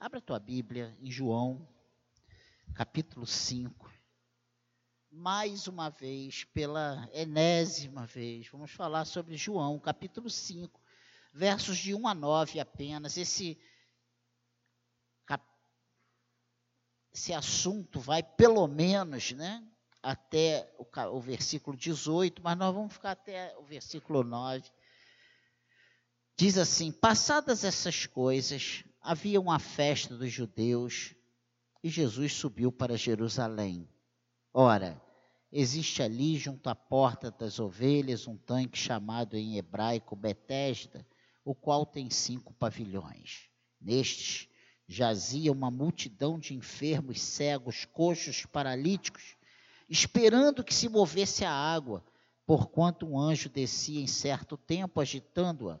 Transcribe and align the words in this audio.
Abra 0.00 0.20
a 0.20 0.22
tua 0.22 0.38
Bíblia 0.38 0.96
em 1.00 1.10
João, 1.10 1.68
capítulo 2.72 3.26
5. 3.26 3.92
Mais 5.10 5.66
uma 5.66 5.90
vez, 5.90 6.44
pela 6.44 7.10
enésima 7.12 8.06
vez, 8.06 8.46
vamos 8.46 8.70
falar 8.70 9.04
sobre 9.06 9.36
João, 9.36 9.76
capítulo 9.80 10.30
5, 10.30 10.80
versos 11.34 11.78
de 11.78 11.96
1 11.96 12.06
a 12.06 12.14
9 12.14 12.60
apenas. 12.60 13.16
Esse, 13.16 13.60
esse 17.12 17.34
assunto 17.34 17.98
vai 17.98 18.22
pelo 18.22 18.68
menos 18.68 19.32
né, 19.32 19.66
até 20.00 20.72
o, 20.78 20.86
o 21.16 21.20
versículo 21.20 21.76
18, 21.76 22.40
mas 22.40 22.56
nós 22.56 22.72
vamos 22.72 22.92
ficar 22.92 23.10
até 23.10 23.52
o 23.58 23.64
versículo 23.64 24.22
9. 24.22 24.70
Diz 26.36 26.56
assim: 26.56 26.92
Passadas 26.92 27.64
essas 27.64 28.06
coisas, 28.06 28.84
havia 29.08 29.40
uma 29.40 29.58
festa 29.58 30.14
dos 30.14 30.30
judeus 30.30 31.14
e 31.82 31.88
Jesus 31.88 32.34
subiu 32.34 32.70
para 32.70 32.94
Jerusalém. 32.94 33.88
Ora, 34.52 35.00
existe 35.50 36.02
ali, 36.02 36.36
junto 36.36 36.68
à 36.68 36.74
porta 36.74 37.30
das 37.30 37.58
ovelhas, 37.58 38.28
um 38.28 38.36
tanque 38.36 38.76
chamado 38.76 39.34
em 39.34 39.56
hebraico 39.56 40.14
Betesda, 40.14 41.06
o 41.42 41.54
qual 41.54 41.86
tem 41.86 42.10
cinco 42.10 42.52
pavilhões. 42.52 43.48
Nestes 43.80 44.46
jazia 44.86 45.50
uma 45.52 45.70
multidão 45.70 46.38
de 46.38 46.52
enfermos, 46.52 47.18
cegos, 47.18 47.86
coxos, 47.86 48.44
paralíticos, 48.44 49.38
esperando 49.88 50.62
que 50.62 50.74
se 50.74 50.86
movesse 50.86 51.46
a 51.46 51.50
água, 51.50 52.04
porquanto 52.44 53.06
um 53.06 53.18
anjo 53.18 53.48
descia 53.48 54.02
em 54.02 54.06
certo 54.06 54.58
tempo 54.58 55.00
agitando-a 55.00 55.80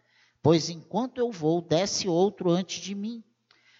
pois 0.41 0.69
enquanto 0.69 1.17
eu 1.17 1.31
vou, 1.31 1.61
desce 1.61 2.07
outro 2.07 2.49
antes 2.49 2.81
de 2.81 2.95
mim. 2.95 3.23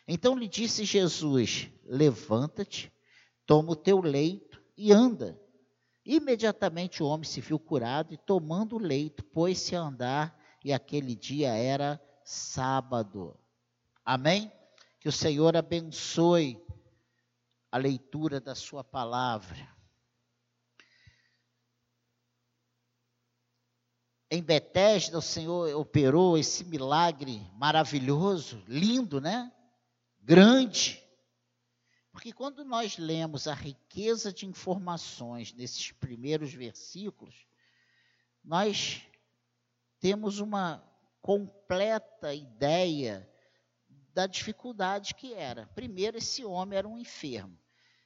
Então 0.07 0.37
lhe 0.37 0.47
disse 0.47 0.83
Jesus: 0.83 1.69
Levanta-te, 1.85 2.91
toma 3.45 3.71
o 3.71 3.75
teu 3.75 4.01
leito 4.01 4.61
e 4.77 4.91
anda. 4.91 5.39
Imediatamente 6.05 7.03
o 7.03 7.05
homem 7.05 7.23
se 7.23 7.39
viu 7.41 7.59
curado 7.59 8.13
e, 8.13 8.17
tomando 8.17 8.75
o 8.75 8.79
leito, 8.79 9.23
pôs-se 9.23 9.75
a 9.75 9.81
andar, 9.81 10.37
e 10.63 10.73
aquele 10.73 11.15
dia 11.15 11.49
era 11.53 12.01
sábado. 12.23 13.37
Amém? 14.03 14.51
Que 14.99 15.07
o 15.07 15.11
Senhor 15.11 15.55
abençoe 15.55 16.59
a 17.71 17.77
leitura 17.77 18.39
da 18.39 18.55
Sua 18.55 18.83
palavra. 18.83 19.69
Em 24.31 24.41
Betesda 24.41 25.17
o 25.17 25.21
Senhor 25.21 25.75
operou 25.75 26.37
esse 26.37 26.63
milagre 26.63 27.45
maravilhoso, 27.55 28.63
lindo, 28.65 29.19
né? 29.19 29.51
Grande. 30.21 31.03
Porque 32.13 32.31
quando 32.31 32.63
nós 32.63 32.97
lemos 32.97 33.45
a 33.45 33.53
riqueza 33.53 34.31
de 34.31 34.45
informações 34.45 35.51
nesses 35.53 35.91
primeiros 35.91 36.53
versículos, 36.53 37.45
nós 38.41 39.01
temos 39.99 40.39
uma 40.39 40.81
completa 41.21 42.33
ideia 42.33 43.29
da 44.13 44.27
dificuldade 44.27 45.13
que 45.13 45.33
era. 45.33 45.67
Primeiro, 45.75 46.17
esse 46.17 46.45
homem 46.45 46.77
era 46.77 46.87
um 46.87 46.97
enfermo. 46.97 47.59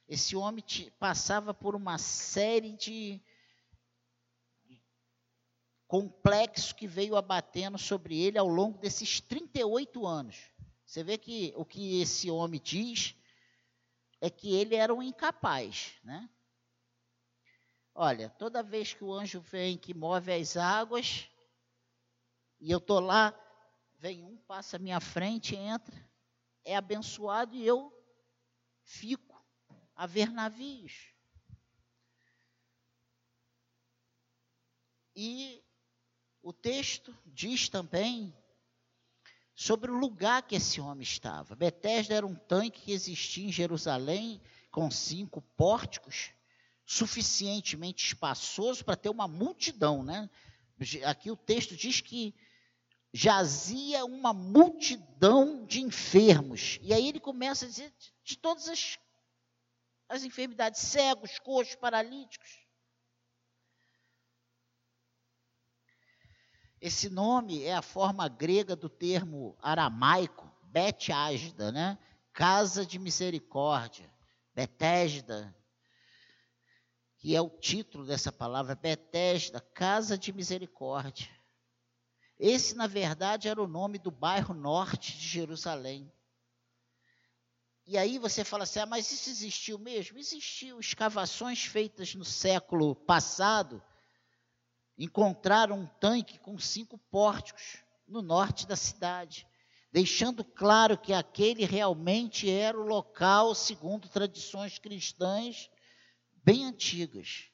Esse 0.08 0.34
homem 0.34 0.64
passava 0.98 1.54
por 1.54 1.76
uma 1.76 1.98
série 1.98 2.72
de 2.72 3.20
complexo 5.86 6.74
que 6.74 6.86
veio 6.86 7.16
abatendo 7.16 7.78
sobre 7.78 8.20
ele 8.20 8.38
ao 8.38 8.48
longo 8.48 8.78
desses 8.78 9.20
38 9.20 10.06
anos. 10.06 10.50
Você 10.84 11.02
vê 11.02 11.16
que 11.18 11.52
o 11.56 11.64
que 11.64 12.00
esse 12.00 12.30
homem 12.30 12.60
diz 12.60 13.14
é 14.20 14.30
que 14.30 14.54
ele 14.54 14.74
era 14.74 14.92
um 14.94 15.02
incapaz, 15.02 15.94
né? 16.02 16.28
Olha, 17.94 18.28
toda 18.30 18.62
vez 18.62 18.92
que 18.92 19.02
o 19.02 19.12
anjo 19.12 19.40
vem 19.40 19.78
que 19.78 19.94
move 19.94 20.32
as 20.32 20.56
águas, 20.56 21.28
e 22.60 22.70
eu 22.70 22.78
estou 22.78 23.00
lá, 23.00 23.34
vem 23.98 24.22
um, 24.22 24.36
passa 24.36 24.76
à 24.76 24.78
minha 24.78 25.00
frente, 25.00 25.56
entra, 25.56 25.94
é 26.64 26.76
abençoado 26.76 27.54
e 27.54 27.66
eu 27.66 27.92
fico 28.84 29.42
a 29.94 30.06
ver 30.06 30.30
navios. 30.30 31.14
E 35.14 35.65
o 36.46 36.52
texto 36.52 37.12
diz 37.26 37.68
também 37.68 38.32
sobre 39.52 39.90
o 39.90 39.98
lugar 39.98 40.46
que 40.46 40.54
esse 40.54 40.80
homem 40.80 41.02
estava. 41.02 41.56
Betesda 41.56 42.14
era 42.14 42.24
um 42.24 42.36
tanque 42.36 42.82
que 42.82 42.92
existia 42.92 43.48
em 43.48 43.50
Jerusalém 43.50 44.40
com 44.70 44.88
cinco 44.88 45.42
pórticos, 45.56 46.30
suficientemente 46.84 48.06
espaçoso 48.06 48.84
para 48.84 48.94
ter 48.94 49.08
uma 49.08 49.26
multidão, 49.26 50.04
né? 50.04 50.30
Aqui 51.04 51.32
o 51.32 51.36
texto 51.36 51.74
diz 51.74 52.00
que 52.00 52.32
jazia 53.12 54.04
uma 54.04 54.32
multidão 54.32 55.66
de 55.66 55.80
enfermos. 55.80 56.78
E 56.80 56.94
aí 56.94 57.08
ele 57.08 57.18
começa 57.18 57.64
a 57.64 57.68
dizer 57.68 57.92
de 58.22 58.38
todas 58.38 58.68
as, 58.68 59.00
as 60.08 60.22
enfermidades, 60.22 60.80
cegos, 60.80 61.40
coxos, 61.40 61.74
paralíticos. 61.74 62.65
Esse 66.86 67.10
nome 67.10 67.64
é 67.64 67.74
a 67.74 67.82
forma 67.82 68.28
grega 68.28 68.76
do 68.76 68.88
termo 68.88 69.58
aramaico, 69.60 70.48
Betesda, 70.66 71.72
né? 71.72 71.98
Casa 72.32 72.86
de 72.86 72.96
misericórdia, 72.96 74.08
Betesda, 74.54 75.52
que 77.16 77.34
é 77.34 77.40
o 77.40 77.50
título 77.50 78.06
dessa 78.06 78.30
palavra, 78.30 78.76
Betesda, 78.76 79.60
casa 79.60 80.16
de 80.16 80.32
misericórdia. 80.32 81.28
Esse, 82.38 82.76
na 82.76 82.86
verdade, 82.86 83.48
era 83.48 83.60
o 83.60 83.66
nome 83.66 83.98
do 83.98 84.12
bairro 84.12 84.54
norte 84.54 85.18
de 85.18 85.26
Jerusalém. 85.26 86.08
E 87.84 87.98
aí 87.98 88.16
você 88.16 88.44
fala 88.44 88.62
assim, 88.62 88.78
ah, 88.78 88.86
mas 88.86 89.10
isso 89.10 89.28
existiu 89.28 89.76
mesmo? 89.76 90.18
Existiu. 90.18 90.78
Escavações 90.78 91.64
feitas 91.64 92.14
no 92.14 92.24
século 92.24 92.94
passado 92.94 93.82
encontraram 94.98 95.80
um 95.80 95.86
tanque 95.86 96.38
com 96.38 96.58
cinco 96.58 96.98
pórticos 97.10 97.78
no 98.06 98.22
norte 98.22 98.66
da 98.66 98.76
cidade, 98.76 99.46
deixando 99.92 100.44
claro 100.44 100.96
que 100.96 101.12
aquele 101.12 101.64
realmente 101.64 102.50
era 102.50 102.78
o 102.78 102.86
local, 102.86 103.54
segundo 103.54 104.08
tradições 104.08 104.78
cristãs 104.78 105.70
bem 106.44 106.64
antigas. 106.64 107.50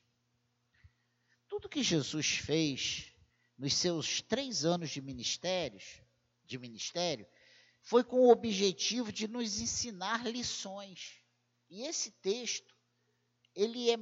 Tudo 1.48 1.68
que 1.68 1.82
Jesus 1.82 2.36
fez 2.36 3.12
nos 3.58 3.74
seus 3.74 4.20
três 4.20 4.64
anos 4.64 4.90
de 4.90 5.00
ministérios, 5.00 6.00
de 6.44 6.58
ministério, 6.58 7.26
foi 7.80 8.04
com 8.04 8.20
o 8.20 8.30
objetivo 8.30 9.12
de 9.12 9.26
nos 9.26 9.60
ensinar 9.60 10.26
lições. 10.26 11.20
E 11.68 11.82
esse 11.82 12.10
texto, 12.10 12.74
ele 13.54 13.90
é 13.90 13.96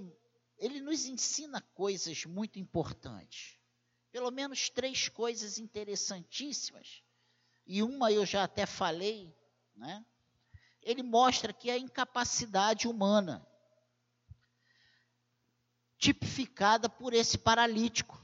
ele 0.60 0.80
nos 0.80 1.06
ensina 1.06 1.60
coisas 1.74 2.26
muito 2.26 2.58
importantes. 2.58 3.58
Pelo 4.12 4.30
menos 4.30 4.68
três 4.68 5.08
coisas 5.08 5.58
interessantíssimas. 5.58 7.02
E 7.66 7.82
uma 7.82 8.12
eu 8.12 8.26
já 8.26 8.44
até 8.44 8.66
falei, 8.66 9.34
né? 9.74 10.04
Ele 10.82 11.02
mostra 11.02 11.52
que 11.52 11.70
a 11.70 11.78
incapacidade 11.78 12.86
humana, 12.86 13.46
tipificada 15.98 16.88
por 16.88 17.14
esse 17.14 17.38
paralítico. 17.38 18.20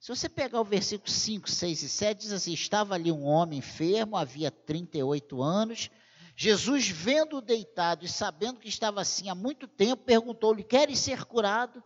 Se 0.00 0.08
você 0.08 0.28
pegar 0.28 0.60
o 0.60 0.64
versículo 0.64 1.10
5, 1.10 1.50
6 1.50 1.82
e 1.82 1.88
7, 1.88 2.18
diz 2.20 2.32
assim: 2.32 2.52
Estava 2.52 2.94
ali 2.94 3.10
um 3.10 3.24
homem 3.24 3.58
enfermo, 3.58 4.16
havia 4.16 4.50
38 4.50 5.42
anos, 5.42 5.90
Jesus, 6.36 6.88
vendo-o 6.88 7.40
deitado 7.40 8.04
e 8.04 8.08
sabendo 8.08 8.58
que 8.58 8.68
estava 8.68 9.00
assim 9.00 9.28
há 9.28 9.34
muito 9.34 9.68
tempo, 9.68 10.02
perguntou-lhe: 10.02 10.64
Queres 10.64 10.98
ser 10.98 11.24
curado? 11.24 11.82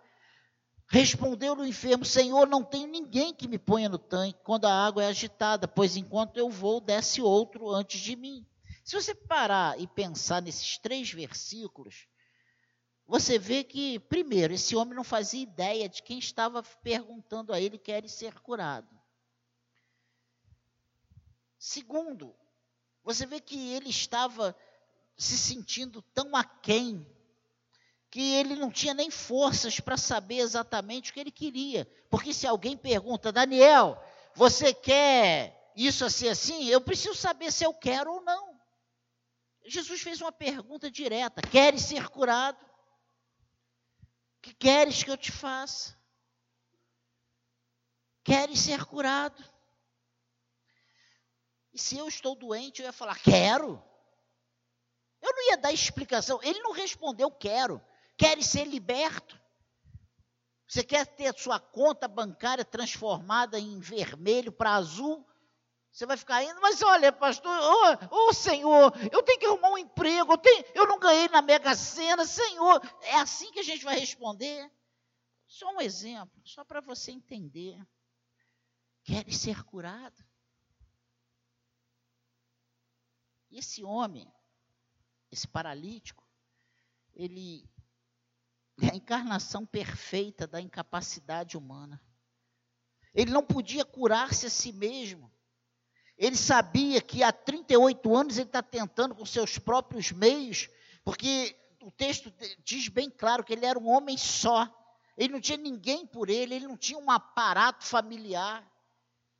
Respondeu-lhe 0.86 1.60
o 1.60 1.66
enfermo: 1.66 2.04
Senhor, 2.04 2.48
não 2.48 2.64
tenho 2.64 2.86
ninguém 2.86 3.34
que 3.34 3.46
me 3.46 3.58
ponha 3.58 3.88
no 3.88 3.98
tanque 3.98 4.40
quando 4.42 4.64
a 4.64 4.86
água 4.86 5.04
é 5.04 5.08
agitada, 5.08 5.68
pois 5.68 5.96
enquanto 5.96 6.38
eu 6.38 6.48
vou, 6.48 6.80
desce 6.80 7.20
outro 7.20 7.68
antes 7.68 8.00
de 8.00 8.16
mim. 8.16 8.46
Se 8.82 8.96
você 8.96 9.14
parar 9.14 9.78
e 9.78 9.86
pensar 9.86 10.40
nesses 10.40 10.78
três 10.78 11.10
versículos, 11.12 12.08
você 13.06 13.38
vê 13.38 13.62
que, 13.62 13.98
primeiro, 13.98 14.54
esse 14.54 14.74
homem 14.74 14.94
não 14.94 15.04
fazia 15.04 15.42
ideia 15.42 15.90
de 15.90 16.02
quem 16.02 16.18
estava 16.18 16.62
perguntando 16.62 17.52
a 17.52 17.60
ele 17.60 17.76
quer 17.76 18.08
ser 18.08 18.40
curado. 18.40 18.88
Segundo, 21.58 22.34
você 23.08 23.24
vê 23.24 23.40
que 23.40 23.72
ele 23.72 23.88
estava 23.88 24.54
se 25.16 25.38
sentindo 25.38 26.02
tão 26.12 26.36
aquém 26.36 27.06
que 28.10 28.34
ele 28.34 28.54
não 28.54 28.70
tinha 28.70 28.92
nem 28.92 29.10
forças 29.10 29.80
para 29.80 29.96
saber 29.96 30.36
exatamente 30.40 31.10
o 31.10 31.14
que 31.14 31.20
ele 31.20 31.30
queria. 31.30 31.90
Porque 32.10 32.34
se 32.34 32.46
alguém 32.46 32.76
pergunta, 32.76 33.32
Daniel, 33.32 33.98
você 34.34 34.74
quer 34.74 35.72
isso 35.74 36.04
assim 36.04 36.28
assim? 36.28 36.66
Eu 36.66 36.82
preciso 36.82 37.14
saber 37.14 37.50
se 37.50 37.64
eu 37.64 37.72
quero 37.72 38.12
ou 38.12 38.20
não. 38.20 38.60
Jesus 39.64 40.02
fez 40.02 40.20
uma 40.20 40.30
pergunta 40.30 40.90
direta: 40.90 41.40
Queres 41.40 41.80
ser 41.80 42.10
curado? 42.10 42.62
Que 44.42 44.52
queres 44.52 45.02
que 45.02 45.10
eu 45.10 45.16
te 45.16 45.32
faça? 45.32 45.98
Queres 48.22 48.60
ser 48.60 48.84
curado? 48.84 49.42
E 51.72 51.78
se 51.78 51.96
eu 51.96 52.08
estou 52.08 52.34
doente, 52.34 52.80
eu 52.80 52.86
ia 52.86 52.92
falar: 52.92 53.18
Quero. 53.18 53.82
Eu 55.20 55.32
não 55.32 55.50
ia 55.50 55.56
dar 55.56 55.72
explicação. 55.72 56.40
Ele 56.42 56.60
não 56.60 56.72
respondeu: 56.72 57.30
Quero. 57.30 57.80
Queres 58.16 58.46
ser 58.46 58.64
liberto? 58.64 59.38
Você 60.66 60.84
quer 60.84 61.06
ter 61.06 61.32
sua 61.38 61.58
conta 61.58 62.06
bancária 62.06 62.64
transformada 62.64 63.58
em 63.58 63.80
vermelho 63.80 64.52
para 64.52 64.74
azul? 64.74 65.26
Você 65.90 66.04
vai 66.04 66.16
ficar 66.16 66.42
indo, 66.44 66.60
mas 66.60 66.82
olha, 66.82 67.10
pastor, 67.10 67.50
ô 67.50 68.06
oh, 68.10 68.28
oh, 68.28 68.32
Senhor, 68.34 68.92
eu 69.10 69.22
tenho 69.22 69.40
que 69.40 69.46
arrumar 69.46 69.70
um 69.70 69.78
emprego, 69.78 70.32
eu, 70.32 70.38
tenho, 70.38 70.64
eu 70.74 70.86
não 70.86 70.98
ganhei 70.98 71.28
na 71.28 71.40
Mega 71.40 71.74
Sena, 71.74 72.26
Senhor. 72.26 72.80
É 73.00 73.16
assim 73.16 73.50
que 73.50 73.60
a 73.60 73.64
gente 73.64 73.84
vai 73.84 73.98
responder? 73.98 74.70
Só 75.46 75.70
um 75.72 75.80
exemplo, 75.80 76.40
só 76.44 76.62
para 76.62 76.80
você 76.80 77.10
entender. 77.10 77.80
Queres 79.02 79.38
ser 79.38 79.64
curado? 79.64 80.27
E 83.50 83.58
esse 83.58 83.82
homem, 83.82 84.30
esse 85.30 85.46
paralítico, 85.46 86.24
ele 87.14 87.68
é 88.80 88.90
a 88.90 88.96
encarnação 88.96 89.66
perfeita 89.66 90.46
da 90.46 90.60
incapacidade 90.60 91.56
humana. 91.56 92.00
Ele 93.14 93.30
não 93.30 93.42
podia 93.42 93.84
curar-se 93.84 94.46
a 94.46 94.50
si 94.50 94.72
mesmo. 94.72 95.32
Ele 96.16 96.36
sabia 96.36 97.00
que 97.00 97.22
há 97.22 97.32
38 97.32 98.14
anos 98.14 98.38
ele 98.38 98.48
está 98.48 98.62
tentando 98.62 99.14
com 99.14 99.24
seus 99.24 99.58
próprios 99.58 100.12
meios, 100.12 100.68
porque 101.04 101.56
o 101.82 101.90
texto 101.90 102.32
diz 102.64 102.88
bem 102.88 103.10
claro 103.10 103.44
que 103.44 103.52
ele 103.52 103.64
era 103.64 103.78
um 103.78 103.88
homem 103.88 104.16
só. 104.16 104.68
Ele 105.16 105.32
não 105.32 105.40
tinha 105.40 105.58
ninguém 105.58 106.06
por 106.06 106.28
ele, 106.28 106.54
ele 106.54 106.68
não 106.68 106.76
tinha 106.76 106.98
um 106.98 107.10
aparato 107.10 107.84
familiar. 107.84 108.64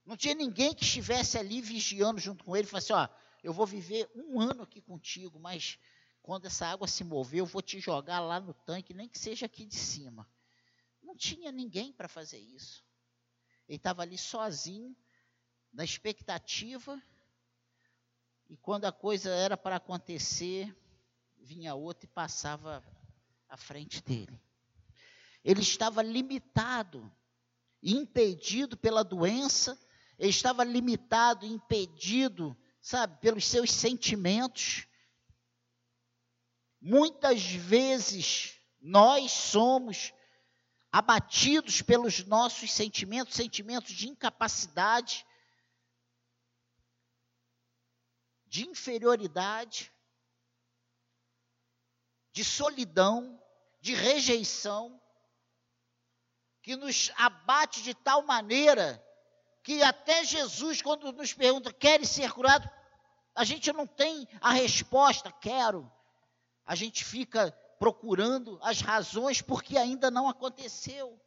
Não 0.04 0.16
tinha 0.16 0.34
ninguém 0.34 0.74
que 0.74 0.82
estivesse 0.82 1.36
ali 1.36 1.60
vigiando 1.60 2.18
junto 2.18 2.42
com 2.42 2.56
ele 2.56 2.66
e 2.66 2.70
falasse: 2.70 2.92
Ó, 2.92 3.08
eu 3.42 3.52
vou 3.52 3.66
viver 3.66 4.10
um 4.14 4.40
ano 4.40 4.62
aqui 4.62 4.80
contigo, 4.80 5.38
mas 5.38 5.78
quando 6.22 6.46
essa 6.46 6.66
água 6.66 6.86
se 6.86 7.04
mover, 7.04 7.40
eu 7.40 7.46
vou 7.46 7.62
te 7.62 7.80
jogar 7.80 8.20
lá 8.20 8.38
no 8.40 8.52
tanque, 8.52 8.92
nem 8.92 9.08
que 9.08 9.18
seja 9.18 9.46
aqui 9.46 9.64
de 9.64 9.76
cima. 9.76 10.28
Não 11.02 11.16
tinha 11.16 11.50
ninguém 11.50 11.92
para 11.92 12.08
fazer 12.08 12.38
isso. 12.38 12.84
Ele 13.68 13.76
estava 13.76 14.02
ali 14.02 14.18
sozinho, 14.18 14.96
na 15.72 15.84
expectativa, 15.84 17.00
e 18.48 18.56
quando 18.56 18.86
a 18.86 18.92
coisa 18.92 19.30
era 19.30 19.56
para 19.56 19.76
acontecer, 19.76 20.74
vinha 21.38 21.74
outro 21.74 22.06
e 22.06 22.12
passava 22.12 22.82
à 23.48 23.56
frente 23.56 24.02
dele. 24.02 24.40
Ele 25.44 25.60
estava 25.60 26.02
limitado, 26.02 27.10
impedido 27.82 28.76
pela 28.76 29.02
doença, 29.02 29.78
ele 30.18 30.30
estava 30.30 30.64
limitado, 30.64 31.46
impedido, 31.46 32.56
sabe, 32.80 33.18
pelos 33.20 33.46
seus 33.46 33.70
sentimentos, 33.70 34.88
Muitas 36.80 37.42
vezes 37.42 38.60
nós 38.80 39.32
somos 39.32 40.12
abatidos 40.92 41.82
pelos 41.82 42.24
nossos 42.24 42.72
sentimentos, 42.72 43.34
sentimentos 43.34 43.92
de 43.92 44.08
incapacidade, 44.08 45.26
de 48.46 48.66
inferioridade, 48.66 49.92
de 52.32 52.44
solidão, 52.44 53.42
de 53.80 53.94
rejeição, 53.94 55.02
que 56.62 56.76
nos 56.76 57.10
abate 57.16 57.82
de 57.82 57.92
tal 57.92 58.22
maneira 58.22 59.04
que 59.68 59.82
até 59.82 60.24
Jesus, 60.24 60.80
quando 60.80 61.12
nos 61.12 61.34
pergunta, 61.34 61.70
quer 61.70 62.02
ser 62.06 62.32
curado? 62.32 62.66
A 63.34 63.44
gente 63.44 63.70
não 63.70 63.86
tem 63.86 64.26
a 64.40 64.50
resposta, 64.50 65.30
quero 65.30 65.92
a 66.64 66.74
gente 66.74 67.04
fica 67.04 67.52
procurando 67.78 68.58
as 68.62 68.80
razões 68.80 69.42
porque 69.42 69.76
ainda 69.76 70.10
não 70.10 70.26
aconteceu. 70.26 71.22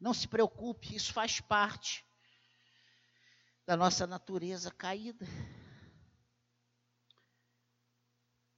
Não 0.00 0.14
se 0.14 0.26
preocupe, 0.26 0.96
isso 0.96 1.12
faz 1.12 1.42
parte 1.42 2.02
da 3.66 3.76
nossa 3.76 4.06
natureza 4.06 4.70
caída. 4.70 5.26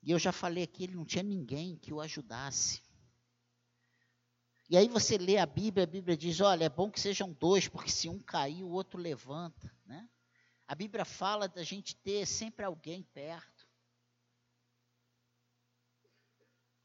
E 0.04 0.12
eu 0.12 0.20
já 0.20 0.30
falei 0.30 0.62
aqui, 0.62 0.84
ele 0.84 0.94
não 0.94 1.04
tinha 1.04 1.24
ninguém 1.24 1.76
que 1.76 1.92
o 1.92 2.00
ajudasse. 2.00 2.91
E 4.68 4.76
aí 4.76 4.88
você 4.88 5.18
lê 5.18 5.38
a 5.38 5.46
Bíblia, 5.46 5.84
a 5.84 5.86
Bíblia 5.86 6.16
diz: 6.16 6.40
olha, 6.40 6.64
é 6.64 6.68
bom 6.68 6.90
que 6.90 7.00
sejam 7.00 7.32
dois, 7.32 7.68
porque 7.68 7.90
se 7.90 8.08
um 8.08 8.18
cair, 8.18 8.62
o 8.62 8.70
outro 8.70 8.98
levanta. 8.98 9.74
Né? 9.84 10.08
A 10.66 10.74
Bíblia 10.74 11.04
fala 11.04 11.48
da 11.48 11.62
gente 11.62 11.94
ter 11.96 12.26
sempre 12.26 12.64
alguém 12.64 13.02
perto. 13.02 13.68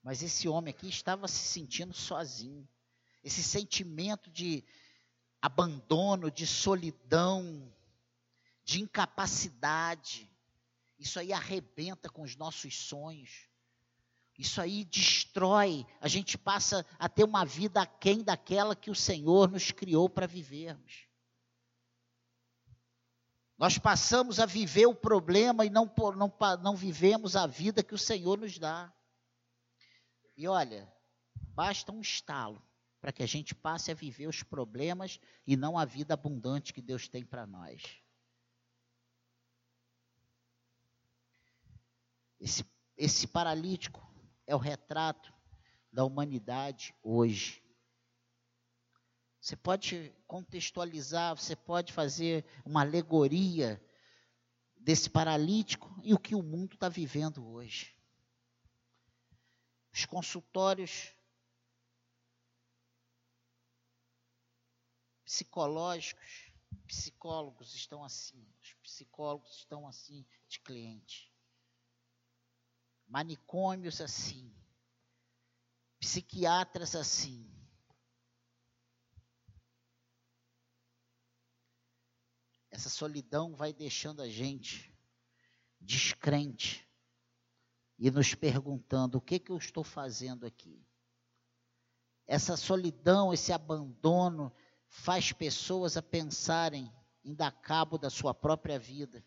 Mas 0.03 0.23
esse 0.23 0.47
homem 0.47 0.73
aqui 0.73 0.87
estava 0.87 1.27
se 1.27 1.39
sentindo 1.39 1.93
sozinho. 1.93 2.67
Esse 3.23 3.43
sentimento 3.43 4.29
de 4.31 4.63
abandono, 5.41 6.31
de 6.31 6.47
solidão, 6.47 7.73
de 8.63 8.81
incapacidade. 8.81 10.29
Isso 10.99 11.19
aí 11.19 11.31
arrebenta 11.31 12.09
com 12.09 12.21
os 12.21 12.35
nossos 12.35 12.75
sonhos. 12.77 13.46
Isso 14.37 14.61
aí 14.61 14.85
destrói. 14.85 15.85
A 15.99 16.07
gente 16.07 16.37
passa 16.37 16.85
a 16.99 17.09
ter 17.09 17.23
uma 17.23 17.43
vida 17.43 17.81
aquém 17.81 18.23
daquela 18.23 18.75
que 18.75 18.91
o 18.91 18.95
Senhor 18.95 19.49
nos 19.49 19.71
criou 19.71 20.07
para 20.07 20.27
vivermos. 20.27 21.07
Nós 23.57 23.79
passamos 23.79 24.39
a 24.39 24.45
viver 24.45 24.85
o 24.85 24.93
problema 24.93 25.65
e 25.65 25.69
não, 25.69 25.91
não, 26.15 26.31
não 26.61 26.75
vivemos 26.75 27.35
a 27.35 27.47
vida 27.47 27.83
que 27.83 27.95
o 27.95 27.97
Senhor 27.97 28.37
nos 28.37 28.59
dá. 28.59 28.93
E 30.35 30.47
olha, 30.47 30.87
basta 31.55 31.91
um 31.91 31.99
estalo 31.99 32.61
para 33.01 33.11
que 33.11 33.23
a 33.23 33.27
gente 33.27 33.55
passe 33.55 33.89
a 33.89 33.95
viver 33.95 34.27
os 34.27 34.43
problemas 34.43 35.19
e 35.47 35.57
não 35.57 35.75
a 35.75 35.85
vida 35.85 36.13
abundante 36.13 36.71
que 36.71 36.81
Deus 36.81 37.07
tem 37.07 37.25
para 37.25 37.47
nós. 37.47 37.81
Esse, 42.39 42.63
esse 42.95 43.25
paralítico 43.25 44.06
é 44.47 44.55
o 44.55 44.59
retrato 44.59 45.31
da 45.91 46.03
humanidade 46.03 46.95
hoje. 47.03 47.61
Você 49.39 49.55
pode 49.55 50.13
contextualizar, 50.25 51.35
você 51.35 51.55
pode 51.55 51.93
fazer 51.93 52.45
uma 52.65 52.81
alegoria 52.81 53.81
desse 54.77 55.09
paralítico 55.09 55.93
e 56.03 56.13
o 56.13 56.19
que 56.19 56.33
o 56.33 56.41
mundo 56.41 56.73
está 56.73 56.89
vivendo 56.89 57.45
hoje. 57.45 57.95
Os 59.93 60.05
consultórios 60.05 61.13
psicológicos, 65.23 66.51
psicólogos 66.87 67.75
estão 67.75 68.03
assim, 68.03 68.47
os 68.61 68.73
psicólogos 68.75 69.57
estão 69.57 69.87
assim 69.87 70.25
de 70.47 70.59
cliente. 70.61 71.31
Manicômios 73.07 74.01
assim, 74.01 74.53
psiquiatras 75.99 76.95
assim. 76.95 77.49
Essa 82.69 82.89
solidão 82.89 83.55
vai 83.55 83.73
deixando 83.73 84.21
a 84.21 84.29
gente 84.29 84.93
descrente 85.79 86.87
e 87.97 88.11
nos 88.11 88.35
perguntando: 88.35 89.17
o 89.17 89.21
que, 89.21 89.39
que 89.39 89.51
eu 89.51 89.57
estou 89.57 89.83
fazendo 89.83 90.45
aqui? 90.45 90.85
Essa 92.27 92.57
solidão, 92.57 93.33
esse 93.33 93.53
abandono, 93.53 94.53
faz 94.87 95.31
pessoas 95.31 95.95
a 95.97 96.01
pensarem 96.01 96.93
em 97.23 97.33
dar 97.33 97.51
cabo 97.51 97.97
da 97.97 98.09
sua 98.09 98.33
própria 98.33 98.77
vida. 98.77 99.23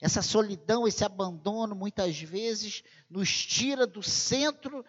Essa 0.00 0.20
solidão, 0.20 0.86
esse 0.86 1.04
abandono, 1.04 1.74
muitas 1.74 2.18
vezes 2.20 2.82
nos 3.08 3.46
tira 3.46 3.86
do 3.86 4.02
centro 4.02 4.84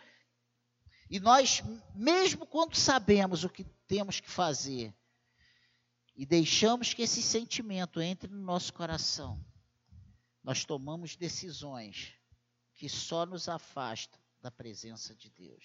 e 1.10 1.20
nós, 1.20 1.64
mesmo 1.96 2.46
quando 2.46 2.76
sabemos 2.76 3.44
o 3.44 3.50
que 3.50 3.64
temos 3.88 4.20
que 4.20 4.30
fazer, 4.30 4.94
e 6.16 6.26
deixamos 6.26 6.94
que 6.94 7.04
esse 7.04 7.22
sentimento 7.22 8.02
entre 8.02 8.30
no 8.30 8.42
nosso 8.42 8.74
coração, 8.74 9.40
nós 10.44 10.66
tomamos 10.66 11.16
decisões 11.16 12.14
que 12.74 12.90
só 12.90 13.26
nos 13.26 13.48
afastam 13.48 14.20
da 14.42 14.52
presença 14.52 15.16
de 15.16 15.30
Deus, 15.30 15.64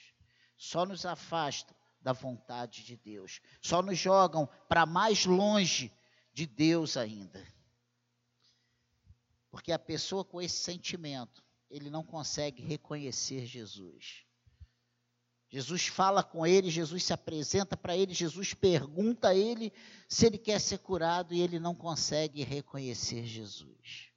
só 0.57 0.85
nos 0.85 1.05
afastam 1.05 1.75
da 2.01 2.13
vontade 2.13 2.85
de 2.85 2.97
Deus, 2.97 3.41
só 3.61 3.83
nos 3.83 3.99
jogam 3.99 4.49
para 4.69 4.87
mais 4.87 5.25
longe 5.25 5.93
de 6.33 6.47
Deus 6.47 6.97
ainda. 6.97 7.45
Porque 9.53 9.71
a 9.71 9.79
pessoa 9.79 10.25
com 10.25 10.41
esse 10.41 10.57
sentimento, 10.57 11.45
ele 11.71 11.91
não 11.91 12.03
consegue 12.03 12.63
reconhecer 12.63 13.45
Jesus. 13.45 14.25
Jesus 15.51 15.87
fala 15.87 16.25
com 16.25 16.47
ele, 16.47 16.71
Jesus 16.71 17.05
se 17.05 17.13
apresenta 17.13 17.77
para 17.77 17.95
ele, 17.95 18.15
Jesus 18.15 18.55
pergunta 18.55 19.29
a 19.29 19.35
ele 19.35 19.71
se 20.09 20.25
ele 20.25 20.39
quer 20.39 20.59
ser 20.59 20.79
curado 20.79 21.35
e 21.35 21.43
ele 21.43 21.59
não 21.59 21.75
consegue 21.75 22.43
reconhecer 22.43 23.27
Jesus. 23.27 24.09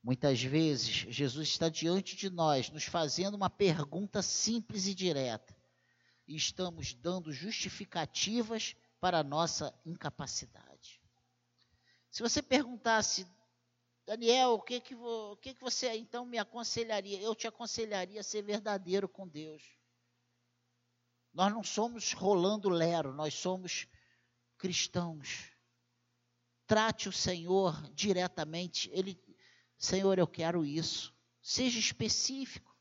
Muitas 0.00 0.40
vezes, 0.40 1.06
Jesus 1.08 1.48
está 1.48 1.68
diante 1.68 2.14
de 2.14 2.30
nós, 2.30 2.70
nos 2.70 2.84
fazendo 2.84 3.34
uma 3.34 3.50
pergunta 3.50 4.22
simples 4.22 4.86
e 4.86 4.94
direta, 4.94 5.56
e 6.26 6.36
estamos 6.36 6.94
dando 6.94 7.32
justificativas 7.32 8.76
para 9.00 9.18
a 9.18 9.24
nossa 9.24 9.74
incapacidade. 9.84 10.71
Se 12.12 12.22
você 12.22 12.42
perguntasse, 12.42 13.26
Daniel, 14.04 14.50
o 14.50 14.60
que 14.60 14.80
que, 14.82 14.94
o 14.94 15.34
que 15.38 15.54
que 15.54 15.60
você 15.62 15.90
então 15.96 16.26
me 16.26 16.36
aconselharia? 16.36 17.18
Eu 17.18 17.34
te 17.34 17.46
aconselharia 17.46 18.20
a 18.20 18.22
ser 18.22 18.42
verdadeiro 18.42 19.08
com 19.08 19.26
Deus. 19.26 19.62
Nós 21.32 21.50
não 21.50 21.64
somos 21.64 22.12
rolando 22.12 22.68
lero, 22.68 23.14
nós 23.14 23.32
somos 23.32 23.88
cristãos. 24.58 25.50
Trate 26.66 27.08
o 27.08 27.12
Senhor 27.12 27.80
diretamente. 27.94 28.90
Ele, 28.92 29.18
Senhor, 29.78 30.18
eu 30.18 30.26
quero 30.26 30.66
isso. 30.66 31.14
Seja 31.40 31.78
específico. 31.78 32.76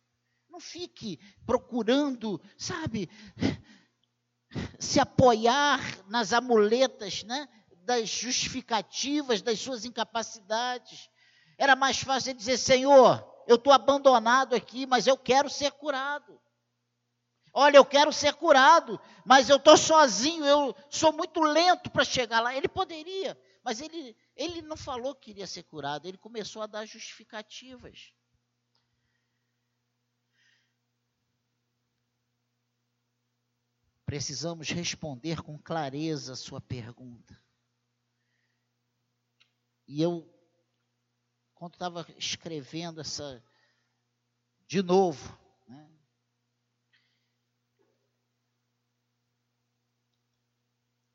Não 0.49 0.59
fique 0.59 1.17
procurando, 1.45 2.41
sabe, 2.57 3.09
se 4.77 4.99
apoiar 4.99 5.79
nas 6.09 6.33
amuletas, 6.33 7.23
né? 7.23 7.47
Das 7.91 8.07
justificativas 8.07 9.41
das 9.41 9.59
suas 9.59 9.83
incapacidades. 9.83 11.09
Era 11.57 11.75
mais 11.75 11.99
fácil 11.99 12.33
dizer: 12.33 12.57
Senhor, 12.57 13.21
eu 13.45 13.57
estou 13.57 13.73
abandonado 13.73 14.55
aqui, 14.55 14.85
mas 14.85 15.07
eu 15.07 15.17
quero 15.17 15.49
ser 15.49 15.71
curado. 15.73 16.39
Olha, 17.53 17.75
eu 17.75 17.83
quero 17.83 18.13
ser 18.13 18.33
curado, 18.35 18.97
mas 19.25 19.49
eu 19.49 19.57
estou 19.57 19.75
sozinho, 19.75 20.45
eu 20.45 20.73
sou 20.89 21.11
muito 21.11 21.41
lento 21.41 21.91
para 21.91 22.05
chegar 22.05 22.39
lá. 22.39 22.55
Ele 22.55 22.69
poderia, 22.69 23.37
mas 23.61 23.81
ele, 23.81 24.15
ele 24.37 24.61
não 24.61 24.77
falou 24.77 25.13
que 25.13 25.25
queria 25.25 25.45
ser 25.45 25.63
curado, 25.63 26.07
ele 26.07 26.17
começou 26.17 26.61
a 26.61 26.67
dar 26.67 26.85
justificativas. 26.85 28.13
Precisamos 34.05 34.69
responder 34.69 35.41
com 35.41 35.59
clareza 35.59 36.31
a 36.31 36.37
sua 36.37 36.61
pergunta. 36.61 37.37
E 39.93 40.01
eu, 40.01 40.25
quando 41.53 41.73
estava 41.73 42.07
escrevendo 42.17 43.01
essa, 43.01 43.43
de 44.65 44.81
novo, 44.81 45.37
né, 45.67 45.91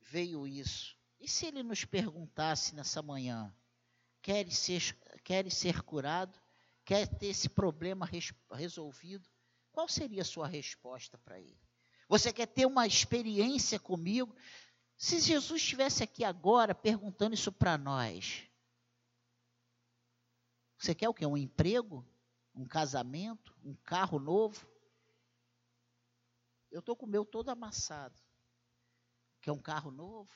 veio 0.02 0.46
isso. 0.46 0.94
E 1.18 1.26
se 1.26 1.46
ele 1.46 1.62
nos 1.62 1.86
perguntasse 1.86 2.74
nessa 2.74 3.00
manhã, 3.00 3.50
quer 4.20 4.46
ser, 4.52 4.94
quer 5.24 5.50
ser 5.50 5.80
curado, 5.80 6.38
quer 6.84 7.08
ter 7.08 7.28
esse 7.28 7.48
problema 7.48 8.04
res, 8.04 8.30
resolvido, 8.52 9.26
qual 9.72 9.88
seria 9.88 10.20
a 10.20 10.26
sua 10.26 10.46
resposta 10.46 11.16
para 11.16 11.40
ele? 11.40 11.58
Você 12.10 12.30
quer 12.30 12.46
ter 12.46 12.66
uma 12.66 12.86
experiência 12.86 13.80
comigo? 13.80 14.36
Se 14.98 15.18
Jesus 15.18 15.62
estivesse 15.62 16.02
aqui 16.02 16.22
agora 16.22 16.74
perguntando 16.74 17.34
isso 17.34 17.50
para 17.50 17.78
nós, 17.78 18.45
você 20.86 20.94
quer 20.94 21.08
o 21.08 21.14
quê? 21.14 21.26
Um 21.26 21.36
emprego? 21.36 22.06
Um 22.54 22.64
casamento? 22.64 23.52
Um 23.64 23.74
carro 23.74 24.20
novo? 24.20 24.64
Eu 26.70 26.78
estou 26.78 26.94
com 26.94 27.06
o 27.06 27.08
meu 27.08 27.24
todo 27.24 27.48
amassado. 27.48 28.16
Quer 29.40 29.50
um 29.50 29.60
carro 29.60 29.90
novo? 29.90 30.30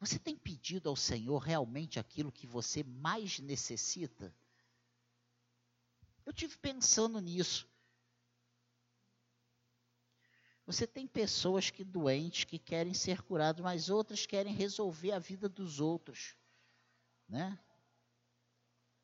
Você 0.00 0.18
tem 0.18 0.36
pedido 0.36 0.88
ao 0.88 0.96
Senhor 0.96 1.38
realmente 1.38 2.00
aquilo 2.00 2.32
que 2.32 2.48
você 2.48 2.82
mais 2.82 3.38
necessita? 3.38 4.34
Eu 6.24 6.32
tive 6.32 6.58
pensando 6.58 7.20
nisso. 7.20 7.68
Você 10.66 10.84
tem 10.84 11.06
pessoas 11.06 11.70
que 11.70 11.84
doentes 11.84 12.42
que 12.42 12.58
querem 12.58 12.92
ser 12.92 13.22
curadas, 13.22 13.62
mas 13.62 13.88
outras 13.88 14.26
querem 14.26 14.52
resolver 14.52 15.12
a 15.12 15.20
vida 15.20 15.48
dos 15.48 15.78
outros 15.78 16.36
né? 17.28 17.58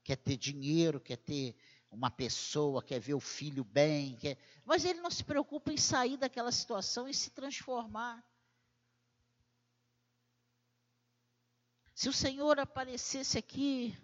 Quer 0.04 0.16
ter 0.16 0.36
dinheiro, 0.36 1.00
quer 1.00 1.16
ter 1.16 1.56
uma 1.90 2.10
pessoa, 2.10 2.82
quer 2.82 2.98
ver 2.98 3.14
o 3.14 3.20
filho 3.20 3.64
bem, 3.64 4.16
quer... 4.16 4.38
mas 4.64 4.84
ele 4.84 5.00
não 5.00 5.10
se 5.10 5.22
preocupa 5.22 5.72
em 5.72 5.76
sair 5.76 6.16
daquela 6.16 6.50
situação 6.50 7.06
e 7.06 7.14
se 7.14 7.30
transformar. 7.30 8.24
Se 11.94 12.08
o 12.08 12.12
Senhor 12.12 12.58
aparecesse 12.58 13.38
aqui 13.38 13.96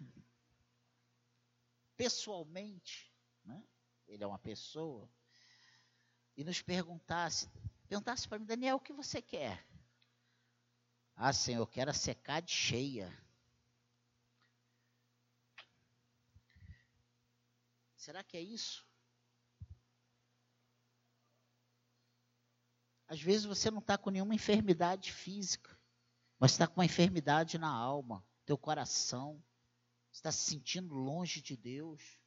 pessoalmente, 1.97 3.11
né? 3.43 3.61
ele 4.07 4.23
é 4.23 4.27
uma 4.27 4.39
pessoa, 4.39 5.11
e 6.37 6.43
nos 6.45 6.61
perguntasse, 6.61 7.49
perguntasse 7.89 8.25
para 8.25 8.39
mim, 8.39 8.45
Daniel, 8.45 8.77
o 8.77 8.79
que 8.79 8.93
você 8.93 9.21
quer? 9.21 9.67
Ah, 11.13 11.33
Senhor, 11.33 11.61
eu 11.61 11.67
quero 11.67 11.91
a 11.91 11.93
secade 11.93 12.49
cheia. 12.49 13.11
Será 18.09 18.23
que 18.23 18.35
é 18.35 18.41
isso? 18.41 18.83
Às 23.07 23.21
vezes 23.21 23.45
você 23.45 23.69
não 23.69 23.77
está 23.77 23.99
com 23.99 24.09
nenhuma 24.09 24.33
enfermidade 24.33 25.13
física, 25.13 25.79
mas 26.39 26.53
está 26.53 26.65
com 26.65 26.79
uma 26.79 26.85
enfermidade 26.85 27.59
na 27.59 27.69
alma, 27.69 28.25
teu 28.47 28.57
coração, 28.57 29.39
está 30.11 30.31
se 30.31 30.49
sentindo 30.49 30.95
longe 30.95 31.39
de 31.39 31.55
Deus. 31.55 32.19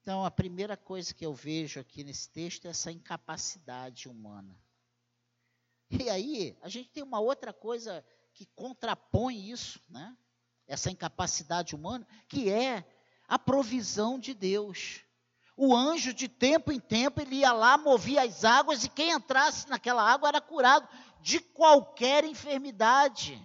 Então, 0.00 0.24
a 0.24 0.30
primeira 0.30 0.78
coisa 0.78 1.12
que 1.12 1.26
eu 1.26 1.34
vejo 1.34 1.78
aqui 1.78 2.02
nesse 2.02 2.30
texto 2.30 2.64
é 2.64 2.70
essa 2.70 2.90
incapacidade 2.90 4.08
humana. 4.08 4.58
E 5.90 6.08
aí, 6.08 6.56
a 6.62 6.70
gente 6.70 6.88
tem 6.88 7.02
uma 7.02 7.20
outra 7.20 7.52
coisa 7.52 8.02
que 8.32 8.46
contrapõe 8.54 9.50
isso, 9.50 9.80
né? 9.88 10.16
essa 10.66 10.90
incapacidade 10.90 11.74
humana, 11.74 12.06
que 12.28 12.48
é 12.48 12.84
a 13.26 13.38
provisão 13.38 14.18
de 14.18 14.32
Deus. 14.32 15.04
O 15.56 15.74
anjo, 15.74 16.14
de 16.14 16.28
tempo 16.28 16.72
em 16.72 16.80
tempo, 16.80 17.20
ele 17.20 17.36
ia 17.36 17.52
lá, 17.52 17.76
movia 17.76 18.22
as 18.22 18.44
águas, 18.44 18.84
e 18.84 18.88
quem 18.88 19.10
entrasse 19.10 19.68
naquela 19.68 20.02
água 20.02 20.28
era 20.28 20.40
curado 20.40 20.88
de 21.20 21.40
qualquer 21.40 22.24
enfermidade. 22.24 23.36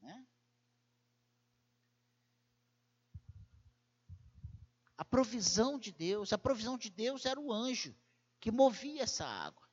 Né? 0.00 0.26
A 4.98 5.04
provisão 5.04 5.78
de 5.78 5.92
Deus, 5.92 6.32
a 6.32 6.38
provisão 6.38 6.76
de 6.76 6.90
Deus 6.90 7.24
era 7.24 7.40
o 7.40 7.52
anjo 7.52 7.94
que 8.40 8.50
movia 8.50 9.04
essa 9.04 9.24
água. 9.24 9.71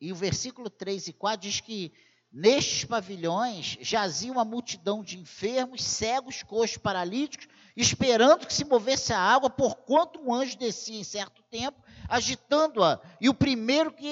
E 0.00 0.12
o 0.12 0.16
versículo 0.16 0.68
3 0.68 1.08
e 1.08 1.12
4 1.12 1.48
diz 1.48 1.60
que 1.60 1.92
nestes 2.30 2.84
pavilhões 2.84 3.78
jazia 3.80 4.30
uma 4.30 4.44
multidão 4.44 5.02
de 5.02 5.18
enfermos, 5.18 5.82
cegos, 5.82 6.42
coxos, 6.42 6.76
paralíticos, 6.76 7.48
esperando 7.76 8.46
que 8.46 8.52
se 8.52 8.64
movesse 8.64 9.12
a 9.12 9.18
água, 9.18 9.48
porquanto 9.48 10.20
um 10.20 10.34
anjo 10.34 10.58
descia 10.58 10.98
em 10.98 11.04
certo 11.04 11.42
tempo, 11.50 11.82
agitando-a. 12.08 13.00
E 13.20 13.28
o 13.28 13.34
primeiro 13.34 13.92
que 13.92 14.08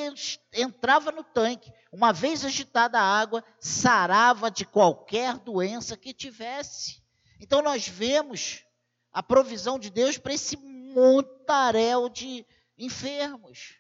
entrava 0.52 1.10
no 1.10 1.24
tanque, 1.24 1.72
Uma 1.92 2.12
vez 2.12 2.44
agitada 2.44 2.98
a 2.98 3.02
água, 3.02 3.44
sarava 3.60 4.50
de 4.50 4.64
qualquer 4.64 5.38
doença 5.38 5.96
que 5.96 6.12
tivesse. 6.12 7.00
Então 7.38 7.62
nós 7.62 7.86
vemos 7.86 8.64
a 9.12 9.22
provisão 9.22 9.78
de 9.78 9.90
Deus 9.90 10.18
para 10.18 10.34
esse 10.34 10.56
montaréu 10.56 12.08
de 12.08 12.44
enfermos. 12.76 13.76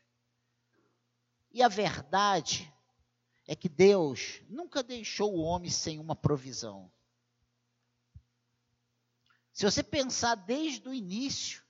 E 1.54 1.62
a 1.62 1.68
verdade 1.68 2.74
é 3.46 3.54
que 3.54 3.68
Deus 3.68 4.42
nunca 4.48 4.82
deixou 4.82 5.32
o 5.32 5.40
homem 5.40 5.70
sem 5.70 6.00
uma 6.00 6.16
provisão. 6.16 6.90
Se 9.52 9.64
você 9.64 9.80
pensar 9.80 10.34
desde 10.34 10.88
o 10.88 10.92
início, 10.92 11.62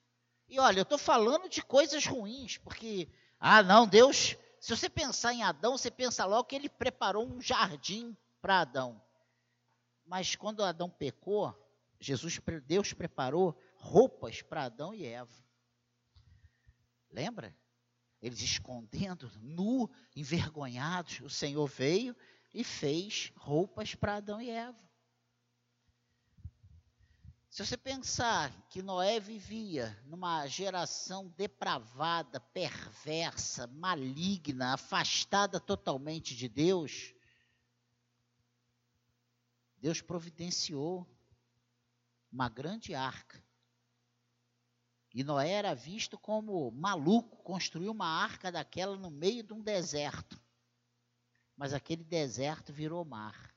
e 0.49 0.59
olha, 0.59 0.79
eu 0.79 0.85
estou 0.85 0.97
falando 0.97 1.51
de 1.51 1.63
coisas 1.63 2.07
ruins, 2.07 2.57
porque, 2.57 3.11
ah, 3.39 3.63
não, 3.63 3.87
Deus, 3.87 4.39
se 4.59 4.75
você 4.75 4.89
pensar 4.89 5.35
em 5.35 5.43
Adão, 5.43 5.77
você 5.77 5.91
pensa 5.91 6.25
logo 6.25 6.49
que 6.49 6.57
ele 6.57 6.71
preparou 6.71 7.29
um 7.29 7.39
jardim 7.39 8.17
para 8.41 8.61
Adão. 8.61 8.99
Mas 10.07 10.35
quando 10.35 10.65
Adão 10.65 10.89
pecou, 10.89 11.55
Jesus, 12.01 12.41
Deus 12.65 12.95
preparou 12.95 13.55
roupas 13.77 14.41
para 14.41 14.65
Adão 14.65 14.95
e 14.95 15.05
Eva. 15.05 15.45
Lembra? 17.11 17.55
Eles 18.25 18.41
escondendo, 18.41 19.31
nu, 19.43 19.87
envergonhados, 20.17 21.21
o 21.21 21.29
Senhor 21.29 21.67
veio 21.67 22.17
e 22.55 22.65
fez 22.65 23.31
roupas 23.37 23.95
para 23.95 24.17
Adão 24.17 24.41
e 24.41 24.49
Eva. 24.49 24.83
Se 27.51 27.67
você 27.67 27.77
pensar 27.77 28.51
que 28.71 28.81
Noé 28.81 29.21
vivia 29.21 29.95
numa 30.07 30.47
geração 30.47 31.29
depravada, 31.37 32.41
perversa, 32.41 33.67
maligna, 33.67 34.73
afastada 34.73 35.61
totalmente 35.61 36.35
de 36.35 36.49
Deus, 36.49 37.15
Deus 39.77 40.01
providenciou 40.01 41.07
uma 42.33 42.49
grande 42.49 42.95
arca. 42.95 43.44
E 45.15 45.23
Noé 45.23 45.51
era 45.51 45.75
visto 45.75 46.19
como 46.19 46.73
maluco, 46.73 47.37
construiu 47.45 47.93
uma 47.93 48.09
arca 48.09 48.51
daquela 48.51 48.97
no 48.97 49.13
meio 49.13 49.45
de 49.45 49.53
um 49.53 49.63
deserto. 49.63 50.41
Mas 51.57 51.73
aquele 51.73 52.03
deserto 52.03 52.73
virou 52.73 53.05
mar. 53.05 53.55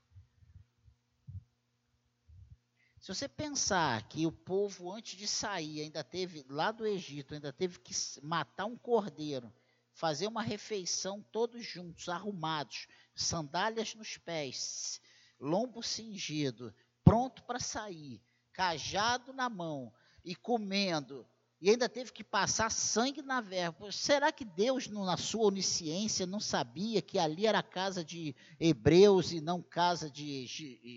Se 3.00 3.08
você 3.08 3.28
pensar 3.28 4.08
que 4.08 4.28
o 4.28 4.32
povo, 4.32 4.92
antes 4.92 5.18
de 5.18 5.28
sair, 5.28 5.82
ainda 5.82 6.04
teve, 6.04 6.46
lá 6.48 6.72
do 6.72 6.86
Egito, 6.86 7.34
ainda 7.34 7.52
teve 7.52 7.80
que 7.80 7.94
matar 8.22 8.66
um 8.66 8.78
cordeiro, 8.78 9.52
fazer 9.94 10.28
uma 10.28 10.44
refeição 10.44 11.24
todos 11.32 11.66
juntos, 11.66 12.08
arrumados, 12.08 12.88
sandálias 13.16 13.96
nos 13.96 14.18
pés, 14.18 15.02
lombo 15.40 15.82
cingido, 15.82 16.72
pronto 17.04 17.42
para 17.44 17.60
sair, 17.60 18.22
cajado 18.54 19.34
na 19.34 19.50
mão 19.50 19.92
e 20.24 20.36
comendo, 20.36 21.28
e 21.60 21.72
ainda 21.72 21.90
teve 21.90 22.12
que 22.12 22.24
passar 22.24 22.70
sangue 22.70 23.22
na 23.22 23.42
verba. 23.42 23.92
Será 23.92 24.32
que 24.32 24.46
Deus, 24.46 24.88
na 24.88 25.18
sua 25.18 25.48
onisciência, 25.48 26.26
não 26.26 26.40
sabia 26.40 27.02
que 27.02 27.18
ali 27.18 27.48
era 27.48 27.64
casa 27.64 28.04
de 28.04 28.36
hebreus 28.60 29.32
e 29.32 29.42
não 29.42 29.62
casa 29.62 30.10
de 30.10 30.46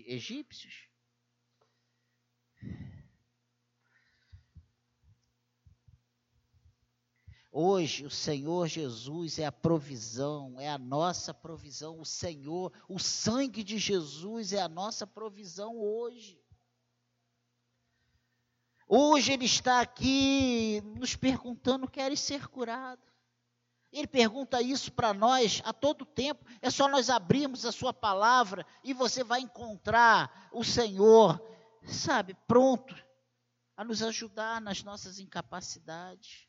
egípcios? 0.07 0.87
Hoje 7.53 8.05
o 8.05 8.09
Senhor 8.09 8.65
Jesus 8.67 9.37
é 9.37 9.45
a 9.45 9.51
provisão, 9.51 10.57
é 10.57 10.69
a 10.69 10.77
nossa 10.77 11.33
provisão. 11.33 11.99
O 11.99 12.05
Senhor, 12.05 12.71
o 12.87 12.97
sangue 12.97 13.61
de 13.61 13.77
Jesus 13.77 14.53
é 14.53 14.61
a 14.61 14.69
nossa 14.69 15.05
provisão 15.05 15.77
hoje. 15.77 16.40
Hoje 18.93 19.31
Ele 19.31 19.45
está 19.45 19.79
aqui 19.79 20.81
nos 20.97 21.15
perguntando: 21.15 21.89
queres 21.89 22.19
ser 22.19 22.49
curado? 22.49 23.01
Ele 23.89 24.05
pergunta 24.05 24.61
isso 24.61 24.91
para 24.91 25.13
nós 25.13 25.61
a 25.63 25.71
todo 25.71 26.05
tempo. 26.05 26.43
É 26.61 26.69
só 26.69 26.89
nós 26.89 27.09
abrirmos 27.09 27.65
a 27.65 27.71
Sua 27.71 27.93
palavra 27.93 28.65
e 28.83 28.93
você 28.93 29.23
vai 29.23 29.39
encontrar 29.39 30.49
o 30.51 30.61
Senhor, 30.61 31.41
sabe, 31.87 32.35
pronto 32.45 32.93
a 33.77 33.85
nos 33.85 34.03
ajudar 34.03 34.59
nas 34.59 34.83
nossas 34.83 35.19
incapacidades. 35.19 36.45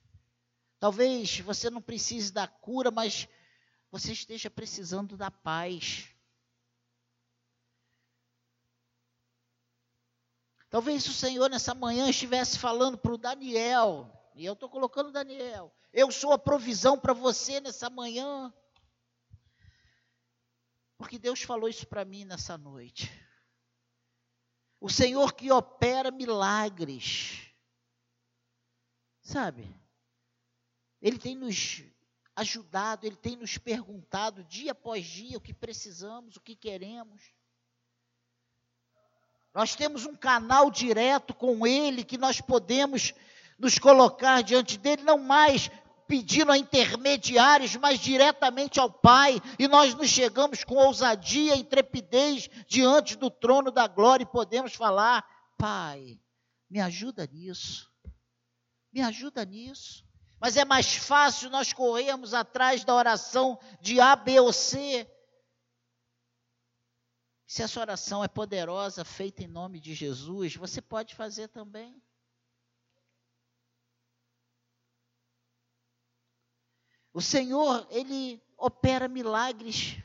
Talvez 0.81 1.39
você 1.39 1.71
não 1.71 1.81
precise 1.81 2.33
da 2.33 2.49
cura, 2.49 2.91
mas 2.91 3.29
você 3.89 4.11
esteja 4.11 4.51
precisando 4.51 5.17
da 5.17 5.31
paz. 5.31 6.12
Talvez 10.73 11.07
o 11.07 11.13
Senhor 11.13 11.51
nessa 11.51 11.75
manhã 11.75 12.09
estivesse 12.09 12.59
falando 12.59 12.97
para 12.97 13.13
o 13.13 13.19
Daniel, 13.19 14.11
e 14.35 14.43
eu 14.43 14.55
estou 14.55 14.71
colocando 14.71 15.13
Daniel, 15.13 15.71
eu 15.93 16.11
sou 16.11 16.33
a 16.33 16.39
provisão 16.39 16.99
para 16.99 17.13
você 17.13 17.61
nessa 17.61 17.91
manhã. 17.91 18.51
Porque 20.97 21.19
Deus 21.19 21.43
falou 21.43 21.69
isso 21.69 21.87
para 21.87 22.07
mim 22.07 22.25
nessa 22.25 22.57
noite. 22.57 23.13
O 24.81 24.89
Senhor 24.89 25.35
que 25.35 25.53
opera 25.53 26.11
milagres. 26.11 27.53
Sabe? 29.21 29.79
Ele 31.03 31.19
tem 31.19 31.37
nos 31.37 31.83
ajudado, 32.35 33.07
ele 33.07 33.17
tem 33.17 33.37
nos 33.37 33.59
perguntado 33.59 34.43
dia 34.45 34.73
após 34.73 35.05
dia 35.05 35.37
o 35.37 35.41
que 35.43 35.53
precisamos, 35.53 36.37
o 36.37 36.41
que 36.41 36.57
queremos. 36.57 37.31
Nós 39.55 39.75
temos 39.75 40.07
um 40.07 40.17
canal 40.17 40.71
direto 40.71 41.35
com 41.35 41.67
ele 41.67 42.05
que 42.05 42.17
nós 42.17 42.41
podemos 42.41 43.13
nos 43.59 43.79
colocar 43.79 44.43
diante 44.43 44.79
dele, 44.79 45.03
não 45.03 45.19
mais 45.19 45.71
pedindo 46.09 46.53
a 46.53 46.59
intermediários, 46.59 47.77
mas 47.77 47.99
diretamente 48.01 48.81
ao 48.81 48.91
Pai, 48.91 49.41
e 49.59 49.67
nós 49.69 49.95
nos 49.95 50.09
chegamos 50.09 50.65
com 50.65 50.75
ousadia 50.75 51.55
e 51.55 51.61
intrepidez 51.61 52.51
diante 52.67 53.17
do 53.17 53.31
trono 53.31 53.71
da 53.71 53.87
glória 53.87 54.25
e 54.25 54.27
podemos 54.27 54.75
falar: 54.75 55.25
Pai, 55.57 56.19
me 56.69 56.81
ajuda 56.81 57.27
nisso, 57.27 57.91
me 58.93 59.01
ajuda 59.01 59.45
nisso. 59.45 60.05
Mas 60.41 60.57
é 60.57 60.65
mais 60.65 60.97
fácil 60.97 61.51
nós 61.51 61.73
corrermos 61.73 62.35
atrás 62.35 62.85
da 62.85 62.95
oração 62.95 63.57
de 63.81 64.01
A, 64.01 64.17
B 64.17 64.41
ou 64.41 64.53
C. 64.53 65.07
Se 67.53 67.63
essa 67.63 67.81
oração 67.81 68.25
é 68.25 68.29
poderosa, 68.29 69.05
feita 69.05 69.43
em 69.43 69.47
nome 69.47 69.79
de 69.79 69.93
Jesus, 69.93 70.57
você 70.57 70.81
pode 70.81 71.15
fazer 71.15 71.49
também. 71.49 72.03
O 77.13 77.21
Senhor, 77.21 77.87
ele 77.91 78.43
opera 78.57 79.07
milagres. 79.07 79.99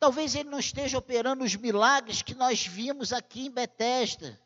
Talvez 0.00 0.34
ele 0.34 0.50
não 0.50 0.58
esteja 0.58 0.98
operando 0.98 1.44
os 1.44 1.54
milagres 1.54 2.20
que 2.20 2.34
nós 2.34 2.66
vimos 2.66 3.12
aqui 3.12 3.46
em 3.46 3.50
Betesda. 3.52 4.36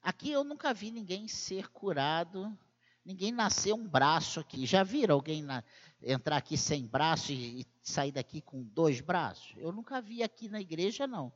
Aqui 0.00 0.30
eu 0.30 0.42
nunca 0.42 0.72
vi 0.72 0.90
ninguém 0.90 1.28
ser 1.28 1.68
curado 1.68 2.58
Ninguém 3.04 3.32
nasceu 3.32 3.74
um 3.74 3.86
braço 3.86 4.38
aqui. 4.38 4.64
Já 4.64 4.84
viram 4.84 5.16
alguém 5.16 5.42
na, 5.42 5.64
entrar 6.02 6.36
aqui 6.36 6.56
sem 6.56 6.86
braço 6.86 7.32
e, 7.32 7.66
sair 7.82 8.12
daqui 8.12 8.40
com 8.40 8.62
dois 8.62 9.00
braços? 9.00 9.54
Eu 9.56 9.72
nunca 9.72 10.00
vi 10.00 10.22
aqui 10.22 10.48
na 10.48 10.60
igreja, 10.60 11.06
não. 11.06 11.32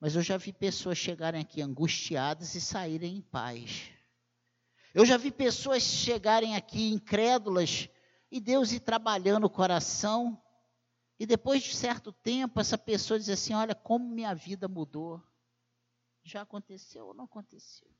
Mas 0.00 0.14
eu 0.14 0.22
já 0.22 0.36
vi 0.36 0.52
pessoas 0.52 0.96
chegarem 0.96 1.40
aqui 1.40 1.60
angustiadas 1.60 2.54
e 2.54 2.60
saírem 2.60 3.18
em 3.18 3.20
paz. 3.20 3.90
Eu 4.94 5.04
já 5.04 5.16
vi 5.16 5.30
pessoas 5.30 5.82
chegarem 5.82 6.56
aqui 6.56 6.90
incrédulas 6.90 7.88
e 8.30 8.40
Deus 8.40 8.72
ir 8.72 8.80
trabalhando 8.80 9.44
o 9.44 9.50
coração. 9.50 10.42
E 11.18 11.26
depois 11.26 11.62
de 11.62 11.76
certo 11.76 12.12
tempo, 12.12 12.58
essa 12.60 12.78
pessoa 12.78 13.18
diz 13.18 13.28
assim: 13.28 13.52
Olha 13.52 13.74
como 13.74 14.08
minha 14.08 14.34
vida 14.34 14.66
mudou. 14.66 15.22
Já 16.22 16.42
aconteceu 16.42 17.06
ou 17.08 17.14
não 17.14 17.24
aconteceu? 17.24 17.90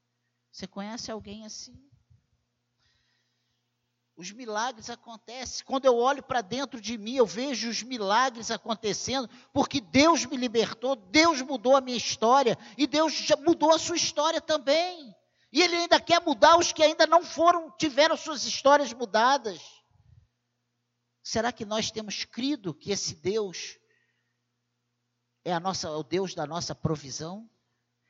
Você 0.50 0.66
conhece 0.66 1.10
alguém 1.10 1.44
assim? 1.44 1.90
Os 4.20 4.32
milagres 4.32 4.90
acontecem. 4.90 5.64
Quando 5.64 5.86
eu 5.86 5.96
olho 5.96 6.22
para 6.22 6.42
dentro 6.42 6.78
de 6.78 6.98
mim, 6.98 7.14
eu 7.14 7.24
vejo 7.24 7.70
os 7.70 7.82
milagres 7.82 8.50
acontecendo, 8.50 9.26
porque 9.50 9.80
Deus 9.80 10.26
me 10.26 10.36
libertou, 10.36 10.94
Deus 10.94 11.40
mudou 11.40 11.74
a 11.74 11.80
minha 11.80 11.96
história 11.96 12.58
e 12.76 12.86
Deus 12.86 13.14
já 13.14 13.34
mudou 13.36 13.74
a 13.74 13.78
sua 13.78 13.96
história 13.96 14.38
também. 14.38 15.16
E 15.50 15.62
Ele 15.62 15.74
ainda 15.74 15.98
quer 15.98 16.20
mudar 16.20 16.58
os 16.58 16.70
que 16.70 16.82
ainda 16.82 17.06
não 17.06 17.24
foram, 17.24 17.70
tiveram 17.78 18.14
suas 18.14 18.44
histórias 18.44 18.92
mudadas. 18.92 19.58
Será 21.22 21.50
que 21.50 21.64
nós 21.64 21.90
temos 21.90 22.22
crido 22.26 22.74
que 22.74 22.92
esse 22.92 23.14
Deus 23.14 23.78
é 25.42 25.54
a 25.54 25.58
nossa, 25.58 25.90
o 25.92 26.02
Deus 26.02 26.34
da 26.34 26.46
nossa 26.46 26.74
provisão? 26.74 27.48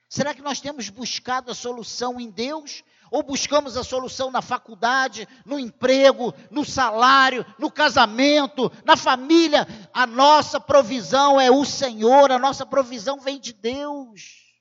Será 0.09 0.35
que 0.35 0.43
nós 0.43 0.61
temos 0.61 0.89
buscado 0.89 1.53
a 1.53 1.55
solução 1.55 2.21
em 2.21 2.33
Deus? 2.33 2.83
Ou 3.11 3.23
buscamos 3.23 3.77
a 3.77 3.83
solução 3.83 4.31
na 4.31 4.41
faculdade, 4.41 5.27
no 5.45 5.59
emprego, 5.59 6.33
no 6.51 6.65
salário, 6.65 7.45
no 7.59 7.71
casamento, 7.71 8.71
na 8.85 8.97
família? 8.97 9.67
A 9.93 10.07
nossa 10.07 10.61
provisão 10.61 11.41
é 11.41 11.51
o 11.51 11.65
Senhor, 11.65 12.31
a 12.31 12.39
nossa 12.39 12.65
provisão 12.65 13.21
vem 13.21 13.41
de 13.41 13.53
Deus. 13.53 14.55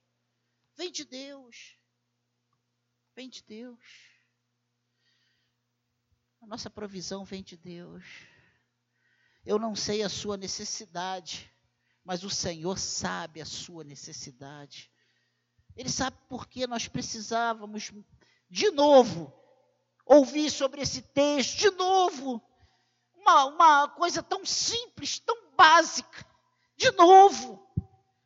Vem 0.76 0.92
de 0.92 1.06
Deus. 1.06 1.78
Vem 3.16 3.30
de 3.30 3.44
Deus. 3.44 3.80
A 6.42 6.48
nossa 6.48 6.70
provisão 6.70 7.24
vem 7.24 7.44
de 7.44 7.58
Deus. 7.58 8.04
Eu 9.46 9.60
não 9.60 9.76
sei 9.76 10.04
a 10.04 10.10
sua 10.10 10.38
necessidade, 10.38 11.52
mas 12.04 12.24
o 12.24 12.30
Senhor 12.30 12.80
sabe 12.80 13.42
a 13.42 13.46
sua 13.46 13.84
necessidade. 13.84 14.92
Ele 15.76 15.90
sabe 15.90 16.18
por 16.28 16.48
que 16.48 16.66
nós 16.66 16.88
precisávamos 16.88 17.92
de 18.50 18.72
novo, 18.72 19.32
ouvir 20.06 20.50
sobre 20.50 20.82
esse 20.82 21.02
texto, 21.02 21.58
de 21.58 21.72
novo, 21.72 22.42
uma, 23.16 23.46
uma 23.46 23.88
coisa 23.90 24.24
tão 24.24 24.46
simples, 24.46 25.20
tão 25.20 25.52
básica, 25.56 26.26
de 26.76 26.92
novo, 26.92 27.64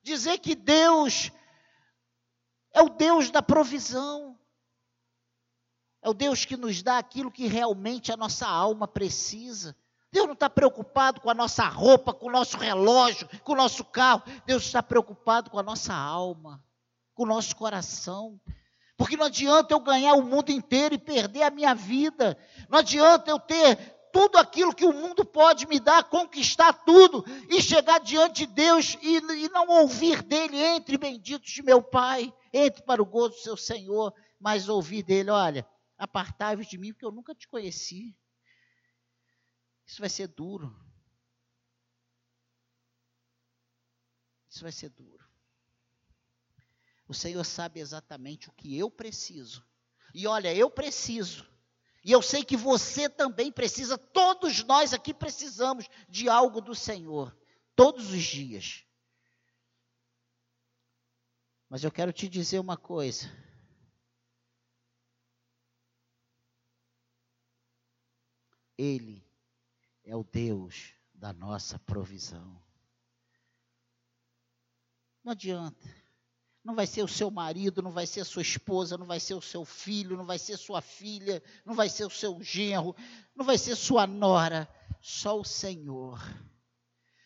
dizer 0.01 0.37
que 0.39 0.55
Deus 0.55 1.31
é 2.73 2.81
o 2.81 2.89
Deus 2.89 3.29
da 3.29 3.41
provisão, 3.41 4.39
é 6.01 6.09
o 6.09 6.13
Deus 6.13 6.45
que 6.45 6.57
nos 6.57 6.81
dá 6.81 6.97
aquilo 6.97 7.31
que 7.31 7.47
realmente 7.47 8.11
a 8.11 8.17
nossa 8.17 8.47
alma 8.47 8.87
precisa. 8.87 9.75
Deus 10.11 10.27
não 10.27 10.33
está 10.33 10.49
preocupado 10.49 11.19
com 11.21 11.29
a 11.29 11.33
nossa 11.33 11.65
roupa, 11.67 12.13
com 12.13 12.27
o 12.27 12.31
nosso 12.31 12.57
relógio, 12.57 13.27
com 13.39 13.53
o 13.53 13.55
nosso 13.55 13.83
carro. 13.83 14.21
Deus 14.45 14.63
está 14.63 14.83
preocupado 14.83 15.49
com 15.49 15.57
a 15.57 15.63
nossa 15.63 15.93
alma, 15.93 16.63
com 17.15 17.23
o 17.23 17.25
nosso 17.25 17.55
coração. 17.55 18.39
Porque 18.95 19.17
não 19.17 19.25
adianta 19.25 19.73
eu 19.73 19.79
ganhar 19.79 20.13
o 20.13 20.23
mundo 20.23 20.51
inteiro 20.51 20.95
e 20.95 20.99
perder 20.99 21.43
a 21.43 21.49
minha 21.49 21.73
vida. 21.73 22.37
Não 22.69 22.79
adianta 22.79 23.31
eu 23.31 23.39
ter 23.39 23.77
tudo 24.13 24.37
aquilo 24.37 24.75
que 24.75 24.85
o 24.85 24.93
mundo 24.93 25.25
pode 25.25 25.65
me 25.67 25.79
dar, 25.79 26.03
conquistar 26.03 26.71
tudo 26.71 27.25
e 27.49 27.59
chegar 27.59 27.99
diante 27.99 28.45
de 28.45 28.53
Deus 28.53 28.95
e, 29.01 29.17
e 29.17 29.49
não 29.49 29.67
ouvir 29.67 30.21
dele, 30.21 30.55
entre 30.55 30.99
benditos 30.99 31.51
de 31.51 31.63
meu 31.63 31.81
Pai, 31.81 32.31
entre 32.53 32.83
para 32.83 33.01
o 33.01 33.05
gozo 33.05 33.35
do 33.35 33.41
seu 33.41 33.57
Senhor, 33.57 34.13
mas 34.39 34.69
ouvir 34.69 35.01
dele, 35.01 35.31
olha, 35.31 35.67
apartai-vos 35.97 36.67
de 36.67 36.77
mim 36.77 36.93
porque 36.93 37.05
eu 37.05 37.11
nunca 37.11 37.33
te 37.33 37.47
conheci. 37.47 38.15
Isso 39.87 39.99
vai 39.99 40.09
ser 40.09 40.27
duro. 40.27 40.71
Isso 44.47 44.61
vai 44.61 44.71
ser 44.71 44.89
duro. 44.89 45.22
O 47.07 47.13
Senhor 47.13 47.43
sabe 47.43 47.79
exatamente 47.79 48.49
o 48.49 48.53
que 48.53 48.77
eu 48.77 48.89
preciso. 48.89 49.65
E 50.13 50.27
olha, 50.27 50.53
eu 50.53 50.69
preciso. 50.69 51.45
E 52.03 52.11
eu 52.11 52.21
sei 52.21 52.43
que 52.43 52.57
você 52.57 53.09
também 53.09 53.51
precisa, 53.51 53.97
todos 53.97 54.63
nós 54.63 54.93
aqui 54.93 55.13
precisamos 55.13 55.87
de 56.09 56.27
algo 56.27 56.59
do 56.59 56.75
Senhor, 56.75 57.35
todos 57.75 58.11
os 58.11 58.23
dias. 58.23 58.83
Mas 61.69 61.83
eu 61.83 61.91
quero 61.91 62.11
te 62.11 62.27
dizer 62.27 62.59
uma 62.59 62.77
coisa. 62.77 63.31
Ele 68.77 69.25
é 70.03 70.15
o 70.15 70.23
Deus 70.23 70.93
da 71.13 71.31
nossa 71.31 71.79
provisão. 71.79 72.61
Não 75.23 75.31
adianta. 75.31 76.02
Não 76.63 76.75
vai 76.75 76.87
ser 76.87 77.03
o 77.03 77.07
seu 77.07 77.29
marido, 77.29 77.81
não 77.81 77.91
vai 77.91 78.07
ser 78.07 78.21
a 78.21 78.25
sua 78.25 78.41
esposa, 78.41 78.97
não 78.97 79.05
vai 79.05 79.19
ser 79.19 79.33
o 79.33 79.41
seu 79.41 79.65
filho, 79.65 80.15
não 80.15 80.25
vai 80.25 80.39
ser 80.39 80.57
sua 80.57 80.81
filha, 80.81 81.43
não 81.65 81.73
vai 81.73 81.89
ser 81.89 82.05
o 82.05 82.09
seu 82.09 82.41
genro, 82.41 82.95
não 83.35 83.45
vai 83.45 83.57
ser 83.57 83.75
sua 83.75 84.07
nora, 84.07 84.69
só 85.01 85.39
o 85.39 85.43
Senhor. 85.43 86.21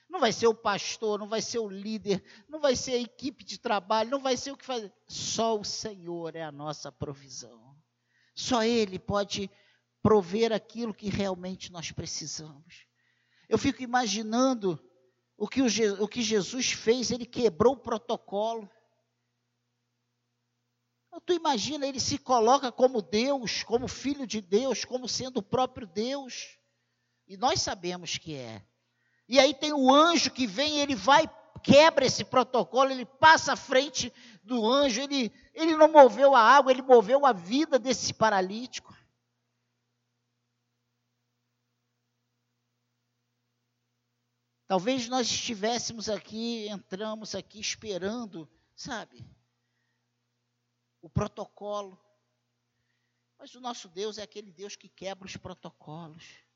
Não 0.10 0.20
vai 0.20 0.32
ser 0.32 0.48
o 0.48 0.56
pastor, 0.56 1.20
não 1.20 1.28
vai 1.28 1.42
ser 1.42 1.60
o 1.60 1.70
líder, 1.70 2.24
não 2.50 2.60
vai 2.60 2.76
ser 2.76 2.94
a 2.94 3.02
equipe 3.02 3.44
de 3.44 3.60
trabalho, 3.60 4.10
não 4.10 4.22
vai 4.22 4.36
ser 4.38 4.52
o 4.52 4.58
que 4.58 4.66
faz. 4.66 4.90
Só 5.08 5.60
o 5.60 5.64
Senhor 5.64 6.36
é 6.36 6.44
a 6.44 6.52
nossa 6.52 6.92
provisão. 6.92 7.76
Só 8.34 8.64
Ele 8.64 8.98
pode 8.98 9.52
prover 10.02 10.54
aquilo 10.54 10.94
que 10.94 11.10
realmente 11.10 11.72
nós 11.72 11.92
precisamos. 11.92 12.88
Eu 13.50 13.58
fico 13.58 13.84
imaginando 13.84 14.80
o 15.38 15.48
que, 15.48 15.62
o, 15.62 15.68
o 16.04 16.08
que 16.08 16.22
Jesus 16.22 16.72
fez, 16.72 17.12
ele 17.12 17.26
quebrou 17.26 17.74
o 17.74 17.80
protocolo. 17.80 18.70
Tu 21.26 21.34
imagina, 21.34 21.86
ele 21.86 22.00
se 22.00 22.18
coloca 22.18 22.72
como 22.72 23.02
Deus, 23.02 23.64
como 23.64 23.88
filho 23.88 24.26
de 24.26 24.42
Deus, 24.42 24.86
como 24.86 25.08
sendo 25.08 25.38
o 25.38 25.44
próprio 25.44 25.88
Deus. 25.88 26.58
E 27.28 27.36
nós 27.36 27.62
sabemos 27.62 28.18
que 28.18 28.36
é. 28.36 28.66
E 29.28 29.40
aí 29.40 29.54
tem 29.54 29.74
o 29.74 29.94
anjo 29.94 30.32
que 30.32 30.48
vem, 30.48 30.80
ele 30.80 30.96
vai, 30.96 31.30
quebra 31.62 32.06
esse 32.06 32.24
protocolo, 32.24 32.92
ele 32.92 33.06
passa 33.06 33.54
à 33.54 33.56
frente 33.58 34.14
do 34.42 34.66
anjo, 34.66 35.02
ele, 35.02 35.34
ele 35.54 35.76
não 35.76 35.92
moveu 35.92 36.34
a 36.34 36.42
água, 36.42 36.72
ele 36.72 36.82
moveu 36.82 37.26
a 37.26 37.34
vida 37.34 37.78
desse 37.78 38.14
paralítico. 38.14 38.96
Talvez 44.68 45.08
nós 45.08 45.28
estivéssemos 45.28 46.10
aqui, 46.10 46.68
entramos 46.68 47.34
aqui 47.36 47.60
esperando, 47.60 48.50
sabe? 48.76 49.26
O 51.02 51.10
protocolo. 51.10 52.00
Mas 53.38 53.54
o 53.56 53.62
nosso 53.62 53.88
Deus 53.88 54.18
é 54.18 54.24
aquele 54.24 54.52
Deus 54.52 54.76
que 54.76 54.90
quebra 54.90 55.26
os 55.26 55.38
protocolos. 55.38 56.48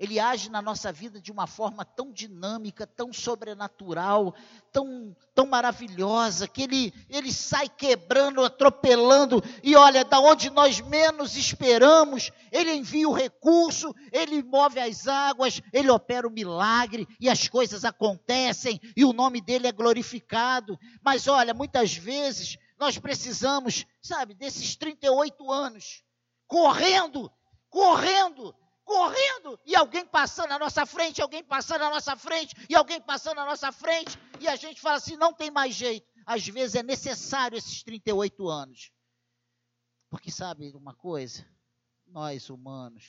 Ele 0.00 0.18
age 0.18 0.48
na 0.48 0.62
nossa 0.62 0.90
vida 0.90 1.20
de 1.20 1.30
uma 1.30 1.46
forma 1.46 1.84
tão 1.84 2.10
dinâmica, 2.10 2.86
tão 2.86 3.12
sobrenatural, 3.12 4.34
tão, 4.72 5.14
tão 5.34 5.44
maravilhosa, 5.44 6.48
que 6.48 6.62
ele, 6.62 6.94
ele 7.10 7.30
sai 7.30 7.68
quebrando, 7.68 8.42
atropelando, 8.42 9.44
e 9.62 9.76
olha, 9.76 10.02
da 10.02 10.18
onde 10.18 10.48
nós 10.48 10.80
menos 10.80 11.36
esperamos, 11.36 12.32
ele 12.50 12.72
envia 12.72 13.06
o 13.06 13.12
recurso, 13.12 13.94
ele 14.10 14.42
move 14.42 14.80
as 14.80 15.06
águas, 15.06 15.60
ele 15.70 15.90
opera 15.90 16.26
o 16.26 16.32
milagre, 16.32 17.06
e 17.20 17.28
as 17.28 17.46
coisas 17.46 17.84
acontecem, 17.84 18.80
e 18.96 19.04
o 19.04 19.12
nome 19.12 19.42
dele 19.42 19.66
é 19.66 19.72
glorificado. 19.72 20.80
Mas 21.04 21.28
olha, 21.28 21.52
muitas 21.52 21.94
vezes 21.94 22.56
nós 22.80 22.96
precisamos, 22.96 23.86
sabe, 24.00 24.32
desses 24.32 24.74
38 24.74 25.52
anos, 25.52 26.02
correndo, 26.46 27.30
correndo, 27.68 28.56
correndo, 28.82 29.60
e 29.66 29.76
alguém 29.76 30.06
passando 30.06 30.48
na 30.48 30.58
nossa 30.58 30.86
frente, 30.86 31.20
alguém 31.20 31.44
passando 31.44 31.82
na 31.82 31.90
nossa 31.90 32.16
frente, 32.16 32.56
e 32.70 32.74
alguém 32.74 32.98
passando 32.98 33.36
na 33.36 33.44
nossa 33.44 33.70
frente, 33.70 34.18
e 34.40 34.48
a 34.48 34.56
gente 34.56 34.80
fala 34.80 34.96
assim: 34.96 35.14
não 35.14 35.34
tem 35.34 35.50
mais 35.50 35.74
jeito. 35.74 36.08
Às 36.24 36.46
vezes 36.48 36.74
é 36.74 36.82
necessário 36.82 37.58
esses 37.58 37.82
38 37.82 38.48
anos. 38.48 38.90
Porque 40.08 40.30
sabe 40.30 40.72
uma 40.74 40.94
coisa? 40.94 41.46
Nós 42.06 42.48
humanos, 42.48 43.06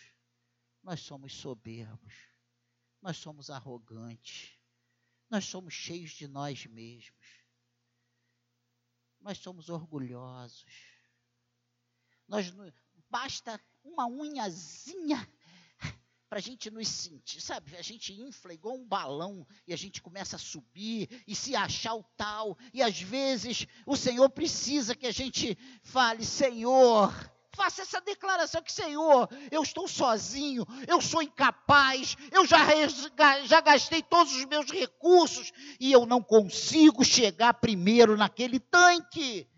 nós 0.83 0.99
somos 0.99 1.33
soberbos, 1.33 2.13
nós 3.01 3.15
somos 3.17 3.49
arrogantes, 3.49 4.51
nós 5.29 5.45
somos 5.45 5.73
cheios 5.73 6.11
de 6.11 6.27
nós 6.27 6.65
mesmos 6.65 7.40
nós 9.21 9.37
somos 9.37 9.69
orgulhosos. 9.69 10.65
Nós 12.27 12.53
basta 13.09 13.59
uma 13.83 14.05
unhazinha 14.05 15.27
para 16.29 16.39
a 16.39 16.41
gente 16.41 16.71
nos 16.71 16.87
sentir, 16.87 17.41
sabe? 17.41 17.75
A 17.75 17.81
gente 17.81 18.13
infla 18.13 18.53
igual 18.53 18.75
um 18.75 18.87
balão 18.87 19.45
e 19.67 19.73
a 19.73 19.77
gente 19.77 20.01
começa 20.01 20.35
a 20.35 20.39
subir 20.39 21.23
e 21.27 21.35
se 21.35 21.55
achar 21.55 21.95
o 21.95 22.03
tal. 22.15 22.57
E 22.73 22.81
às 22.81 22.99
vezes 23.01 23.67
o 23.85 23.97
Senhor 23.97 24.29
precisa 24.29 24.95
que 24.95 25.07
a 25.07 25.11
gente 25.11 25.57
fale: 25.83 26.25
Senhor, 26.25 27.13
Faça 27.53 27.81
essa 27.81 27.99
declaração 27.99 28.61
que, 28.63 28.71
Senhor, 28.71 29.27
eu 29.51 29.61
estou 29.61 29.87
sozinho, 29.87 30.65
eu 30.87 31.01
sou 31.01 31.21
incapaz, 31.21 32.15
eu 32.31 32.45
já, 32.45 32.59
já 33.45 33.59
gastei 33.59 34.01
todos 34.01 34.33
os 34.33 34.45
meus 34.45 34.71
recursos 34.71 35.51
e 35.79 35.91
eu 35.91 36.05
não 36.05 36.23
consigo 36.23 37.03
chegar 37.03 37.55
primeiro 37.55 38.15
naquele 38.15 38.59
tanque. 38.59 39.49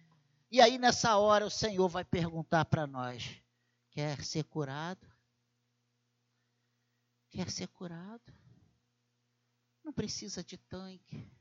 E 0.51 0.59
aí, 0.59 0.79
nessa 0.79 1.17
hora, 1.17 1.45
o 1.45 1.51
Senhor 1.51 1.87
vai 1.87 2.03
perguntar 2.03 2.65
para 2.65 2.87
nós: 2.87 3.37
quer 3.91 4.23
ser 4.23 4.43
curado? 4.45 5.07
Quer 7.29 7.49
ser 7.49 7.67
curado? 7.67 8.33
Não 9.83 9.93
precisa 9.93 10.43
de 10.43 10.57
tanque. 10.57 11.31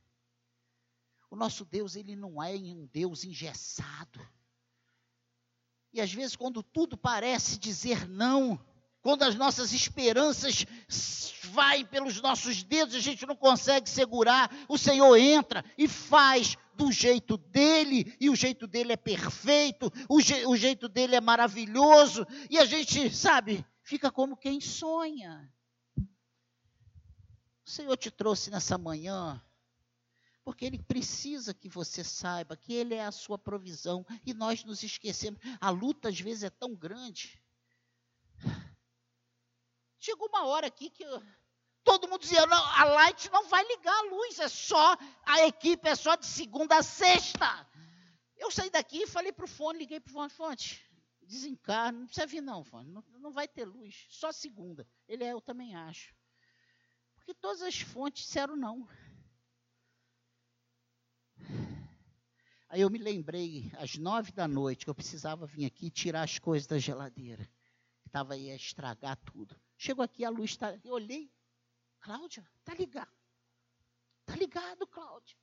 O 1.30 1.36
nosso 1.36 1.64
Deus, 1.64 1.96
ele 1.96 2.14
não 2.14 2.42
é 2.42 2.54
um 2.54 2.86
Deus 2.86 3.24
engessado. 3.24 4.20
E 5.92 6.00
às 6.00 6.12
vezes, 6.12 6.36
quando 6.36 6.62
tudo 6.62 6.96
parece 6.96 7.58
dizer 7.58 8.08
não, 8.08 8.58
quando 9.02 9.24
as 9.24 9.34
nossas 9.34 9.72
esperanças 9.72 10.64
vai 11.50 11.84
pelos 11.84 12.20
nossos 12.20 12.62
dedos, 12.62 12.94
a 12.94 13.00
gente 13.00 13.26
não 13.26 13.36
consegue 13.36 13.90
segurar, 13.90 14.50
o 14.68 14.78
Senhor 14.78 15.16
entra 15.16 15.64
e 15.76 15.88
faz 15.88 16.56
do 16.74 16.90
jeito 16.90 17.36
dele, 17.36 18.16
e 18.18 18.30
o 18.30 18.36
jeito 18.36 18.66
dele 18.66 18.92
é 18.92 18.96
perfeito, 18.96 19.92
o, 20.08 20.20
je, 20.20 20.46
o 20.46 20.56
jeito 20.56 20.88
dele 20.88 21.16
é 21.16 21.20
maravilhoso, 21.20 22.26
e 22.48 22.58
a 22.58 22.64
gente, 22.64 23.14
sabe, 23.14 23.66
fica 23.82 24.10
como 24.10 24.36
quem 24.36 24.60
sonha. 24.60 25.52
O 27.64 27.70
Senhor 27.70 27.96
te 27.96 28.10
trouxe 28.10 28.50
nessa 28.50 28.78
manhã, 28.78 29.42
porque 30.44 30.64
Ele 30.64 30.78
precisa 30.82 31.54
que 31.54 31.68
você 31.68 32.02
saiba 32.02 32.56
que 32.56 32.72
Ele 32.72 32.94
é 32.94 33.04
a 33.04 33.12
sua 33.12 33.38
provisão, 33.38 34.04
e 34.26 34.34
nós 34.34 34.64
nos 34.64 34.82
esquecemos. 34.82 35.40
A 35.60 35.70
luta 35.70 36.08
às 36.08 36.20
vezes 36.20 36.42
é 36.44 36.50
tão 36.50 36.74
grande. 36.74 37.42
Chegou 39.98 40.28
uma 40.28 40.44
hora 40.44 40.66
aqui 40.66 40.90
que 40.90 41.04
Todo 41.84 42.06
mundo 42.08 42.20
dizia, 42.20 42.46
não, 42.46 42.64
a 42.64 42.84
Light 42.84 43.30
não 43.32 43.48
vai 43.48 43.64
ligar 43.66 43.92
a 43.92 44.02
luz, 44.02 44.38
é 44.38 44.48
só, 44.48 44.96
a 45.26 45.44
equipe 45.46 45.88
é 45.88 45.96
só 45.96 46.14
de 46.14 46.26
segunda 46.26 46.76
a 46.76 46.82
sexta. 46.82 47.68
Eu 48.36 48.50
saí 48.50 48.70
daqui 48.70 49.02
e 49.02 49.06
falei 49.06 49.32
para 49.32 49.44
o 49.44 49.48
fone, 49.48 49.80
liguei 49.80 49.98
para 49.98 50.10
o 50.10 50.12
fone, 50.12 50.30
fonte, 50.30 50.88
desencarna, 51.22 51.98
não 51.98 52.06
precisa 52.06 52.26
vir 52.26 52.40
não, 52.40 52.62
fone, 52.62 52.88
não, 52.90 53.04
não 53.18 53.32
vai 53.32 53.48
ter 53.48 53.64
luz, 53.64 54.06
só 54.10 54.30
segunda. 54.30 54.86
Ele 55.08 55.24
é, 55.24 55.32
eu 55.32 55.40
também 55.40 55.74
acho. 55.74 56.14
Porque 57.16 57.34
todas 57.34 57.62
as 57.62 57.80
fontes 57.80 58.24
disseram 58.24 58.56
não. 58.56 58.88
Aí 62.72 62.80
eu 62.80 62.88
me 62.88 62.96
lembrei, 62.96 63.70
às 63.76 63.98
nove 63.98 64.32
da 64.32 64.48
noite, 64.48 64.86
que 64.86 64.90
eu 64.90 64.94
precisava 64.94 65.44
vir 65.44 65.66
aqui 65.66 65.90
tirar 65.90 66.22
as 66.22 66.38
coisas 66.38 66.66
da 66.66 66.78
geladeira. 66.78 67.46
Estava 68.06 68.32
aí 68.32 68.50
a 68.50 68.56
estragar 68.56 69.14
tudo. 69.26 69.54
Chegou 69.76 70.02
aqui, 70.02 70.24
a 70.24 70.30
luz 70.30 70.52
está. 70.52 70.74
Eu 70.82 70.94
olhei, 70.94 71.30
Cláudia, 72.00 72.42
tá 72.64 72.72
ligado? 72.72 73.14
Tá 74.24 74.34
ligado, 74.36 74.86
Cláudia? 74.86 75.36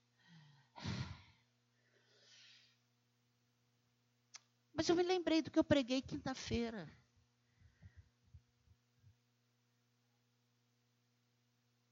Mas 4.73 4.89
eu 4.89 4.95
me 4.95 5.03
lembrei 5.03 5.43
do 5.43 5.51
que 5.51 5.59
eu 5.59 5.63
preguei 5.63 6.01
quinta-feira. 6.01 6.91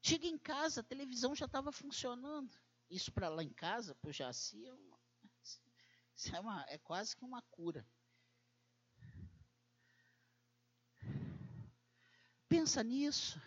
Chega 0.01 0.25
em 0.25 0.39
casa, 0.39 0.81
a 0.81 0.83
televisão 0.83 1.35
já 1.35 1.45
estava 1.45 1.71
funcionando. 1.71 2.57
Isso 2.89 3.11
para 3.11 3.29
lá 3.29 3.43
em 3.43 3.53
casa, 3.53 3.93
para 3.93 4.09
o 4.09 4.13
Jaci, 4.13 4.65
é, 4.65 4.73
uma, 4.73 4.96
é, 6.33 6.39
uma, 6.39 6.65
é 6.67 6.77
quase 6.79 7.15
que 7.15 7.23
uma 7.23 7.41
cura. 7.43 7.85
Pensa 12.49 12.83
nisso. 12.83 13.39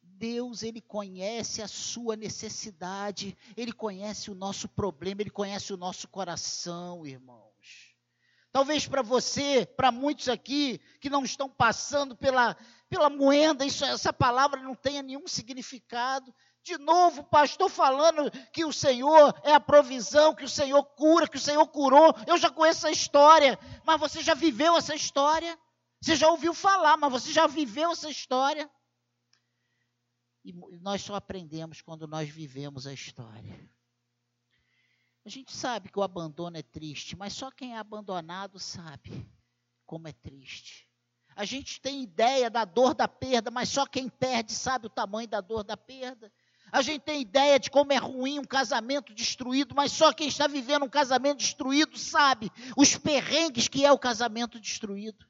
Deus, 0.00 0.62
ele 0.62 0.80
conhece 0.80 1.60
a 1.60 1.68
sua 1.68 2.16
necessidade, 2.16 3.36
ele 3.56 3.72
conhece 3.72 4.30
o 4.30 4.34
nosso 4.34 4.68
problema, 4.68 5.20
ele 5.20 5.30
conhece 5.30 5.72
o 5.72 5.76
nosso 5.76 6.08
coração, 6.08 7.04
irmãos. 7.04 7.94
Talvez 8.52 8.86
para 8.86 9.02
você, 9.02 9.66
para 9.66 9.90
muitos 9.90 10.28
aqui 10.28 10.80
que 11.00 11.10
não 11.10 11.24
estão 11.24 11.50
passando 11.50 12.16
pela, 12.16 12.56
pela 12.88 13.10
moenda, 13.10 13.66
isso, 13.66 13.84
essa 13.84 14.12
palavra 14.12 14.62
não 14.62 14.76
tenha 14.76 15.02
nenhum 15.02 15.26
significado. 15.26 16.32
De 16.64 16.78
novo, 16.78 17.22
pastor 17.22 17.68
falando 17.68 18.30
que 18.50 18.64
o 18.64 18.72
Senhor 18.72 19.38
é 19.44 19.52
a 19.52 19.60
provisão, 19.60 20.34
que 20.34 20.44
o 20.44 20.48
Senhor 20.48 20.82
cura, 20.82 21.28
que 21.28 21.36
o 21.36 21.40
Senhor 21.40 21.66
curou. 21.66 22.14
Eu 22.26 22.38
já 22.38 22.50
conheço 22.50 22.86
essa 22.86 22.90
história, 22.90 23.58
mas 23.84 24.00
você 24.00 24.22
já 24.22 24.32
viveu 24.32 24.74
essa 24.74 24.94
história? 24.94 25.58
Você 26.00 26.16
já 26.16 26.30
ouviu 26.30 26.54
falar, 26.54 26.96
mas 26.96 27.12
você 27.12 27.30
já 27.30 27.46
viveu 27.46 27.90
essa 27.90 28.08
história? 28.08 28.70
E 30.42 30.54
nós 30.80 31.02
só 31.02 31.16
aprendemos 31.16 31.82
quando 31.82 32.06
nós 32.06 32.30
vivemos 32.30 32.86
a 32.86 32.94
história. 32.94 33.70
A 35.22 35.28
gente 35.28 35.54
sabe 35.54 35.90
que 35.90 35.98
o 35.98 36.02
abandono 36.02 36.56
é 36.56 36.62
triste, 36.62 37.14
mas 37.14 37.34
só 37.34 37.50
quem 37.50 37.74
é 37.74 37.78
abandonado 37.78 38.58
sabe 38.58 39.30
como 39.84 40.08
é 40.08 40.12
triste. 40.14 40.88
A 41.36 41.44
gente 41.44 41.78
tem 41.80 42.02
ideia 42.02 42.48
da 42.48 42.64
dor 42.64 42.94
da 42.94 43.08
perda, 43.08 43.50
mas 43.50 43.68
só 43.68 43.84
quem 43.84 44.08
perde 44.08 44.52
sabe 44.52 44.86
o 44.86 44.90
tamanho 44.90 45.28
da 45.28 45.42
dor 45.42 45.62
da 45.62 45.76
perda. 45.76 46.32
A 46.74 46.82
gente 46.82 47.02
tem 47.02 47.20
ideia 47.20 47.56
de 47.56 47.70
como 47.70 47.92
é 47.92 47.98
ruim 47.98 48.40
um 48.40 48.44
casamento 48.44 49.14
destruído, 49.14 49.76
mas 49.76 49.92
só 49.92 50.12
quem 50.12 50.26
está 50.26 50.48
vivendo 50.48 50.84
um 50.84 50.90
casamento 50.90 51.38
destruído 51.38 51.96
sabe 51.96 52.50
os 52.76 52.98
perrengues 52.98 53.68
que 53.68 53.84
é 53.84 53.92
o 53.92 53.98
casamento 53.98 54.58
destruído. 54.58 55.24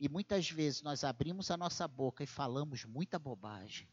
E 0.00 0.08
muitas 0.08 0.50
vezes 0.50 0.82
nós 0.82 1.04
abrimos 1.04 1.48
a 1.48 1.56
nossa 1.56 1.86
boca 1.86 2.24
e 2.24 2.26
falamos 2.26 2.84
muita 2.84 3.20
bobagem. 3.20 3.88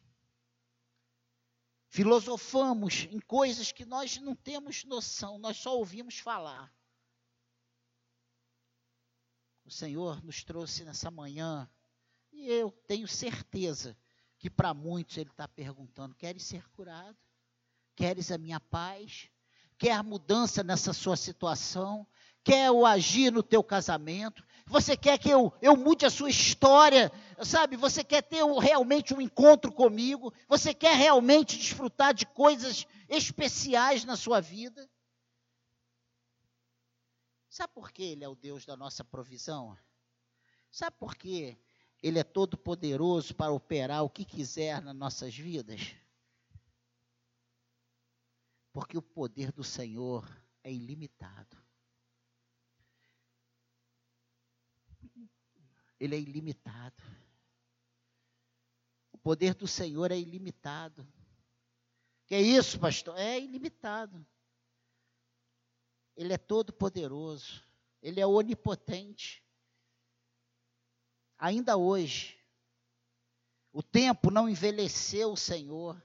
Filosofamos 1.88 3.08
em 3.12 3.20
coisas 3.20 3.72
que 3.72 3.86
nós 3.86 4.18
não 4.18 4.36
temos 4.36 4.86
noção, 4.86 5.38
nós 5.38 5.58
só 5.58 5.78
ouvimos 5.78 6.18
falar. 6.18 6.74
O 9.64 9.70
Senhor 9.70 10.20
nos 10.26 10.44
trouxe 10.44 10.84
nessa 10.84 11.12
manhã, 11.12 11.70
e 12.32 12.48
eu 12.48 12.72
tenho 12.88 13.08
certeza 13.08 13.96
que 14.38 14.50
para 14.50 14.74
muitos 14.74 15.18
Ele 15.18 15.30
está 15.30 15.48
perguntando: 15.48 16.16
queres 16.16 16.44
ser 16.44 16.68
curado? 16.70 17.18
Queres 17.96 18.32
a 18.32 18.38
minha 18.38 18.60
paz? 18.60 19.30
Quer 19.78 20.04
mudança 20.04 20.64
nessa 20.64 20.94
sua 20.94 21.16
situação? 21.16 22.08
Quer 22.44 22.72
o 22.72 22.86
agir 22.86 23.32
no 23.32 23.44
teu 23.44 23.64
casamento? 23.64 24.44
você 24.68 24.98
quer 24.98 25.18
que 25.18 25.30
eu, 25.30 25.54
eu 25.62 25.78
mude 25.78 26.06
a 26.06 26.10
sua 26.10 26.30
história, 26.30 27.12
sabe? 27.44 27.78
Você 27.78 28.04
quer 28.04 28.22
ter 28.22 28.44
realmente 28.60 29.14
um 29.14 29.22
encontro 29.22 29.72
comigo, 29.72 30.34
você 30.48 30.74
quer 30.74 30.96
realmente 30.96 31.58
desfrutar 31.58 32.14
de 32.14 32.26
coisas 32.26 32.86
especiais 33.08 34.04
na 34.04 34.18
sua 34.18 34.42
vida. 34.42 34.90
Sabe 37.50 37.74
por 37.74 37.92
que 37.92 38.04
Ele 38.04 38.24
é 38.26 38.30
o 38.30 38.36
Deus 38.36 38.66
da 38.66 38.76
nossa 38.76 39.04
provisão? 39.06 39.76
Sabe 40.70 40.98
por 41.00 41.16
que 41.16 41.58
Ele 42.02 42.20
é 42.20 42.24
todo 42.24 42.58
poderoso 42.58 43.34
para 43.36 43.52
operar 43.52 44.04
o 44.04 44.10
que 44.10 44.24
quiser 44.24 44.82
nas 44.82 44.96
nossas 44.96 45.36
vidas? 45.36 45.96
Porque 48.72 48.98
o 48.98 49.02
poder 49.02 49.52
do 49.52 49.64
Senhor 49.64 50.28
é 50.64 50.72
ilimitado. 50.72 51.58
ele 56.00 56.16
é 56.16 56.20
ilimitado. 56.20 57.04
O 59.12 59.18
poder 59.18 59.54
do 59.56 59.68
Senhor 59.68 60.12
é 60.12 60.18
ilimitado. 60.18 61.08
Que 62.26 62.36
é 62.36 62.42
isso, 62.42 62.80
pastor? 62.80 63.18
É 63.18 63.40
ilimitado. 63.40 64.26
Ele 66.16 66.34
é 66.34 66.38
todo 66.38 66.74
poderoso. 66.74 67.64
Ele 68.02 68.20
é 68.20 68.28
onipotente. 68.28 69.44
Ainda 71.38 71.78
hoje, 71.78 72.38
o 73.72 73.84
tempo 73.84 74.32
não 74.32 74.50
envelheceu 74.50 75.32
o 75.32 75.38
Senhor. 75.38 76.02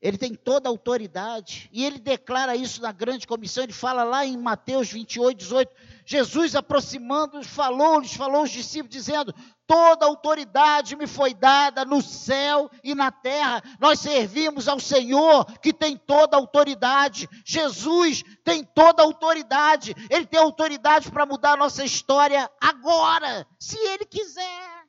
Ele 0.00 0.16
tem 0.16 0.34
toda 0.34 0.68
a 0.68 0.70
autoridade. 0.70 1.68
E 1.72 1.84
ele 1.84 1.98
declara 1.98 2.54
isso 2.54 2.80
na 2.80 2.92
grande 2.92 3.26
comissão. 3.26 3.64
Ele 3.64 3.72
fala 3.72 4.04
lá 4.04 4.24
em 4.24 4.36
Mateus 4.36 4.92
28, 4.92 5.36
18. 5.36 5.72
Jesus 6.04 6.54
aproximando, 6.54 7.42
falou-lhes, 7.42 8.14
falou 8.14 8.42
aos 8.42 8.50
discípulos, 8.50 8.94
dizendo: 8.94 9.34
Toda 9.68 10.06
autoridade 10.06 10.96
me 10.96 11.06
foi 11.06 11.34
dada 11.34 11.84
no 11.84 12.00
céu 12.00 12.70
e 12.82 12.94
na 12.94 13.12
terra. 13.12 13.62
Nós 13.78 14.00
servimos 14.00 14.66
ao 14.66 14.80
Senhor 14.80 15.44
que 15.60 15.74
tem 15.74 15.94
toda 15.94 16.38
autoridade. 16.38 17.28
Jesus 17.44 18.24
tem 18.42 18.64
toda 18.64 19.02
autoridade. 19.02 19.94
Ele 20.08 20.24
tem 20.24 20.40
autoridade 20.40 21.10
para 21.10 21.26
mudar 21.26 21.52
a 21.52 21.56
nossa 21.58 21.84
história 21.84 22.50
agora, 22.58 23.46
se 23.60 23.76
ele 23.76 24.06
quiser. 24.06 24.88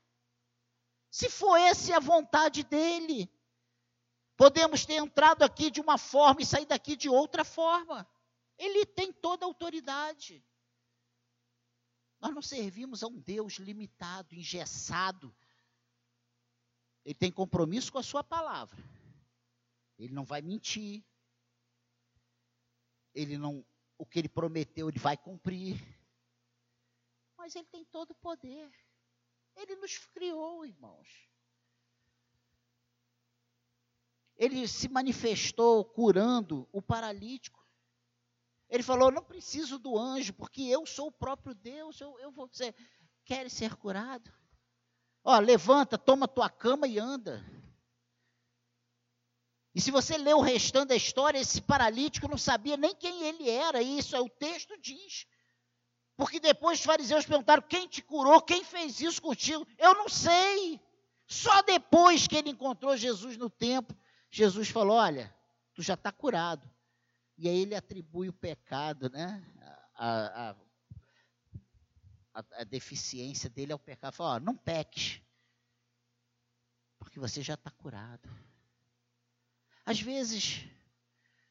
Se 1.12 1.30
for 1.30 1.58
essa 1.58 1.98
a 1.98 2.00
vontade 2.00 2.64
dele. 2.64 3.30
Podemos 4.38 4.86
ter 4.86 4.94
entrado 4.94 5.44
aqui 5.44 5.70
de 5.70 5.82
uma 5.82 5.98
forma 5.98 6.42
e 6.42 6.46
sair 6.46 6.66
daqui 6.66 6.96
de 6.96 7.10
outra 7.10 7.44
forma. 7.44 8.08
Ele 8.58 8.86
tem 8.86 9.12
toda 9.12 9.46
a 9.46 9.48
autoridade. 9.48 10.42
Nós 12.20 12.34
não 12.34 12.42
servimos 12.42 13.04
a 13.04 13.08
um 13.08 13.18
Deus 13.20 13.54
limitado, 13.54 14.36
engessado. 14.36 15.36
Ele 17.06 17.16
tem 17.16 17.32
compromisso 17.32 17.92
com 17.92 17.98
a 17.98 18.04
sua 18.04 18.24
palavra. 18.24 18.78
Ele 19.98 20.14
não 20.14 20.26
vai 20.26 20.42
mentir. 20.42 21.04
Ele 23.14 23.38
não, 23.38 23.66
o 23.98 24.06
que 24.06 24.20
ele 24.20 24.30
prometeu, 24.30 24.90
ele 24.90 25.00
vai 25.00 25.18
cumprir. 25.18 25.80
Mas 27.38 27.56
ele 27.56 27.68
tem 27.68 27.86
todo 27.86 28.12
o 28.12 28.16
poder. 28.16 28.70
Ele 29.56 29.76
nos 29.76 29.98
criou, 29.98 30.66
irmãos. 30.66 31.30
ele 34.40 34.66
se 34.70 34.88
manifestou 34.88 35.84
curando 35.84 36.68
o 36.72 36.82
paralítico. 36.82 37.60
Ele 38.70 38.84
falou: 38.84 39.12
Não 39.12 39.24
preciso 39.24 39.80
do 39.80 39.98
anjo, 39.98 40.34
porque 40.34 40.62
eu 40.62 40.86
sou 40.86 41.08
o 41.08 41.12
próprio 41.12 41.56
Deus. 41.56 42.00
Eu, 42.00 42.20
eu 42.20 42.32
vou 42.32 42.48
dizer: 42.48 42.76
Queres 43.26 43.54
ser 43.54 43.76
curado? 43.76 44.32
Ó, 45.24 45.38
levanta, 45.40 45.98
toma 45.98 46.28
tua 46.28 46.50
cama 46.50 46.88
e 46.88 47.00
anda. 47.00 47.44
E 49.74 49.82
se 49.82 49.92
você 49.92 50.18
ler 50.18 50.36
o 50.36 50.42
restante 50.42 50.90
da 50.90 50.96
história, 50.96 51.40
esse 51.40 51.62
paralítico 51.62 52.28
não 52.28 52.38
sabia 52.38 52.76
nem 52.76 52.96
quem 52.96 53.24
ele 53.24 53.50
era, 53.50 53.82
e 53.82 54.00
isso 54.00 54.16
é 54.16 54.22
o 54.22 54.30
texto 54.30 54.78
diz. 54.80 55.26
Porque 56.16 56.40
depois 56.40 56.80
os 56.80 56.86
fariseus 56.86 57.26
perguntaram: 57.26 57.62
quem 57.62 57.88
te 57.88 58.02
curou? 58.02 58.42
Quem 58.42 58.64
fez 58.64 59.00
isso 59.00 59.22
contigo? 59.22 59.66
Eu 59.78 59.94
não 59.96 60.10
sei. 60.10 60.80
Só 61.26 61.62
depois 61.62 62.28
que 62.28 62.36
ele 62.36 62.50
encontrou 62.50 62.98
Jesus 62.98 63.38
no 63.38 63.50
templo, 63.50 63.98
Jesus 64.30 64.70
falou: 64.70 64.98
Olha, 64.98 65.34
tu 65.74 65.82
já 65.82 65.94
está 65.94 66.12
curado. 66.12 66.70
E 67.42 67.48
aí 67.48 67.60
ele 67.62 67.74
atribui 67.74 68.28
o 68.28 68.34
pecado, 68.34 69.10
né? 69.10 69.42
A, 69.96 70.50
a, 70.50 70.56
a, 72.34 72.46
a 72.60 72.64
deficiência 72.66 73.50
dele 73.50 73.72
ao 73.72 73.80
pecado. 73.80 74.14
Fala: 74.14 74.36
ó, 74.36 74.40
não 74.42 74.58
peques, 74.58 75.22
porque 76.98 77.18
você 77.18 77.42
já 77.42 77.54
está 77.54 77.72
curado. 77.72 78.30
Às 79.86 80.02
vezes, 80.02 80.66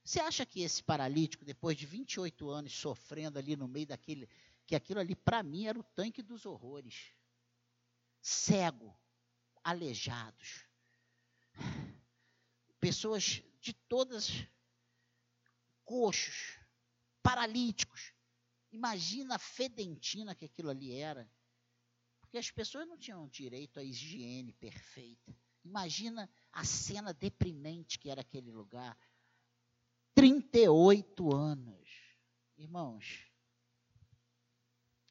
você 0.05 0.21
acha 0.21 0.45
que 0.45 0.61
esse 0.61 0.83
paralítico, 0.83 1.43
depois 1.43 1.75
de 1.75 1.87
28 1.87 2.51
anos 2.51 2.75
sofrendo 2.75 3.39
ali 3.39 3.57
no 3.57 3.67
meio 3.67 3.87
daquele, 3.87 4.29
que 4.67 4.77
aquilo 4.77 5.01
ali 5.01 5.17
para 5.17 5.43
mim 5.43 5.67
era 5.67 5.81
o 5.81 5.83
tanque 5.83 6.21
dos 6.23 6.45
horrores. 6.45 7.13
Cego, 8.21 8.95
aleijados, 9.65 10.67
pessoas 12.79 13.43
de 13.59 13.73
todas, 13.73 14.47
coxos, 15.89 16.61
paralíticos. 17.23 18.13
Imagina 18.71 19.37
a 19.37 19.39
fedentina 19.39 20.35
que 20.35 20.45
aquilo 20.45 20.69
ali 20.69 20.93
era. 20.93 21.27
Porque 22.21 22.37
as 22.37 22.51
pessoas 22.51 22.87
não 22.87 22.99
tinham 22.99 23.27
direito 23.27 23.81
à 23.81 23.83
higiene 23.83 24.53
perfeita. 24.53 25.35
Imagina 25.65 26.31
a 26.53 26.63
cena 26.63 27.15
deprimente 27.15 27.99
que 27.99 28.11
era 28.11 28.21
aquele 28.21 28.51
lugar. 28.51 28.99
38 30.15 31.35
anos. 31.35 31.89
Irmãos, 32.59 33.27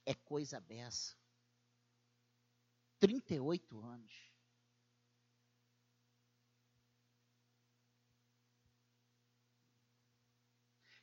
é 0.06 0.14
coisa 0.14 0.60
beça. 0.60 1.18
38 3.00 3.80
anos. 3.80 4.14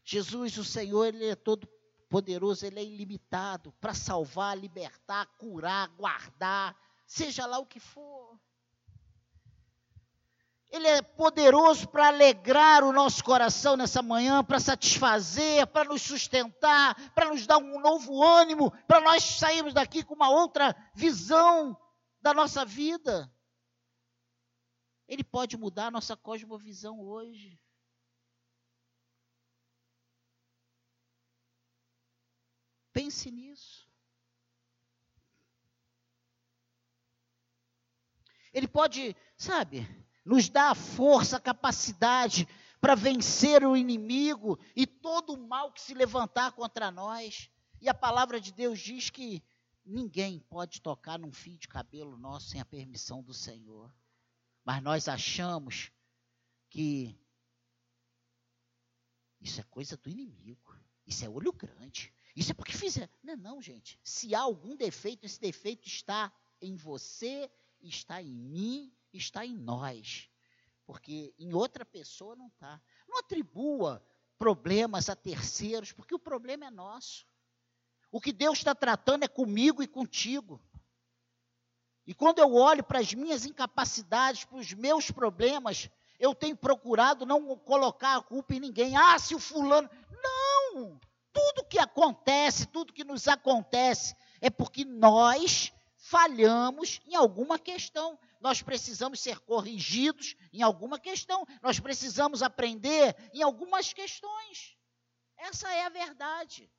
Jesus, 0.05 0.59
o 0.59 0.65
Senhor, 0.65 1.07
Ele 1.07 1.27
é 1.27 1.35
todo 1.35 1.67
poderoso, 2.09 2.67
Ele 2.67 2.79
é 2.79 2.85
ilimitado 2.85 3.73
para 3.81 3.95
salvar, 3.95 4.57
libertar, 4.57 5.27
curar, 5.39 5.89
guardar, 5.97 6.77
seja 7.07 7.47
lá 7.47 7.59
o 7.59 7.67
que 7.67 7.81
for. 7.81 8.39
Ele 10.71 10.89
é 10.89 11.01
poderoso 11.01 11.89
para 11.89 12.09
alegrar 12.09 12.83
o 12.83 12.93
nosso 12.93 13.23
coração 13.23 13.77
nessa 13.77 14.03
manhã, 14.03 14.43
para 14.43 14.59
satisfazer, 14.59 15.67
para 15.69 15.89
nos 15.89 16.03
sustentar, 16.03 17.13
para 17.13 17.29
nos 17.29 17.47
dar 17.47 17.59
um 17.59 17.81
novo 17.81 18.23
ânimo, 18.23 18.73
para 18.87 19.01
nós 19.01 19.23
sairmos 19.23 19.73
daqui 19.73 20.03
com 20.03 20.15
uma 20.15 20.31
outra 20.31 20.75
visão 20.93 21.81
da 22.21 22.35
nossa 22.35 22.65
vida. 22.65 23.33
Ele 25.07 25.23
pode 25.23 25.57
mudar 25.57 25.87
a 25.87 25.91
nossa 25.93 26.17
cosmovisão 26.17 27.01
hoje. 27.01 27.57
Pense 32.95 33.29
nisso. 33.29 33.91
Ele 38.53 38.69
pode, 38.69 39.17
sabe, 39.37 39.85
nos 40.25 40.49
dar 40.49 40.71
a 40.71 40.75
força, 40.77 41.37
a 41.37 41.41
capacidade 41.41 42.49
para 42.81 42.95
vencer 42.95 43.65
o 43.65 43.77
inimigo 43.77 44.59
e 44.77 44.87
todo 44.87 45.33
o 45.33 45.49
mal 45.49 45.73
que 45.73 45.81
se 45.81 45.93
levantar 45.93 46.53
contra 46.53 46.93
nós. 46.93 47.51
E 47.81 47.89
a 47.89 47.95
palavra 47.95 48.41
de 48.41 48.53
Deus 48.53 48.79
diz 48.79 49.11
que 49.11 49.43
ninguém 49.85 50.39
pode 50.39 50.81
tocar 50.81 51.19
num 51.19 51.33
fio 51.33 51.59
de 51.59 51.67
cabelo 51.67 52.17
nosso 52.17 52.51
sem 52.51 52.61
a 52.61 52.65
permissão 52.65 53.25
do 53.25 53.35
Senhor. 53.35 53.93
Mas 54.65 54.81
nós 54.81 55.09
achamos 55.09 55.91
que 56.71 57.19
isso 59.41 59.61
é 59.61 59.65
coisa 59.65 59.97
do 59.97 60.09
inimigo. 60.09 60.79
Isso 61.05 61.25
é 61.25 61.29
olho 61.29 61.53
grande. 61.53 62.15
Isso 62.35 62.51
é 62.51 62.55
porque 62.55 62.73
fizeram. 62.73 63.09
Não, 63.23 63.37
não, 63.37 63.63
gente. 63.63 63.99
Se 64.03 64.35
há 64.35 64.41
algum 64.41 64.77
defeito, 64.77 65.25
esse 65.25 65.41
defeito 65.41 65.87
está 65.87 66.33
em 66.61 66.75
você, 66.75 67.51
está 67.81 68.21
em 68.21 68.35
mim, 68.35 68.93
está 69.13 69.47
em 69.47 69.57
nós. 69.57 70.29
Porque 70.85 71.35
em 71.39 71.55
outra 71.55 71.85
pessoa 71.85 72.35
não 72.35 72.49
está. 72.49 72.81
Não 73.09 73.19
atribua 73.19 74.05
problemas 74.39 75.09
a 75.09 75.17
terceiros, 75.17 75.93
porque 75.93 76.15
o 76.15 76.19
problema 76.19 76.67
é 76.67 76.71
nosso. 76.71 77.27
O 78.11 78.21
que 78.21 78.33
Deus 78.33 78.59
está 78.59 78.75
tratando 78.75 79.25
é 79.25 79.29
comigo 79.29 79.83
e 79.83 79.87
contigo. 79.87 80.61
E 82.07 82.13
quando 82.13 82.39
eu 82.39 82.55
olho 82.55 82.85
para 82.85 82.99
as 82.99 83.15
minhas 83.15 83.47
incapacidades, 83.47 84.45
para 84.45 84.59
os 84.59 84.73
meus 84.75 85.11
problemas, 85.11 85.89
eu 86.19 86.35
tenho 86.35 86.57
procurado 86.57 87.25
não 87.25 87.57
colocar 87.59 88.17
a 88.17 88.23
culpa 88.23 88.55
em 88.55 88.61
ninguém. 88.61 88.97
Ah, 88.97 89.19
se 89.19 89.35
o 89.35 89.39
fulano. 89.39 89.89
Não! 90.23 91.01
Tudo 91.35 91.67
que 91.67 91.79
acontece, 91.79 92.67
tudo 92.67 92.93
que 92.93 93.05
nos 93.05 93.27
acontece, 93.27 94.17
é 94.41 94.49
porque 94.49 94.85
nós 94.85 95.73
falhamos 95.97 97.01
em 97.07 97.17
alguma 97.17 97.59
questão. 97.59 98.19
Nós 98.41 98.63
precisamos 98.63 99.21
ser 99.21 99.41
corrigidos 99.41 100.37
em 100.53 100.63
alguma 100.63 100.99
questão. 100.99 101.45
Nós 101.61 101.81
precisamos 101.81 102.43
aprender 102.43 103.17
em 103.35 103.43
algumas 103.43 103.93
questões. 103.93 104.79
Essa 105.37 105.71
é 105.73 105.85
a 105.85 105.89
verdade. 105.89 106.71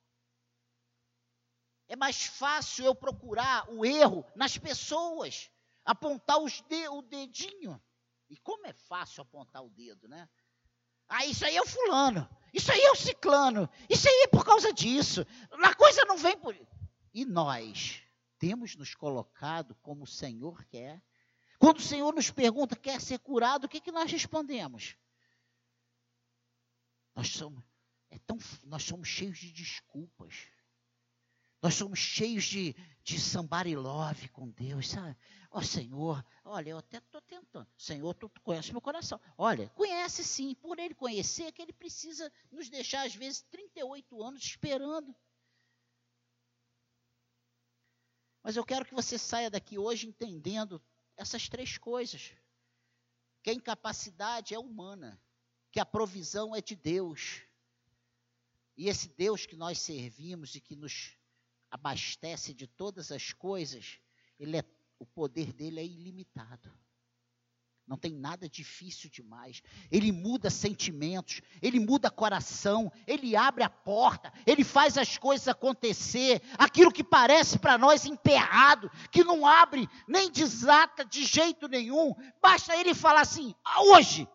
É 1.88 1.94
mais 1.94 2.24
fácil 2.24 2.86
eu 2.86 2.94
procurar 2.94 3.68
o 3.70 3.84
erro 3.84 4.24
nas 4.34 4.56
pessoas, 4.56 5.50
apontar 5.84 6.38
de, 6.68 6.88
o 6.88 7.02
dedinho. 7.02 7.80
E 8.28 8.36
como 8.38 8.66
é 8.66 8.72
fácil 8.72 9.22
apontar 9.22 9.62
o 9.62 9.70
dedo, 9.70 10.08
né? 10.08 10.28
Ah, 11.08 11.24
isso 11.26 11.44
aí 11.44 11.56
é 11.56 11.62
o 11.62 11.66
fulano. 11.66 12.28
Isso 12.52 12.72
aí 12.72 12.80
é 12.80 12.90
o 12.90 12.96
ciclano. 12.96 13.68
Isso 13.88 14.08
aí 14.08 14.22
é 14.24 14.28
por 14.28 14.44
causa 14.44 14.72
disso. 14.72 15.26
A 15.50 15.74
coisa 15.74 16.04
não 16.06 16.16
vem 16.16 16.36
por. 16.38 16.56
E 17.12 17.24
nós 17.24 18.02
temos 18.38 18.76
nos 18.76 18.94
colocado 18.94 19.74
como 19.76 20.04
o 20.04 20.06
Senhor 20.06 20.64
quer. 20.66 21.02
Quando 21.58 21.78
o 21.78 21.82
Senhor 21.82 22.14
nos 22.14 22.30
pergunta, 22.30 22.76
quer 22.76 23.00
ser 23.00 23.18
curado, 23.18 23.64
o 23.64 23.68
que, 23.68 23.80
que 23.80 23.92
nós 23.92 24.10
respondemos? 24.10 24.96
Nós 27.14 27.28
somos, 27.28 27.64
é 28.10 28.18
tão, 28.18 28.38
nós 28.64 28.82
somos 28.82 29.08
cheios 29.08 29.38
de 29.38 29.50
desculpas. 29.52 30.48
Nós 31.62 31.74
somos 31.74 31.98
cheios 31.98 32.44
de, 32.44 32.74
de 33.02 33.18
somebody 33.18 33.74
love 33.74 34.28
com 34.28 34.50
Deus, 34.50 34.90
sabe? 34.90 35.16
Ó 35.50 35.58
oh, 35.58 35.62
Senhor, 35.62 36.24
olha, 36.44 36.70
eu 36.70 36.78
até 36.78 36.98
estou 36.98 37.20
tentando. 37.22 37.66
Senhor, 37.78 38.12
tu, 38.14 38.28
tu 38.28 38.42
conhece 38.42 38.72
meu 38.72 38.80
coração. 38.80 39.18
Olha, 39.38 39.70
conhece 39.70 40.22
sim. 40.22 40.54
Por 40.54 40.78
ele 40.78 40.94
conhecer, 40.94 41.50
que 41.52 41.62
ele 41.62 41.72
precisa 41.72 42.30
nos 42.50 42.68
deixar, 42.68 43.06
às 43.06 43.14
vezes, 43.14 43.42
38 43.42 44.22
anos 44.22 44.42
esperando. 44.42 45.14
Mas 48.42 48.54
eu 48.54 48.64
quero 48.64 48.84
que 48.84 48.94
você 48.94 49.18
saia 49.18 49.50
daqui 49.50 49.78
hoje 49.78 50.06
entendendo 50.06 50.80
essas 51.16 51.48
três 51.48 51.78
coisas. 51.78 52.32
Que 53.42 53.50
a 53.50 53.54
incapacidade 53.54 54.54
é 54.54 54.58
humana, 54.58 55.20
que 55.72 55.80
a 55.80 55.86
provisão 55.86 56.54
é 56.54 56.60
de 56.60 56.76
Deus. 56.76 57.42
E 58.76 58.88
esse 58.88 59.08
Deus 59.08 59.46
que 59.46 59.56
nós 59.56 59.78
servimos 59.80 60.54
e 60.54 60.60
que 60.60 60.76
nos 60.76 61.15
abastece 61.76 62.54
de 62.54 62.66
todas 62.66 63.12
as 63.12 63.32
coisas, 63.32 63.98
ele 64.38 64.56
é, 64.56 64.64
o 64.98 65.06
poder 65.06 65.52
dele 65.52 65.78
é 65.78 65.84
ilimitado. 65.84 66.72
Não 67.86 67.96
tem 67.96 68.12
nada 68.12 68.48
difícil 68.48 69.08
demais. 69.08 69.62
Ele 69.92 70.10
muda 70.10 70.50
sentimentos, 70.50 71.40
ele 71.62 71.78
muda 71.78 72.10
coração, 72.10 72.90
ele 73.06 73.36
abre 73.36 73.62
a 73.62 73.70
porta, 73.70 74.32
ele 74.44 74.64
faz 74.64 74.98
as 74.98 75.16
coisas 75.16 75.46
acontecer. 75.46 76.42
Aquilo 76.58 76.90
que 76.90 77.04
parece 77.04 77.60
para 77.60 77.78
nós 77.78 78.04
emperrado, 78.04 78.90
que 79.12 79.22
não 79.22 79.46
abre 79.46 79.88
nem 80.08 80.32
desata 80.32 81.04
de 81.04 81.24
jeito 81.24 81.68
nenhum, 81.68 82.12
basta 82.42 82.74
ele 82.74 82.92
falar 82.92 83.20
assim: 83.20 83.54
ah, 83.64 83.82
hoje, 83.84 84.26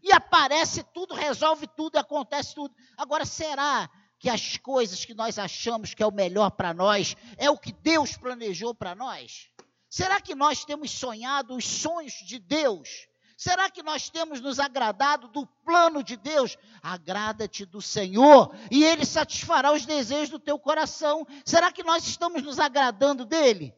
e 0.00 0.12
aparece 0.12 0.84
tudo, 0.94 1.14
resolve 1.14 1.66
tudo, 1.76 1.96
acontece 1.96 2.54
tudo. 2.54 2.72
Agora, 2.96 3.24
será 3.24 3.90
que 4.22 4.30
as 4.30 4.56
coisas 4.56 5.04
que 5.04 5.14
nós 5.14 5.36
achamos 5.36 5.94
que 5.94 6.02
é 6.02 6.06
o 6.06 6.12
melhor 6.12 6.50
para 6.50 6.72
nós 6.72 7.16
é 7.36 7.50
o 7.50 7.58
que 7.58 7.72
Deus 7.72 8.16
planejou 8.16 8.72
para 8.72 8.94
nós? 8.94 9.50
Será 9.90 10.20
que 10.20 10.32
nós 10.32 10.64
temos 10.64 10.92
sonhado 10.92 11.56
os 11.56 11.66
sonhos 11.66 12.12
de 12.24 12.38
Deus? 12.38 13.08
Será 13.36 13.68
que 13.68 13.82
nós 13.82 14.08
temos 14.08 14.40
nos 14.40 14.60
agradado 14.60 15.26
do 15.26 15.44
plano 15.64 16.04
de 16.04 16.16
Deus? 16.16 16.56
Agrada-te 16.80 17.66
do 17.66 17.82
Senhor 17.82 18.54
e 18.70 18.84
Ele 18.84 19.04
satisfará 19.04 19.72
os 19.72 19.84
desejos 19.84 20.28
do 20.28 20.38
teu 20.38 20.56
coração. 20.56 21.26
Será 21.44 21.72
que 21.72 21.82
nós 21.82 22.06
estamos 22.06 22.44
nos 22.44 22.60
agradando 22.60 23.26
dele? 23.26 23.74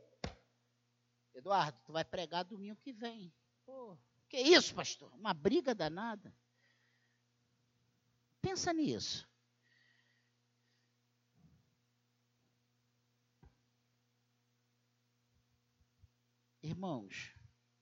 Eduardo, 1.35 1.81
tu 1.87 1.93
vai 1.95 2.05
pregar 2.05 2.45
domingo 2.45 2.79
que 2.83 2.93
vem. 2.93 3.33
Pô, 3.65 3.97
que 4.29 4.37
isso, 4.37 4.75
pastor? 4.75 5.11
Uma 5.15 5.33
briga 5.33 5.75
danada. 5.75 6.37
Pensa 8.43 8.75
nisso. 8.75 9.27
Irmãos, 16.65 17.31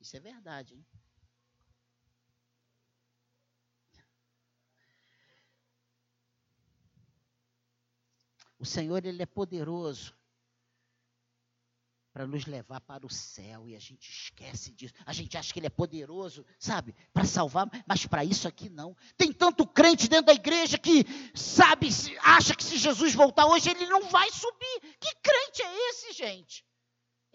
isso 0.00 0.16
é 0.16 0.18
verdade, 0.18 0.74
hein? 0.74 0.84
O 8.58 8.64
Senhor, 8.64 9.06
Ele 9.06 9.22
é 9.22 9.26
poderoso 9.26 10.12
para 12.12 12.26
nos 12.26 12.44
levar 12.44 12.80
para 12.80 13.06
o 13.06 13.08
céu 13.08 13.68
e 13.68 13.76
a 13.76 13.78
gente 13.78 14.10
esquece 14.10 14.72
disso. 14.72 14.94
A 15.06 15.12
gente 15.12 15.38
acha 15.38 15.52
que 15.52 15.60
Ele 15.60 15.68
é 15.68 15.70
poderoso, 15.70 16.44
sabe, 16.58 16.92
para 17.12 17.24
salvar, 17.24 17.70
mas 17.86 18.04
para 18.04 18.24
isso 18.24 18.48
aqui 18.48 18.68
não. 18.68 18.96
Tem 19.16 19.32
tanto 19.32 19.64
crente 19.64 20.08
dentro 20.08 20.26
da 20.26 20.34
igreja 20.34 20.76
que, 20.76 21.04
sabe, 21.36 21.86
acha 22.20 22.56
que 22.56 22.64
se 22.64 22.76
Jesus 22.78 23.14
voltar 23.14 23.46
hoje, 23.46 23.70
ele 23.70 23.86
não 23.86 24.10
vai 24.10 24.28
subir. 24.32 24.80
Que 24.98 25.14
crente 25.22 25.62
é 25.62 25.90
esse, 25.90 26.12
gente? 26.14 26.71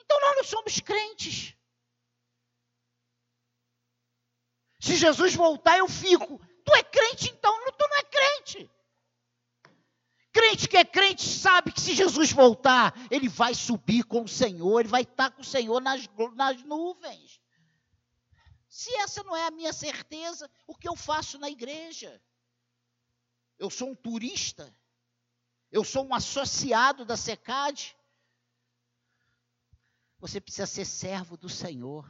Então 0.07 0.21
nós 0.21 0.37
não 0.37 0.43
somos 0.45 0.79
crentes. 0.79 1.53
Se 4.79 4.95
Jesus 4.95 5.35
voltar, 5.35 5.77
eu 5.77 5.87
fico. 5.89 6.39
Tu 6.63 6.73
é 6.73 6.81
crente, 6.81 7.29
então? 7.29 7.53
Tu 7.77 7.87
não 7.89 7.97
é 7.97 8.03
crente. 8.03 8.71
Crente 10.31 10.69
que 10.69 10.77
é 10.77 10.85
crente 10.85 11.27
sabe 11.27 11.73
que 11.73 11.81
se 11.81 11.93
Jesus 11.93 12.31
voltar, 12.31 12.93
ele 13.11 13.27
vai 13.27 13.53
subir 13.53 14.03
com 14.03 14.23
o 14.23 14.27
Senhor, 14.29 14.79
ele 14.79 14.87
vai 14.87 15.01
estar 15.01 15.31
com 15.31 15.41
o 15.41 15.45
Senhor 15.45 15.81
nas, 15.81 16.07
nas 16.35 16.63
nuvens. 16.63 17.41
Se 18.69 18.93
essa 18.97 19.23
não 19.23 19.35
é 19.35 19.45
a 19.45 19.51
minha 19.51 19.73
certeza, 19.73 20.49
o 20.65 20.75
que 20.75 20.87
eu 20.87 20.95
faço 20.95 21.37
na 21.37 21.49
igreja? 21.49 22.21
Eu 23.59 23.69
sou 23.69 23.89
um 23.89 23.95
turista? 23.95 24.73
Eu 25.69 25.83
sou 25.83 26.05
um 26.05 26.13
associado 26.13 27.03
da 27.03 27.17
SECAD? 27.17 27.97
Você 30.19 30.41
precisa 30.41 30.65
ser 30.65 30.85
servo 30.85 31.37
do 31.37 31.49
Senhor. 31.49 32.09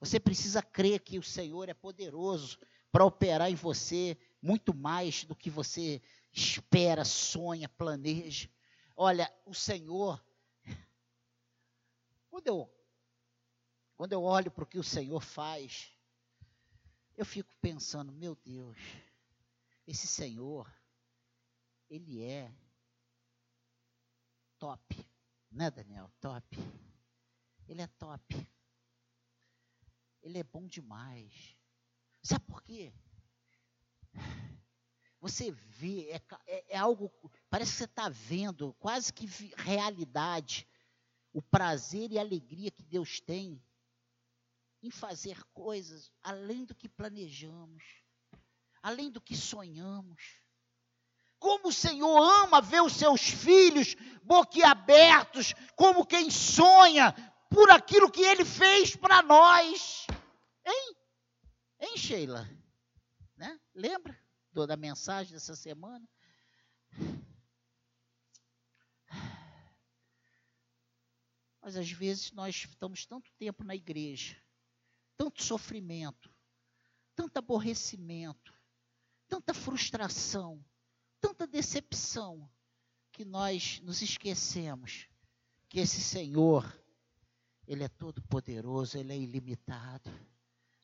Você 0.00 0.18
precisa 0.18 0.62
crer 0.62 1.00
que 1.00 1.18
o 1.18 1.22
Senhor 1.22 1.68
é 1.68 1.74
poderoso 1.74 2.58
para 2.90 3.04
operar 3.04 3.50
em 3.50 3.54
você 3.54 4.18
muito 4.42 4.74
mais 4.74 5.24
do 5.24 5.36
que 5.36 5.50
você 5.50 6.02
espera, 6.32 7.04
sonha, 7.04 7.68
planeja. 7.68 8.48
Olha, 8.96 9.32
o 9.44 9.54
Senhor, 9.54 10.22
quando 12.28 12.46
eu, 12.46 12.70
quando 13.96 14.12
eu 14.12 14.22
olho 14.22 14.50
para 14.50 14.64
o 14.64 14.66
que 14.66 14.78
o 14.78 14.84
Senhor 14.84 15.20
faz, 15.20 15.92
eu 17.16 17.24
fico 17.24 17.54
pensando, 17.60 18.12
meu 18.12 18.34
Deus, 18.34 18.78
esse 19.86 20.06
Senhor, 20.06 20.72
ele 21.88 22.22
é 22.22 22.52
top, 24.58 25.06
né, 25.50 25.70
Daniel? 25.70 26.10
Top. 26.20 26.56
Ele 27.66 27.82
é 27.82 27.86
top. 27.86 28.48
Ele 30.22 30.38
é 30.38 30.44
bom 30.44 30.66
demais. 30.66 31.56
Sabe 32.22 32.44
por 32.46 32.62
quê? 32.62 32.92
Você 35.20 35.50
vê, 35.50 36.10
é, 36.10 36.22
é, 36.46 36.74
é 36.74 36.78
algo, 36.78 37.12
parece 37.50 37.72
que 37.72 37.78
você 37.78 37.84
está 37.84 38.08
vendo, 38.08 38.74
quase 38.78 39.12
que 39.12 39.26
realidade, 39.56 40.66
o 41.32 41.42
prazer 41.42 42.10
e 42.10 42.18
a 42.18 42.22
alegria 42.22 42.70
que 42.70 42.82
Deus 42.82 43.20
tem 43.20 43.62
em 44.82 44.90
fazer 44.90 45.42
coisas 45.52 46.10
além 46.22 46.64
do 46.64 46.74
que 46.74 46.88
planejamos, 46.88 47.84
além 48.82 49.10
do 49.10 49.20
que 49.20 49.36
sonhamos. 49.36 50.39
Como 51.40 51.68
o 51.68 51.72
Senhor 51.72 52.22
ama 52.44 52.60
ver 52.60 52.82
os 52.82 52.92
seus 52.92 53.22
filhos 53.22 53.96
boquiabertos, 54.22 55.54
como 55.74 56.06
quem 56.06 56.30
sonha 56.30 57.12
por 57.48 57.70
aquilo 57.70 58.10
que 58.10 58.20
Ele 58.20 58.44
fez 58.44 58.94
para 58.94 59.22
nós. 59.22 60.06
Hein? 60.64 60.96
Hein, 61.80 61.96
Sheila? 61.96 62.48
Né? 63.36 63.58
Lembra 63.74 64.16
da 64.52 64.76
mensagem 64.76 65.32
dessa 65.32 65.56
semana? 65.56 66.06
Mas 71.62 71.76
às 71.76 71.90
vezes 71.90 72.32
nós 72.32 72.54
estamos 72.54 73.06
tanto 73.06 73.32
tempo 73.38 73.64
na 73.64 73.74
igreja, 73.74 74.36
tanto 75.16 75.42
sofrimento, 75.42 76.30
tanto 77.14 77.38
aborrecimento, 77.38 78.52
tanta 79.28 79.54
frustração, 79.54 80.62
tanta 81.20 81.46
decepção, 81.46 82.50
que 83.12 83.24
nós 83.24 83.80
nos 83.82 84.00
esquecemos 84.02 85.08
que 85.68 85.78
esse 85.78 86.00
Senhor, 86.00 86.64
Ele 87.66 87.84
é 87.84 87.88
todo 87.88 88.22
poderoso, 88.22 88.98
Ele 88.98 89.12
é 89.12 89.18
ilimitado. 89.18 90.10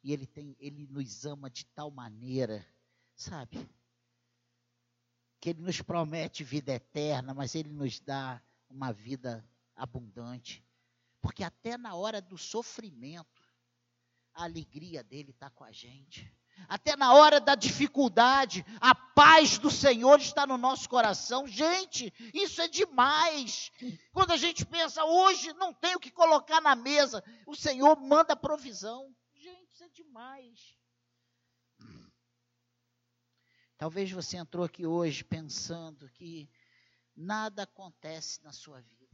E 0.03 0.13
Ele, 0.13 0.27
tem, 0.27 0.57
Ele 0.61 0.87
nos 0.87 1.27
ama 1.27 1.51
de 1.51 1.65
tal 1.67 1.91
maneira, 1.91 2.65
sabe? 3.17 3.69
Que 5.41 5.51
Ele 5.51 5.63
nos 5.63 5.83
promete 5.83 6.45
vida 6.45 6.73
eterna, 6.73 7.35
mas 7.35 7.55
Ele 7.55 7.73
nos 7.73 7.99
dá 7.99 8.41
uma 8.69 8.93
vida 8.93 9.45
abundante. 9.75 10.65
Porque 11.21 11.43
até 11.43 11.77
na 11.77 11.95
hora 11.95 12.21
do 12.21 12.39
sofrimento, 12.39 13.43
a 14.33 14.45
alegria 14.45 15.03
dele 15.03 15.31
está 15.31 15.51
com 15.51 15.65
a 15.65 15.73
gente. 15.73 16.33
Até 16.69 16.97
na 16.97 17.15
hora 17.15 17.41
da 17.41 17.55
dificuldade, 17.55 18.65
a 18.81 18.95
paz 18.95 19.59
do 19.59 19.71
Senhor 19.71 20.19
está 20.21 20.47
no 20.47 20.59
nosso 20.59 20.89
coração. 20.89 21.47
Gente, 21.47 22.13
isso 22.35 22.61
é 22.61 22.69
demais. 22.69 23.71
Quando 24.13 24.33
a 24.33 24.37
gente 24.37 24.65
pensa, 24.65 25.05
hoje 25.05 25.53
não 25.55 25.73
tenho 25.73 25.99
o 25.99 26.01
que 26.01 26.11
colocar 26.11 26.61
na 26.61 26.75
mesa, 26.75 27.23
o 27.47 27.55
Senhor 27.55 27.97
manda 28.01 28.35
provisão. 28.35 29.15
Gente, 29.35 29.69
isso 29.73 29.85
é 29.85 29.89
demais. 29.89 30.77
Talvez 33.79 34.11
você 34.11 34.39
entrou 34.39 34.65
aqui 34.65 34.87
hoje 34.87 35.23
pensando 35.23 36.09
que 36.11 36.49
nada 37.15 37.65
acontece 37.65 38.43
na 38.43 38.53
sua 38.53 38.81
vida. 38.81 39.07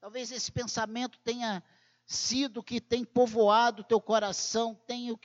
Talvez 0.00 0.32
esse 0.32 0.50
pensamento 0.50 1.18
tenha 1.20 1.62
sido 2.04 2.62
que 2.62 2.80
tem 2.80 3.04
povoado 3.04 3.82
o 3.82 3.84
teu 3.84 4.00
coração, 4.00 4.74
tenha, 4.86 5.16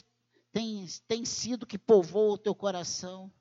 tem, 0.58 0.88
tem 1.08 1.24
sido 1.24 1.68
que 1.68 1.78
povoa 1.78 2.34
o 2.34 2.38
teu 2.38 2.56
coração. 2.56 3.32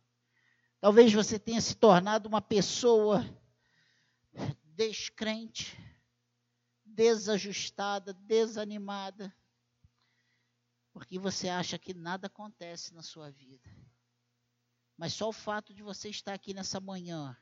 Talvez 0.78 1.10
você 1.14 1.38
tenha 1.38 1.62
se 1.62 1.74
tornado 1.74 2.28
uma 2.28 2.42
pessoa 2.42 3.24
descrente, 4.62 5.74
desajustada, 6.84 8.12
desanimada, 8.12 9.34
porque 10.92 11.18
você 11.18 11.48
acha 11.48 11.78
que 11.78 11.94
nada 11.94 12.26
acontece 12.26 12.92
na 12.92 13.02
sua 13.02 13.30
vida. 13.30 13.70
Mas 14.94 15.14
só 15.14 15.30
o 15.30 15.32
fato 15.32 15.72
de 15.72 15.82
você 15.82 16.10
estar 16.10 16.34
aqui 16.34 16.52
nessa 16.52 16.78
manhã 16.80 17.34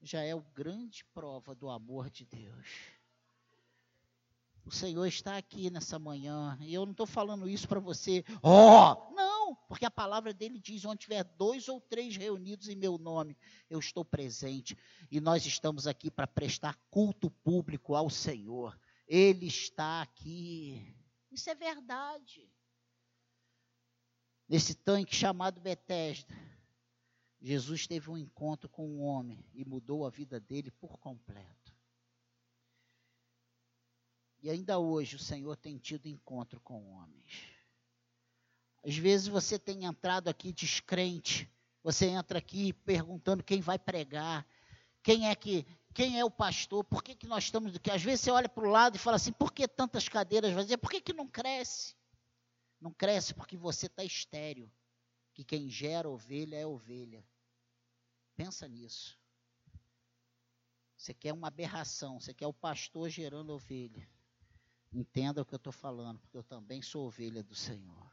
já 0.00 0.22
é 0.22 0.32
o 0.32 0.42
grande 0.42 1.04
prova 1.06 1.56
do 1.56 1.68
amor 1.68 2.08
de 2.08 2.24
Deus. 2.24 2.99
O 4.64 4.70
Senhor 4.70 5.06
está 5.06 5.36
aqui 5.36 5.70
nessa 5.70 5.98
manhã, 5.98 6.56
e 6.60 6.72
eu 6.74 6.84
não 6.84 6.92
estou 6.92 7.06
falando 7.06 7.48
isso 7.48 7.66
para 7.66 7.80
você, 7.80 8.24
ó, 8.42 8.92
oh! 8.92 9.14
não, 9.14 9.54
porque 9.68 9.84
a 9.84 9.90
palavra 9.90 10.32
dele 10.32 10.58
diz: 10.58 10.84
onde 10.84 11.00
tiver 11.00 11.24
dois 11.24 11.68
ou 11.68 11.80
três 11.80 12.16
reunidos 12.16 12.68
em 12.68 12.76
meu 12.76 12.98
nome, 12.98 13.36
eu 13.68 13.78
estou 13.78 14.04
presente, 14.04 14.76
e 15.10 15.20
nós 15.20 15.44
estamos 15.46 15.86
aqui 15.86 16.10
para 16.10 16.26
prestar 16.26 16.78
culto 16.90 17.30
público 17.30 17.94
ao 17.94 18.08
Senhor, 18.08 18.78
Ele 19.08 19.46
está 19.46 20.02
aqui, 20.02 20.94
isso 21.30 21.48
é 21.48 21.54
verdade. 21.54 22.50
Nesse 24.48 24.74
tanque 24.74 25.14
chamado 25.14 25.60
Betesda, 25.60 26.34
Jesus 27.40 27.86
teve 27.86 28.10
um 28.10 28.18
encontro 28.18 28.68
com 28.68 28.86
um 28.86 29.00
homem 29.00 29.44
e 29.54 29.64
mudou 29.64 30.04
a 30.04 30.10
vida 30.10 30.40
dele 30.40 30.70
por 30.72 30.98
completo. 30.98 31.59
E 34.42 34.48
ainda 34.48 34.78
hoje 34.78 35.16
o 35.16 35.18
Senhor 35.18 35.56
tem 35.56 35.76
tido 35.76 36.06
encontro 36.06 36.60
com 36.60 36.90
homens. 36.92 37.48
Às 38.82 38.96
vezes 38.96 39.28
você 39.28 39.58
tem 39.58 39.84
entrado 39.84 40.28
aqui 40.28 40.52
descrente, 40.52 41.50
você 41.82 42.06
entra 42.06 42.38
aqui 42.38 42.72
perguntando 42.72 43.44
quem 43.44 43.60
vai 43.60 43.78
pregar, 43.78 44.46
quem 45.02 45.28
é 45.28 45.34
que, 45.34 45.66
quem 45.94 46.18
é 46.18 46.24
o 46.24 46.30
pastor, 46.30 46.84
por 46.84 47.02
que, 47.02 47.14
que 47.14 47.26
nós 47.26 47.44
estamos, 47.44 47.76
que 47.78 47.90
às 47.90 48.02
vezes 48.02 48.22
você 48.22 48.30
olha 48.30 48.48
para 48.48 48.66
o 48.66 48.70
lado 48.70 48.96
e 48.96 48.98
fala 48.98 49.16
assim, 49.16 49.32
por 49.32 49.52
que 49.52 49.68
tantas 49.68 50.08
cadeiras 50.08 50.52
vazias, 50.52 50.80
por 50.80 50.90
que, 50.90 51.00
que 51.00 51.12
não 51.12 51.26
cresce? 51.26 51.94
Não 52.80 52.92
cresce 52.92 53.34
porque 53.34 53.56
você 53.56 53.86
está 53.86 54.02
estéreo. 54.02 54.70
Que 55.34 55.44
quem 55.44 55.68
gera 55.70 56.08
ovelha 56.08 56.56
é 56.56 56.66
ovelha. 56.66 57.24
Pensa 58.34 58.66
nisso. 58.66 59.18
Você 60.96 61.14
quer 61.14 61.32
uma 61.32 61.48
aberração, 61.48 62.18
você 62.18 62.32
quer 62.34 62.46
o 62.46 62.52
pastor 62.52 63.08
gerando 63.08 63.52
ovelha. 63.52 64.08
Entenda 64.92 65.40
o 65.40 65.44
que 65.44 65.54
eu 65.54 65.58
estou 65.58 65.72
falando, 65.72 66.18
porque 66.18 66.36
eu 66.36 66.42
também 66.42 66.82
sou 66.82 67.06
ovelha 67.06 67.42
do 67.42 67.54
Senhor. 67.54 68.10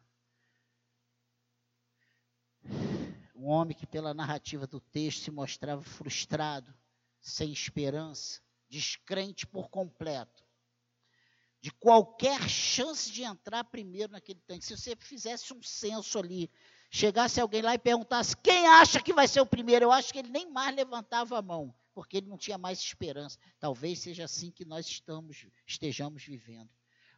Um 3.36 3.45
homem 3.47 3.75
que, 3.75 3.88
pela 3.88 4.13
narrativa 4.13 4.67
do 4.67 4.80
texto, 4.80 5.23
se 5.23 5.32
mostrava 5.32 5.82
frustrado, 5.82 6.73
sem 7.19 7.51
esperança, 7.51 8.41
descrente 8.69 9.47
por 9.47 9.69
completo, 9.69 10.43
de 11.61 11.71
qualquer 11.71 12.47
chance 12.47 13.11
de 13.11 13.23
entrar 13.23 13.63
primeiro 13.63 14.11
naquele 14.11 14.39
tanque. 14.41 14.65
Se 14.65 14.78
você 14.78 14.95
fizesse 14.95 15.53
um 15.53 15.63
censo 15.63 16.19
ali, 16.19 16.49
chegasse 16.91 17.41
alguém 17.41 17.61
lá 17.61 17.73
e 17.73 17.80
perguntasse 17.80 18.38
quem 18.38 18.67
acha 18.67 19.01
que 19.01 19.13
vai 19.13 19.28
ser 19.28 19.41
o 19.41 19.45
primeiro, 19.45 19.86
eu 19.86 19.91
acho 19.91 20.13
que 20.13 20.19
ele 20.19 20.30
nem 20.30 20.51
mais 20.51 20.75
levantava 20.75 21.38
a 21.38 21.41
mão, 21.41 21.73
porque 21.98 22.18
ele 22.18 22.28
não 22.28 22.38
tinha 22.38 22.60
mais 22.60 22.78
esperança. 22.78 23.39
Talvez 23.60 23.98
seja 23.98 24.26
assim 24.26 24.52
que 24.52 24.64
nós 24.64 24.86
estamos, 24.86 25.48
estejamos 25.66 26.24
vivendo 26.24 26.70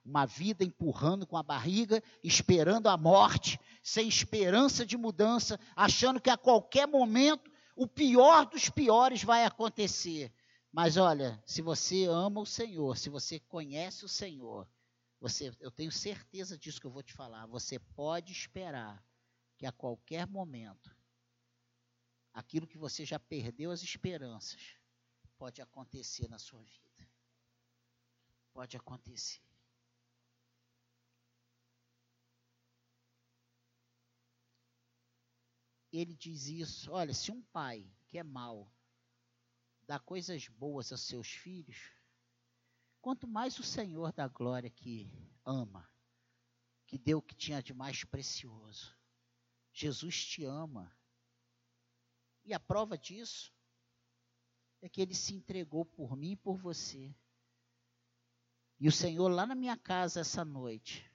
uma 0.05 0.25
vida 0.25 0.63
empurrando 0.63 1.27
com 1.27 1.35
a 1.35 1.43
barriga, 1.43 2.01
esperando 2.23 2.87
a 2.87 2.95
morte, 2.95 3.59
sem 3.83 4.07
esperança 4.07 4.85
de 4.85 4.95
mudança, 4.95 5.59
achando 5.75 6.21
que 6.21 6.29
a 6.29 6.37
qualquer 6.37 6.87
momento 6.87 7.51
o 7.75 7.85
pior 7.85 8.45
dos 8.45 8.69
piores 8.69 9.21
vai 9.21 9.43
acontecer. 9.43 10.31
Mas 10.71 10.95
olha, 10.95 11.43
se 11.45 11.61
você 11.61 12.05
ama 12.05 12.39
o 12.39 12.45
Senhor, 12.45 12.97
se 12.97 13.09
você 13.09 13.37
conhece 13.37 14.05
o 14.05 14.09
Senhor, 14.09 14.65
você, 15.19 15.51
eu 15.59 15.69
tenho 15.69 15.91
certeza 15.91 16.57
disso 16.57 16.79
que 16.79 16.87
eu 16.87 16.91
vou 16.91 17.03
te 17.03 17.11
falar. 17.11 17.45
Você 17.47 17.77
pode 17.77 18.31
esperar 18.31 19.03
que 19.57 19.65
a 19.65 19.73
qualquer 19.73 20.25
momento 20.25 20.89
aquilo 22.33 22.67
que 22.67 22.77
você 22.77 23.05
já 23.05 23.19
perdeu 23.19 23.71
as 23.71 23.81
esperanças 23.81 24.75
pode 25.37 25.61
acontecer 25.61 26.27
na 26.27 26.39
sua 26.39 26.61
vida. 26.63 27.09
Pode 28.53 28.75
acontecer. 28.75 29.41
ele 35.91 36.15
diz 36.15 36.47
isso: 36.47 36.91
olha, 36.91 37.13
se 37.13 37.31
um 37.31 37.41
pai 37.41 37.89
que 38.07 38.17
é 38.17 38.23
mau 38.23 38.71
dá 39.83 39.99
coisas 39.99 40.47
boas 40.47 40.91
aos 40.91 41.01
seus 41.01 41.27
filhos, 41.27 41.91
quanto 43.01 43.27
mais 43.27 43.57
o 43.57 43.63
Senhor 43.63 44.11
da 44.13 44.27
glória 44.27 44.69
que 44.69 45.11
ama, 45.43 45.89
que 46.85 46.97
deu 46.97 47.17
o 47.17 47.21
que 47.21 47.35
tinha 47.35 47.61
de 47.61 47.73
mais 47.73 48.03
precioso. 48.03 48.95
Jesus 49.73 50.25
te 50.25 50.43
ama. 50.43 50.95
E 52.45 52.53
a 52.53 52.59
prova 52.59 52.97
disso 52.97 53.53
é 54.81 54.89
que 54.89 55.01
ele 55.01 55.13
se 55.13 55.33
entregou 55.33 55.85
por 55.85 56.15
mim 56.15 56.31
e 56.31 56.37
por 56.37 56.57
você. 56.57 57.13
E 58.79 58.87
o 58.87 58.91
Senhor, 58.91 59.27
lá 59.27 59.45
na 59.45 59.55
minha 59.55 59.77
casa 59.77 60.21
essa 60.21 60.45
noite, 60.45 61.09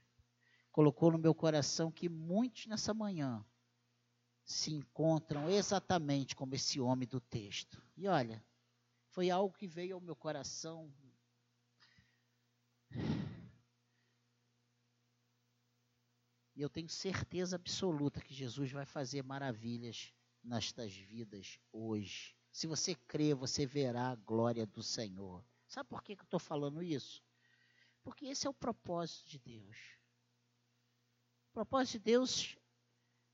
colocou 0.70 1.10
no 1.10 1.18
meu 1.18 1.34
coração 1.34 1.90
que 1.90 2.08
muitos 2.08 2.66
nessa 2.66 2.92
manhã 2.92 3.44
se 4.44 4.72
encontram 4.72 5.48
exatamente 5.48 6.36
como 6.36 6.54
esse 6.54 6.78
homem 6.78 7.08
do 7.08 7.20
texto. 7.20 7.82
E 7.96 8.06
olha, 8.06 8.44
foi 9.08 9.30
algo 9.30 9.56
que 9.56 9.66
veio 9.66 9.94
ao 9.94 10.00
meu 10.00 10.14
coração. 10.14 10.92
E 16.54 16.60
eu 16.60 16.68
tenho 16.68 16.88
certeza 16.88 17.56
absoluta 17.56 18.20
que 18.20 18.34
Jesus 18.34 18.70
vai 18.70 18.84
fazer 18.84 19.22
maravilhas 19.22 20.12
nestas 20.44 20.92
vidas 20.94 21.58
hoje. 21.72 22.36
Se 22.52 22.66
você 22.66 22.94
crê, 22.94 23.34
você 23.34 23.66
verá 23.66 24.10
a 24.10 24.16
glória 24.16 24.66
do 24.66 24.82
Senhor. 24.82 25.44
Sabe 25.66 25.88
por 25.88 26.02
que, 26.02 26.14
que 26.14 26.22
eu 26.22 26.26
estou 26.26 26.38
falando 26.38 26.82
isso? 26.82 27.22
Porque 28.02 28.26
esse 28.26 28.46
é 28.46 28.50
o 28.50 28.54
propósito 28.54 29.28
de 29.28 29.38
Deus. 29.38 29.76
O 31.50 31.54
propósito 31.54 31.92
de 31.92 31.98
Deus 32.00 32.56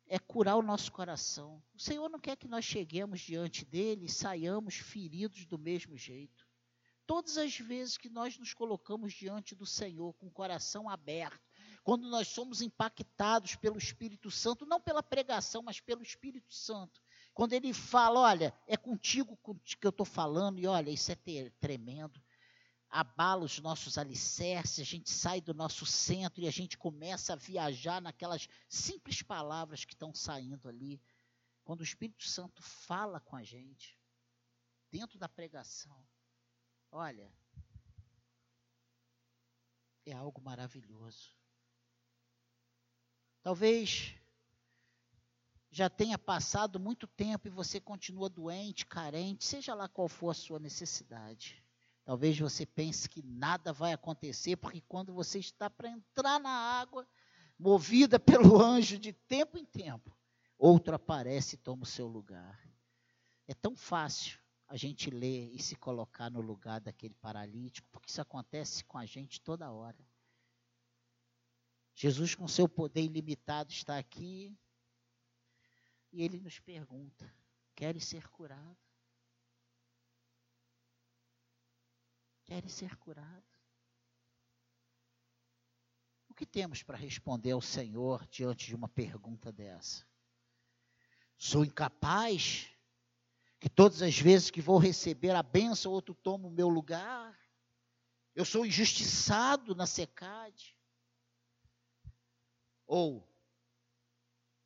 é 0.06 0.18
curar 0.18 0.56
o 0.56 0.62
nosso 0.62 0.90
coração. 0.92 1.62
O 1.74 1.78
Senhor 1.78 2.08
não 2.08 2.18
quer 2.18 2.36
que 2.36 2.48
nós 2.48 2.64
cheguemos 2.64 3.20
diante 3.20 3.64
dele 3.64 4.06
e 4.06 4.10
saiamos 4.10 4.76
feridos 4.76 5.44
do 5.46 5.58
mesmo 5.58 5.96
jeito. 5.96 6.48
Todas 7.06 7.36
as 7.36 7.58
vezes 7.58 7.98
que 7.98 8.08
nós 8.08 8.38
nos 8.38 8.54
colocamos 8.54 9.12
diante 9.12 9.54
do 9.54 9.66
Senhor 9.66 10.14
com 10.14 10.28
o 10.28 10.32
coração 10.32 10.88
aberto, 10.88 11.49
quando 11.82 12.08
nós 12.08 12.28
somos 12.28 12.60
impactados 12.60 13.56
pelo 13.56 13.78
Espírito 13.78 14.30
Santo, 14.30 14.66
não 14.66 14.80
pela 14.80 15.02
pregação, 15.02 15.62
mas 15.62 15.80
pelo 15.80 16.02
Espírito 16.02 16.52
Santo, 16.52 17.00
quando 17.32 17.52
ele 17.52 17.72
fala, 17.72 18.20
olha, 18.20 18.54
é 18.66 18.76
contigo 18.76 19.38
que 19.64 19.86
eu 19.86 19.90
estou 19.90 20.06
falando, 20.06 20.58
e 20.58 20.66
olha, 20.66 20.90
isso 20.90 21.10
é 21.12 21.16
tremendo 21.58 22.20
abala 22.90 23.44
os 23.44 23.58
nossos 23.60 23.96
alicerces, 23.96 24.80
a 24.80 24.84
gente 24.84 25.08
sai 25.08 25.40
do 25.40 25.54
nosso 25.54 25.86
centro 25.86 26.42
e 26.42 26.48
a 26.48 26.50
gente 26.50 26.76
começa 26.76 27.32
a 27.32 27.36
viajar 27.36 28.02
naquelas 28.02 28.48
simples 28.68 29.22
palavras 29.22 29.84
que 29.84 29.94
estão 29.94 30.12
saindo 30.12 30.68
ali. 30.68 31.00
Quando 31.62 31.80
o 31.80 31.84
Espírito 31.84 32.24
Santo 32.24 32.60
fala 32.60 33.20
com 33.20 33.36
a 33.36 33.44
gente, 33.44 33.96
dentro 34.90 35.20
da 35.20 35.28
pregação, 35.28 36.04
olha, 36.90 37.32
é 40.04 40.12
algo 40.12 40.42
maravilhoso. 40.42 41.39
Talvez 43.42 44.14
já 45.70 45.88
tenha 45.88 46.18
passado 46.18 46.80
muito 46.80 47.06
tempo 47.06 47.46
e 47.46 47.50
você 47.50 47.80
continua 47.80 48.28
doente, 48.28 48.84
carente, 48.84 49.44
seja 49.44 49.72
lá 49.74 49.88
qual 49.88 50.08
for 50.08 50.30
a 50.30 50.34
sua 50.34 50.58
necessidade. 50.58 51.62
Talvez 52.04 52.38
você 52.38 52.66
pense 52.66 53.08
que 53.08 53.22
nada 53.22 53.72
vai 53.72 53.92
acontecer, 53.92 54.56
porque 54.56 54.80
quando 54.80 55.12
você 55.12 55.38
está 55.38 55.70
para 55.70 55.88
entrar 55.88 56.40
na 56.40 56.50
água, 56.50 57.06
movida 57.58 58.18
pelo 58.20 58.60
anjo 58.60 58.98
de 58.98 59.12
tempo 59.12 59.56
em 59.56 59.64
tempo, 59.64 60.16
outro 60.58 60.94
aparece 60.94 61.54
e 61.54 61.58
toma 61.58 61.84
o 61.84 61.86
seu 61.86 62.08
lugar. 62.08 62.60
É 63.46 63.54
tão 63.54 63.76
fácil 63.76 64.38
a 64.66 64.76
gente 64.76 65.10
ler 65.10 65.52
e 65.54 65.62
se 65.62 65.76
colocar 65.76 66.30
no 66.30 66.40
lugar 66.40 66.80
daquele 66.80 67.14
paralítico, 67.14 67.88
porque 67.90 68.10
isso 68.10 68.20
acontece 68.20 68.84
com 68.84 68.98
a 68.98 69.06
gente 69.06 69.40
toda 69.40 69.70
hora. 69.70 69.98
Jesus, 72.00 72.34
com 72.34 72.48
seu 72.48 72.66
poder 72.66 73.02
ilimitado, 73.02 73.70
está 73.70 73.98
aqui 73.98 74.56
e 76.10 76.22
ele 76.22 76.40
nos 76.40 76.58
pergunta: 76.58 77.30
queres 77.74 78.04
ser 78.04 78.26
curado? 78.28 78.78
querem 82.50 82.68
ser 82.68 82.96
curados. 82.96 83.48
O 86.28 86.34
que 86.34 86.44
temos 86.44 86.82
para 86.82 86.96
responder 86.96 87.52
ao 87.52 87.60
Senhor 87.60 88.26
diante 88.26 88.66
de 88.66 88.74
uma 88.74 88.88
pergunta 88.88 89.52
dessa? 89.52 90.04
Sou 91.36 91.64
incapaz? 91.64 92.68
Que 93.60 93.68
todas 93.68 94.02
as 94.02 94.18
vezes 94.18 94.50
que 94.50 94.60
vou 94.60 94.78
receber 94.78 95.30
a 95.30 95.44
bênção, 95.44 95.92
outro 95.92 96.12
toma 96.12 96.48
o 96.48 96.50
meu 96.50 96.68
lugar? 96.68 97.38
Eu 98.34 98.44
sou 98.44 98.66
injustiçado 98.66 99.72
na 99.76 99.86
secade? 99.86 100.79
Ou 102.92 103.24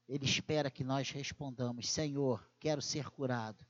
ele 0.09 0.25
espera 0.25 0.71
que 0.71 0.83
nós 0.83 1.11
respondamos: 1.11 1.91
Senhor, 1.91 2.51
quero 2.59 2.81
ser 2.81 3.11
curado 3.11 3.63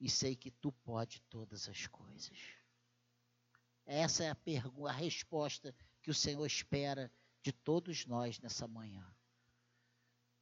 e 0.00 0.10
sei 0.10 0.34
que 0.34 0.50
tu 0.50 0.72
pode 0.72 1.20
todas 1.30 1.68
as 1.68 1.86
coisas. 1.86 2.36
Essa 3.86 4.24
é 4.24 4.30
a, 4.30 4.34
pergunta, 4.34 4.90
a 4.90 4.92
resposta 4.92 5.72
que 6.02 6.10
o 6.10 6.14
Senhor 6.14 6.44
espera 6.44 7.08
de 7.40 7.52
todos 7.52 8.04
nós 8.04 8.40
nessa 8.40 8.66
manhã. 8.66 9.06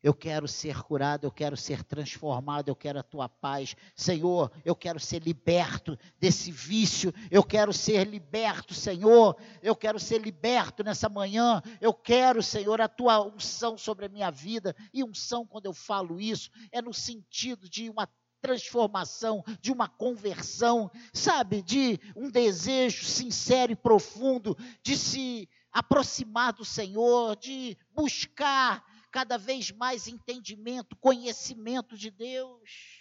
Eu 0.03 0.14
quero 0.14 0.47
ser 0.47 0.82
curado, 0.82 1.24
eu 1.24 1.30
quero 1.30 1.57
ser 1.57 1.82
transformado, 1.82 2.68
eu 2.68 2.76
quero 2.76 2.99
a 2.99 3.03
tua 3.03 3.28
paz. 3.28 3.74
Senhor, 3.94 4.53
eu 4.64 4.76
quero 4.76 5.01
ser 5.01 5.22
liberto 5.22 5.99
desse 6.20 6.53
vício, 6.53 7.12
eu 7.30 7.42
quero 7.42 7.72
ser 7.72 8.07
liberto, 8.07 8.74
Senhor. 8.74 9.36
Eu 9.62 9.74
quero 9.74 9.99
ser 9.99 10.20
liberto 10.20 10.84
nessa 10.84 11.09
manhã. 11.09 11.62
Eu 11.80 11.92
quero, 11.92 12.42
Senhor, 12.42 12.80
a 12.80 12.88
tua 12.88 13.20
unção 13.20 13.76
sobre 13.76 14.07
a 14.07 14.09
minha 14.09 14.30
vida. 14.30 14.76
E 14.92 15.03
unção, 15.03 15.47
quando 15.47 15.66
eu 15.66 15.72
falo 15.74 16.20
isso, 16.20 16.51
é 16.70 16.80
no 16.80 16.92
sentido 16.92 17.68
de 17.68 17.90
uma 17.90 18.09
transformação, 18.40 19.42
de 19.61 19.72
uma 19.72 19.88
conversão, 19.88 20.90
sabe, 21.12 21.62
de 21.62 21.99
um 22.14 22.30
desejo 22.30 23.05
sincero 23.05 23.72
e 23.72 23.76
profundo 23.76 24.57
de 24.82 24.97
se 24.97 25.49
aproximar 25.72 26.53
do 26.53 26.64
Senhor, 26.64 27.34
de 27.36 27.76
buscar 27.92 28.84
cada 29.16 29.38
vez 29.38 29.70
mais 29.70 30.06
entendimento, 30.06 30.94
conhecimento 30.96 31.96
de 31.96 32.10
Deus. 32.10 33.00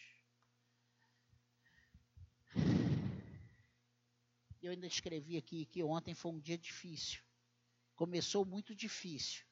Eu 4.62 4.72
ainda 4.72 4.88
escrevi 4.88 5.36
aqui 5.36 5.66
que 5.66 5.84
ontem 5.84 6.14
foi 6.14 6.32
um 6.32 6.40
dia 6.40 6.58
difícil. 6.58 7.22
Começou 7.96 8.46
muito 8.46 8.74
difícil. 8.74 9.46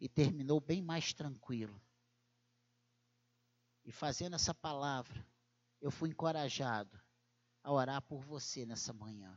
e 0.00 0.08
terminou 0.08 0.60
bem 0.60 0.80
mais 0.80 1.12
tranquilo. 1.12 1.82
E 3.84 3.90
fazendo 3.90 4.36
essa 4.36 4.54
palavra, 4.54 5.26
eu 5.80 5.90
fui 5.90 6.10
encorajado 6.10 6.96
a 7.64 7.72
orar 7.72 8.00
por 8.02 8.22
você 8.22 8.64
nessa 8.64 8.92
manhã. 8.92 9.36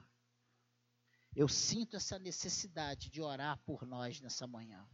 Eu 1.35 1.47
sinto 1.47 1.95
essa 1.95 2.19
necessidade 2.19 3.09
de 3.09 3.19
orar 3.19 3.57
por 3.65 3.83
nós 3.87 4.21
nessa 4.21 4.45
manhã. 4.45 4.87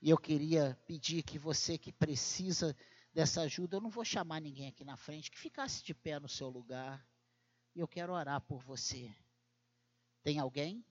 E 0.00 0.10
eu 0.10 0.16
queria 0.16 0.78
pedir 0.86 1.22
que 1.22 1.38
você 1.38 1.76
que 1.76 1.92
precisa 1.92 2.76
dessa 3.12 3.40
ajuda, 3.42 3.76
eu 3.76 3.80
não 3.80 3.90
vou 3.90 4.04
chamar 4.04 4.40
ninguém 4.40 4.68
aqui 4.68 4.84
na 4.84 4.96
frente, 4.96 5.30
que 5.30 5.38
ficasse 5.38 5.82
de 5.82 5.92
pé 5.92 6.20
no 6.20 6.28
seu 6.28 6.48
lugar. 6.48 7.04
E 7.74 7.80
eu 7.80 7.88
quero 7.88 8.12
orar 8.12 8.40
por 8.40 8.62
você. 8.62 9.12
Tem 10.22 10.38
alguém? 10.38 10.84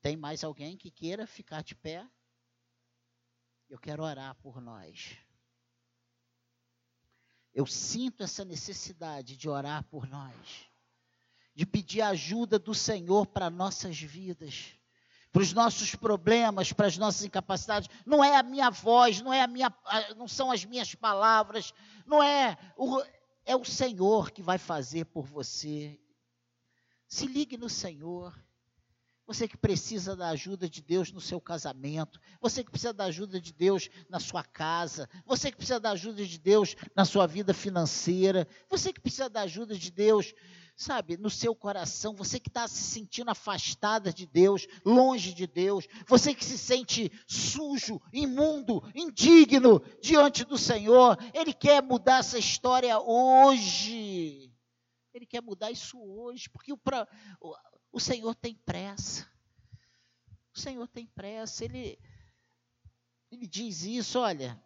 Tem 0.00 0.16
mais 0.16 0.42
alguém 0.42 0.76
que 0.76 0.90
queira 0.90 1.26
ficar 1.26 1.62
de 1.62 1.76
pé? 1.76 2.08
Eu 3.68 3.78
quero 3.78 4.02
orar 4.02 4.34
por 4.36 4.60
nós. 4.60 5.16
Eu 7.54 7.66
sinto 7.66 8.22
essa 8.22 8.44
necessidade 8.44 9.36
de 9.36 9.48
orar 9.48 9.84
por 9.84 10.06
nós, 10.08 10.66
de 11.54 11.64
pedir 11.64 12.00
ajuda 12.00 12.58
do 12.58 12.74
Senhor 12.74 13.26
para 13.26 13.50
nossas 13.50 14.00
vidas, 14.00 14.74
para 15.32 15.42
os 15.42 15.52
nossos 15.52 15.94
problemas, 15.94 16.72
para 16.72 16.86
as 16.86 16.98
nossas 16.98 17.24
incapacidades. 17.24 17.88
Não 18.04 18.22
é 18.22 18.36
a 18.36 18.42
minha 18.42 18.70
voz, 18.70 19.22
não 19.22 19.32
é 19.32 19.40
a 19.40 19.46
minha, 19.46 19.74
não 20.16 20.28
são 20.28 20.52
as 20.52 20.64
minhas 20.64 20.94
palavras, 20.94 21.72
não 22.06 22.22
é 22.22 22.58
o, 22.76 23.02
é 23.46 23.56
o 23.56 23.64
Senhor 23.64 24.30
que 24.30 24.42
vai 24.42 24.58
fazer 24.58 25.06
por 25.06 25.24
você. 25.24 25.98
Se 27.08 27.26
ligue 27.26 27.56
no 27.56 27.68
Senhor. 27.68 28.34
Você 29.24 29.46
que 29.46 29.56
precisa 29.56 30.16
da 30.16 30.30
ajuda 30.30 30.68
de 30.68 30.82
Deus 30.82 31.12
no 31.12 31.20
seu 31.20 31.40
casamento, 31.40 32.20
você 32.40 32.62
que 32.64 32.70
precisa 32.70 32.92
da 32.92 33.04
ajuda 33.04 33.40
de 33.40 33.52
Deus 33.52 33.88
na 34.10 34.18
sua 34.18 34.42
casa, 34.42 35.08
você 35.24 35.50
que 35.50 35.56
precisa 35.56 35.78
da 35.78 35.92
ajuda 35.92 36.26
de 36.26 36.38
Deus 36.38 36.74
na 36.94 37.04
sua 37.04 37.26
vida 37.26 37.54
financeira, 37.54 38.48
você 38.68 38.92
que 38.92 39.00
precisa 39.00 39.30
da 39.30 39.42
ajuda 39.42 39.78
de 39.78 39.92
Deus, 39.92 40.34
sabe, 40.74 41.16
no 41.16 41.30
seu 41.30 41.54
coração, 41.54 42.14
você 42.14 42.40
que 42.40 42.48
está 42.48 42.66
se 42.66 42.82
sentindo 42.82 43.30
afastada 43.30 44.12
de 44.12 44.26
Deus, 44.26 44.66
longe 44.84 45.32
de 45.32 45.46
Deus, 45.46 45.86
você 46.06 46.34
que 46.34 46.44
se 46.44 46.58
sente 46.58 47.10
sujo, 47.26 48.00
imundo, 48.12 48.82
indigno 48.94 49.80
diante 50.00 50.44
do 50.44 50.58
Senhor, 50.58 51.16
Ele 51.32 51.52
quer 51.52 51.82
mudar 51.82 52.18
essa 52.18 52.38
história 52.38 52.98
hoje. 52.98 54.52
Ele 55.14 55.26
quer 55.26 55.42
mudar 55.42 55.70
isso 55.70 55.98
hoje, 56.00 56.48
porque 56.48 56.72
o, 56.72 56.78
o 57.92 58.00
Senhor 58.00 58.34
tem 58.34 58.54
pressa. 58.54 59.30
O 60.54 60.58
Senhor 60.58 60.88
tem 60.88 61.06
pressa. 61.06 61.64
Ele, 61.64 61.98
ele 63.30 63.46
diz 63.46 63.82
isso: 63.82 64.18
olha, 64.18 64.62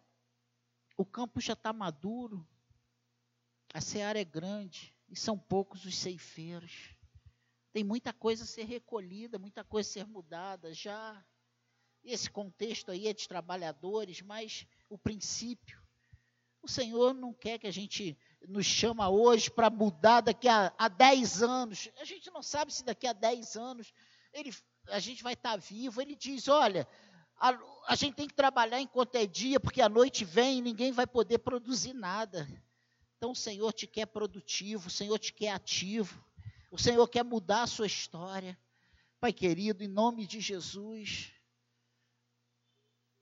o 0.97 1.05
campo 1.05 1.41
já 1.41 1.53
está 1.53 1.73
maduro, 1.73 2.47
a 3.73 3.81
seara 3.81 4.19
é 4.19 4.25
grande 4.25 4.96
e 5.09 5.15
são 5.15 5.37
poucos 5.37 5.85
os 5.85 5.97
ceifeiros. 5.97 6.95
Tem 7.71 7.83
muita 7.83 8.11
coisa 8.11 8.43
a 8.43 8.47
ser 8.47 8.63
recolhida, 8.63 9.37
muita 9.37 9.63
coisa 9.63 9.89
a 9.89 9.93
ser 9.93 10.07
mudada 10.07 10.73
já. 10.73 11.23
Esse 12.03 12.29
contexto 12.29 12.91
aí 12.91 13.07
é 13.07 13.13
de 13.13 13.27
trabalhadores, 13.27 14.21
mas 14.21 14.65
o 14.89 14.97
princípio. 14.97 15.81
O 16.61 16.67
Senhor 16.67 17.13
não 17.13 17.33
quer 17.33 17.59
que 17.59 17.67
a 17.67 17.71
gente 17.71 18.17
nos 18.47 18.65
chama 18.65 19.09
hoje 19.09 19.49
para 19.49 19.69
mudar 19.69 20.21
daqui 20.21 20.47
a, 20.47 20.73
a 20.77 20.87
10 20.87 21.43
anos. 21.43 21.89
A 21.99 22.05
gente 22.05 22.29
não 22.31 22.41
sabe 22.41 22.73
se 22.73 22.83
daqui 22.83 23.07
a 23.07 23.13
10 23.13 23.55
anos 23.55 23.93
ele, 24.33 24.53
a 24.87 24.99
gente 24.99 25.23
vai 25.23 25.33
estar 25.33 25.51
tá 25.51 25.57
vivo. 25.57 26.01
Ele 26.01 26.15
diz: 26.15 26.47
olha, 26.47 26.87
a, 27.39 27.57
a 27.87 27.95
gente 27.95 28.15
tem 28.15 28.27
que 28.27 28.33
trabalhar 28.33 28.81
enquanto 28.81 29.15
é 29.15 29.25
dia, 29.25 29.59
porque 29.59 29.81
a 29.81 29.89
noite 29.89 30.25
vem 30.25 30.57
e 30.59 30.61
ninguém 30.61 30.91
vai 30.91 31.05
poder 31.05 31.39
produzir 31.39 31.93
nada. 31.93 32.47
Então 33.17 33.31
o 33.31 33.35
Senhor 33.35 33.73
te 33.73 33.87
quer 33.87 34.05
produtivo, 34.05 34.87
o 34.87 34.91
Senhor 34.91 35.17
te 35.17 35.33
quer 35.33 35.49
ativo, 35.49 36.23
o 36.69 36.77
Senhor 36.77 37.07
quer 37.07 37.23
mudar 37.23 37.63
a 37.63 37.67
sua 37.67 37.87
história. 37.87 38.55
Pai 39.19 39.33
querido, 39.33 39.83
em 39.83 39.87
nome 39.87 40.27
de 40.27 40.39
Jesus, 40.39 41.31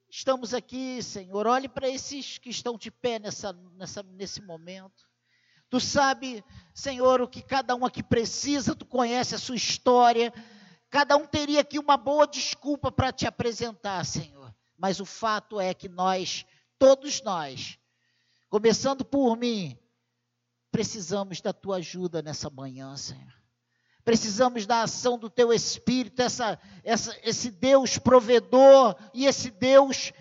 estamos 0.10 0.54
aqui, 0.54 1.02
Senhor. 1.02 1.48
Olhe 1.48 1.70
para 1.70 1.88
esses 1.88 2.38
que 2.38 2.50
estão 2.50 2.78
de 2.78 2.92
pé 2.92 3.20
nessa, 3.20 3.54
nessa, 3.54 4.04
nesse 4.04 4.42
momento. 4.42 5.10
Tu 5.70 5.80
sabe, 5.80 6.44
Senhor, 6.74 7.22
o 7.22 7.28
que 7.28 7.42
cada 7.42 7.74
um 7.74 7.86
aqui 7.86 8.04
precisa, 8.04 8.76
tu 8.76 8.86
conhece 8.86 9.34
a 9.34 9.40
sua 9.40 9.56
história. 9.56 10.34
Cada 10.90 11.16
um 11.16 11.26
teria 11.26 11.62
aqui 11.62 11.80
uma 11.80 11.96
boa 11.96 12.28
desculpa 12.28 12.92
para 12.92 13.14
te 13.14 13.26
apresentar, 13.26 14.06
Senhor. 14.06 14.54
Mas 14.78 15.00
o 15.00 15.06
fato 15.06 15.58
é 15.58 15.74
que 15.74 15.88
nós, 15.88 16.46
todos 16.78 17.22
nós, 17.22 17.80
começando 18.50 19.06
por 19.06 19.38
mim, 19.38 19.80
precisamos 20.76 21.40
da 21.40 21.54
tua 21.54 21.78
ajuda 21.78 22.22
nessa 22.22 22.50
manhã, 22.50 22.98
Senhor. 22.98 23.34
Precisamos 24.04 24.66
da 24.66 24.82
ação 24.82 25.18
do 25.18 25.30
teu 25.30 25.54
Espírito, 25.54 26.22
essa, 26.22 26.60
essa, 26.84 27.18
esse 27.24 27.50
Deus 27.50 27.98
provedor 27.98 28.94
e 29.14 29.26
esse 29.26 29.50
Deus 29.50 30.12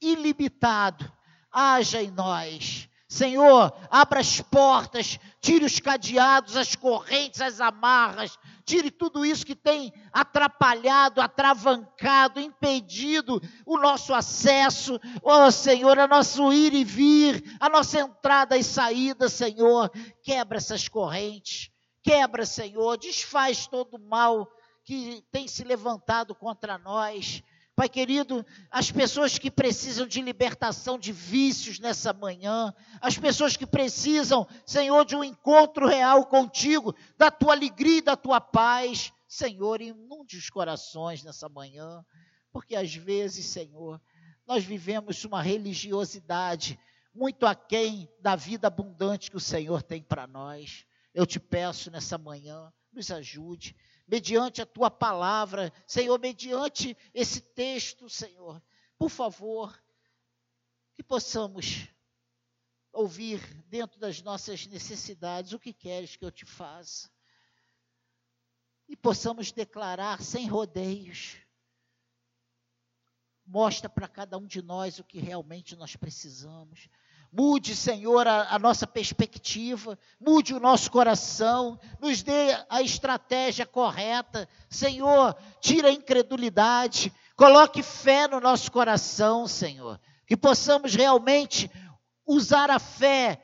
ilimitado. 0.00 1.12
Haja 1.52 2.02
em 2.02 2.10
nós. 2.10 2.88
Senhor, 3.06 3.76
abra 3.90 4.20
as 4.20 4.40
portas, 4.40 5.20
tire 5.40 5.64
os 5.64 5.80
cadeados, 5.80 6.56
as 6.56 6.76
correntes, 6.76 7.40
as 7.40 7.60
amarras, 7.60 8.38
tire 8.64 8.90
tudo 8.90 9.24
isso 9.24 9.44
que 9.44 9.56
tem 9.56 9.92
atrapalhado, 10.12 11.20
atravancado, 11.20 12.40
impedido 12.40 13.40
o 13.64 13.78
nosso 13.78 14.12
acesso, 14.12 15.00
ó 15.22 15.46
oh, 15.46 15.50
Senhor, 15.50 15.98
a 15.98 16.06
nosso 16.06 16.52
ir 16.52 16.74
e 16.74 16.84
vir, 16.84 17.56
a 17.58 17.68
nossa 17.68 18.00
entrada 18.00 18.56
e 18.56 18.62
saída, 18.62 19.28
Senhor. 19.28 19.90
Quebra 20.22 20.58
essas 20.58 20.88
correntes, 20.88 21.70
Quebra, 22.02 22.46
Senhor, 22.46 22.96
desfaz 22.96 23.66
todo 23.66 23.94
o 23.94 24.08
mal 24.08 24.48
que 24.84 25.22
tem 25.30 25.46
se 25.46 25.62
levantado 25.62 26.34
contra 26.34 26.78
nós. 26.78 27.42
Pai 27.80 27.88
querido, 27.88 28.44
as 28.70 28.92
pessoas 28.92 29.38
que 29.38 29.50
precisam 29.50 30.06
de 30.06 30.20
libertação 30.20 30.98
de 30.98 31.12
vícios 31.12 31.78
nessa 31.78 32.12
manhã, 32.12 32.74
as 33.00 33.16
pessoas 33.16 33.56
que 33.56 33.64
precisam, 33.64 34.46
Senhor, 34.66 35.02
de 35.06 35.16
um 35.16 35.24
encontro 35.24 35.86
real 35.86 36.26
contigo, 36.26 36.94
da 37.16 37.30
tua 37.30 37.54
alegria 37.54 37.96
e 37.96 38.02
da 38.02 38.16
tua 38.16 38.38
paz, 38.38 39.14
Senhor, 39.26 39.80
inunde 39.80 40.36
os 40.36 40.50
corações 40.50 41.24
nessa 41.24 41.48
manhã, 41.48 42.04
porque 42.52 42.76
às 42.76 42.94
vezes, 42.94 43.46
Senhor, 43.46 43.98
nós 44.46 44.62
vivemos 44.62 45.24
uma 45.24 45.40
religiosidade 45.40 46.78
muito 47.14 47.46
aquém 47.46 48.10
da 48.20 48.36
vida 48.36 48.66
abundante 48.66 49.30
que 49.30 49.38
o 49.38 49.40
Senhor 49.40 49.82
tem 49.82 50.02
para 50.02 50.26
nós. 50.26 50.84
Eu 51.14 51.24
te 51.24 51.40
peço 51.40 51.90
nessa 51.90 52.18
manhã, 52.18 52.70
nos 52.92 53.10
ajude, 53.10 53.76
mediante 54.06 54.60
a 54.60 54.66
tua 54.66 54.90
palavra, 54.90 55.72
Senhor, 55.86 56.18
mediante 56.18 56.96
esse 57.14 57.40
texto, 57.40 58.08
Senhor, 58.08 58.62
por 58.98 59.08
favor, 59.08 59.82
que 60.94 61.02
possamos 61.02 61.88
ouvir 62.92 63.40
dentro 63.68 63.98
das 63.98 64.20
nossas 64.22 64.66
necessidades 64.66 65.52
o 65.52 65.58
que 65.58 65.72
queres 65.72 66.16
que 66.16 66.24
eu 66.24 66.30
te 66.30 66.44
faça. 66.44 67.10
E 68.88 68.96
possamos 68.96 69.52
declarar 69.52 70.20
sem 70.20 70.48
rodeios. 70.48 71.36
Mostra 73.46 73.88
para 73.88 74.08
cada 74.08 74.36
um 74.36 74.46
de 74.46 74.60
nós 74.60 74.98
o 74.98 75.04
que 75.04 75.20
realmente 75.20 75.76
nós 75.76 75.94
precisamos. 75.96 76.88
Mude, 77.32 77.76
Senhor, 77.76 78.26
a, 78.26 78.54
a, 78.54 78.58
nossa 78.58 78.86
perspectiva, 78.86 79.96
mude 80.20 80.52
o 80.52 80.58
nosso 80.58 80.90
coração, 80.90 81.78
nos 82.00 82.22
dê 82.22 82.56
a 82.68 82.82
estratégia 82.82 83.64
correta. 83.64 84.48
Senhor, 84.68 85.36
tira 85.60 85.88
a 85.88 85.92
incredulidade, 85.92 87.12
coloque 87.36 87.82
fé 87.82 88.26
no 88.26 88.40
nosso 88.40 88.72
coração, 88.72 89.46
Senhor, 89.46 90.00
que 90.26 90.36
possamos 90.36 90.94
realmente 90.94 91.70
usar 92.26 92.68
a 92.68 92.80
fé 92.80 93.40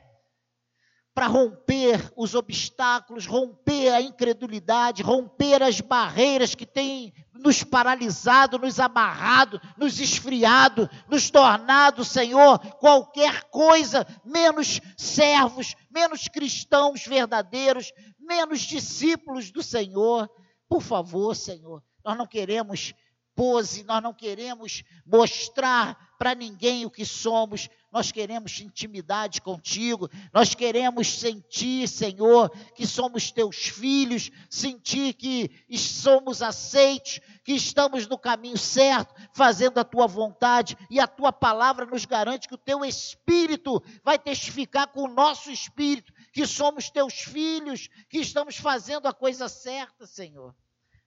para 1.17 1.29
romper 1.29 2.13
os 2.15 2.35
obstáculos, 2.35 3.25
romper 3.25 3.89
a 3.89 4.03
incredulidade, 4.03 5.03
romper 5.03 5.63
as 5.63 5.81
barreiras 5.81 6.55
que 6.55 6.67
têm 6.67 7.11
nos 7.33 7.65
paralisado, 7.65 8.59
nos 8.59 8.79
amarrado, 8.79 9.59
nos 9.79 9.99
esfriado, 9.99 10.91
nos 11.09 11.31
tornado, 11.31 12.05
Senhor, 12.05 12.59
qualquer 12.75 13.45
coisa 13.45 14.07
menos 14.27 14.79
servos, 14.95 15.75
menos 15.91 16.29
cristãos 16.29 17.07
verdadeiros, 17.07 17.95
menos 18.21 18.61
discípulos 18.61 19.51
do 19.51 19.63
Senhor. 19.63 20.29
Por 20.69 20.83
favor, 20.83 21.35
Senhor, 21.35 21.83
nós 22.05 22.19
não 22.19 22.27
queremos 22.27 22.93
pose, 23.37 23.85
nós 23.85 24.03
não 24.03 24.15
queremos 24.15 24.83
mostrar 25.05 26.17
para 26.19 26.35
ninguém 26.35 26.87
o 26.87 26.91
que 26.91 27.05
somos, 27.05 27.69
nós 27.93 28.11
queremos 28.11 28.59
intimidade 28.61 29.43
contigo, 29.43 30.09
nós 30.33 30.55
queremos 30.55 31.07
sentir, 31.19 31.87
Senhor, 31.87 32.51
que 32.75 32.87
somos 32.87 33.31
teus 33.31 33.57
filhos, 33.69 34.31
sentir 34.49 35.13
que 35.13 35.51
somos 35.77 36.41
aceitos, 36.41 37.21
que 37.45 37.53
estamos 37.53 38.07
no 38.09 38.19
caminho 38.19 38.57
certo, 38.57 39.15
fazendo 39.35 39.79
a 39.79 39.85
tua 39.85 40.07
vontade, 40.07 40.77
e 40.91 40.99
a 40.99 41.07
tua 41.07 41.31
palavra 41.31 41.85
nos 41.85 42.07
garante 42.07 42.49
que 42.49 42.55
o 42.55 42.59
teu 42.59 42.85
espírito 42.85 43.83
vai 44.03 44.19
testificar 44.19 44.89
com 44.89 45.03
o 45.03 45.13
nosso 45.13 45.51
espírito 45.51 46.13
que 46.33 46.47
somos 46.47 46.89
teus 46.89 47.15
filhos, 47.15 47.89
que 48.09 48.19
estamos 48.19 48.57
fazendo 48.57 49.07
a 49.07 49.13
coisa 49.13 49.49
certa, 49.49 50.07
Senhor. 50.07 50.55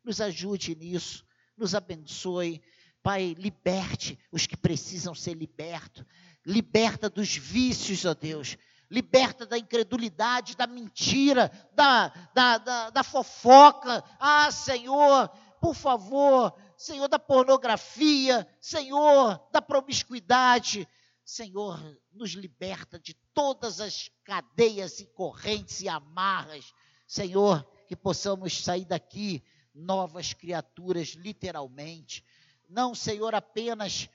Nos 0.03 0.21
ajude 0.21 0.75
nisso, 0.75 1.25
nos 1.59 1.75
abençoe. 1.75 2.61
Pai, 3.03 3.35
liberte 3.37 4.17
os 4.31 4.47
que 4.47 4.57
precisam 4.57 5.13
ser 5.13 5.35
libertos. 5.35 6.03
Liberta 6.45 7.09
dos 7.09 7.35
vícios, 7.35 8.05
ó 8.05 8.13
Deus 8.13 8.57
liberta 8.89 9.45
da 9.45 9.57
incredulidade, 9.57 10.57
da 10.57 10.65
mentira, 10.65 11.51
da, 11.73 12.07
da, 12.33 12.57
da, 12.57 12.89
da 12.89 13.03
fofoca. 13.03 14.03
Ah, 14.19 14.49
Senhor, 14.51 15.29
por 15.61 15.75
favor, 15.75 16.53
Senhor, 16.75 17.07
da 17.07 17.19
pornografia, 17.19 18.47
Senhor, 18.59 19.39
da 19.51 19.61
promiscuidade. 19.61 20.87
Senhor, 21.23 21.79
nos 22.11 22.31
liberta 22.31 22.99
de 22.99 23.13
todas 23.33 23.79
as 23.79 24.09
cadeias 24.23 24.99
e 24.99 25.05
correntes 25.05 25.81
e 25.81 25.87
amarras. 25.87 26.73
Senhor, 27.05 27.63
que 27.87 27.95
possamos 27.95 28.63
sair 28.63 28.85
daqui 28.85 29.43
novas 29.73 30.33
criaturas, 30.33 31.09
literalmente. 31.09 32.23
Não, 32.67 32.93
Senhor, 32.93 33.33
apenas 33.33 34.09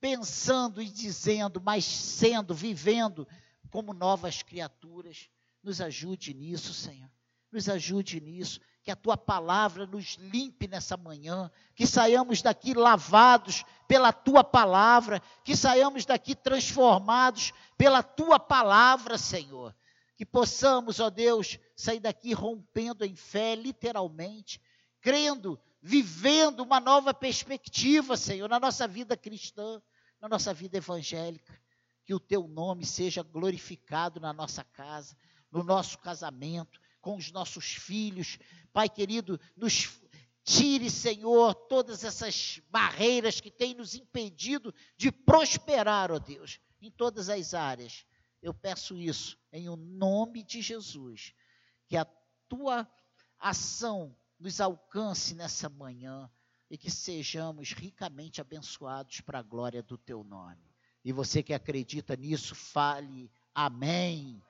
pensando 0.00 0.80
e 0.80 0.88
dizendo, 0.88 1.60
mas 1.60 1.84
sendo, 1.84 2.54
vivendo 2.54 3.26
como 3.70 3.92
novas 3.92 4.42
criaturas. 4.42 5.28
Nos 5.62 5.80
ajude 5.80 6.32
nisso, 6.34 6.72
Senhor. 6.72 7.10
Nos 7.50 7.68
ajude 7.68 8.20
nisso. 8.20 8.60
Que 8.82 8.90
a 8.90 8.96
tua 8.96 9.16
palavra 9.16 9.86
nos 9.86 10.16
limpe 10.16 10.66
nessa 10.66 10.96
manhã. 10.96 11.50
Que 11.74 11.86
saiamos 11.86 12.40
daqui 12.40 12.74
lavados 12.74 13.64
pela 13.86 14.12
tua 14.12 14.42
palavra. 14.44 15.20
Que 15.44 15.56
saiamos 15.56 16.06
daqui 16.06 16.34
transformados 16.34 17.52
pela 17.76 18.02
tua 18.02 18.38
palavra, 18.38 19.18
Senhor. 19.18 19.74
Que 20.16 20.24
possamos, 20.24 21.00
ó 21.00 21.10
Deus, 21.10 21.58
sair 21.76 22.00
daqui 22.00 22.32
rompendo 22.32 23.04
em 23.04 23.14
fé, 23.14 23.54
literalmente, 23.54 24.60
crendo, 25.08 25.58
vivendo 25.80 26.60
uma 26.60 26.78
nova 26.78 27.14
perspectiva, 27.14 28.14
Senhor, 28.14 28.46
na 28.46 28.60
nossa 28.60 28.86
vida 28.86 29.16
cristã, 29.16 29.80
na 30.20 30.28
nossa 30.28 30.52
vida 30.52 30.76
evangélica 30.76 31.58
que 32.04 32.12
o 32.12 32.20
teu 32.20 32.46
nome 32.46 32.84
seja 32.84 33.22
glorificado 33.22 34.20
na 34.20 34.34
nossa 34.34 34.62
casa, 34.62 35.16
no 35.50 35.64
nosso 35.64 35.98
casamento, 35.98 36.78
com 37.00 37.16
os 37.16 37.32
nossos 37.32 37.72
filhos. 37.72 38.38
Pai 38.70 38.86
querido, 38.86 39.40
nos 39.56 39.98
tire, 40.44 40.90
Senhor, 40.90 41.54
todas 41.54 42.04
essas 42.04 42.60
barreiras 42.68 43.40
que 43.40 43.50
têm 43.50 43.72
nos 43.72 43.94
impedido 43.94 44.74
de 44.94 45.10
prosperar, 45.10 46.12
ó 46.12 46.18
Deus, 46.18 46.60
em 46.82 46.90
todas 46.90 47.30
as 47.30 47.54
áreas. 47.54 48.04
Eu 48.42 48.52
peço 48.52 48.94
isso 48.98 49.38
em 49.50 49.70
o 49.70 49.76
nome 49.76 50.44
de 50.44 50.60
Jesus, 50.60 51.32
que 51.86 51.96
a 51.96 52.06
tua 52.46 52.86
ação 53.38 54.14
nos 54.38 54.60
alcance 54.60 55.34
nessa 55.34 55.68
manhã 55.68 56.30
e 56.70 56.76
que 56.76 56.90
sejamos 56.90 57.72
ricamente 57.72 58.40
abençoados 58.40 59.20
para 59.20 59.38
a 59.38 59.42
glória 59.42 59.82
do 59.82 59.96
teu 59.96 60.22
nome. 60.22 60.68
E 61.04 61.12
você 61.12 61.42
que 61.42 61.54
acredita 61.54 62.14
nisso, 62.16 62.54
fale 62.54 63.30
amém. 63.54 64.42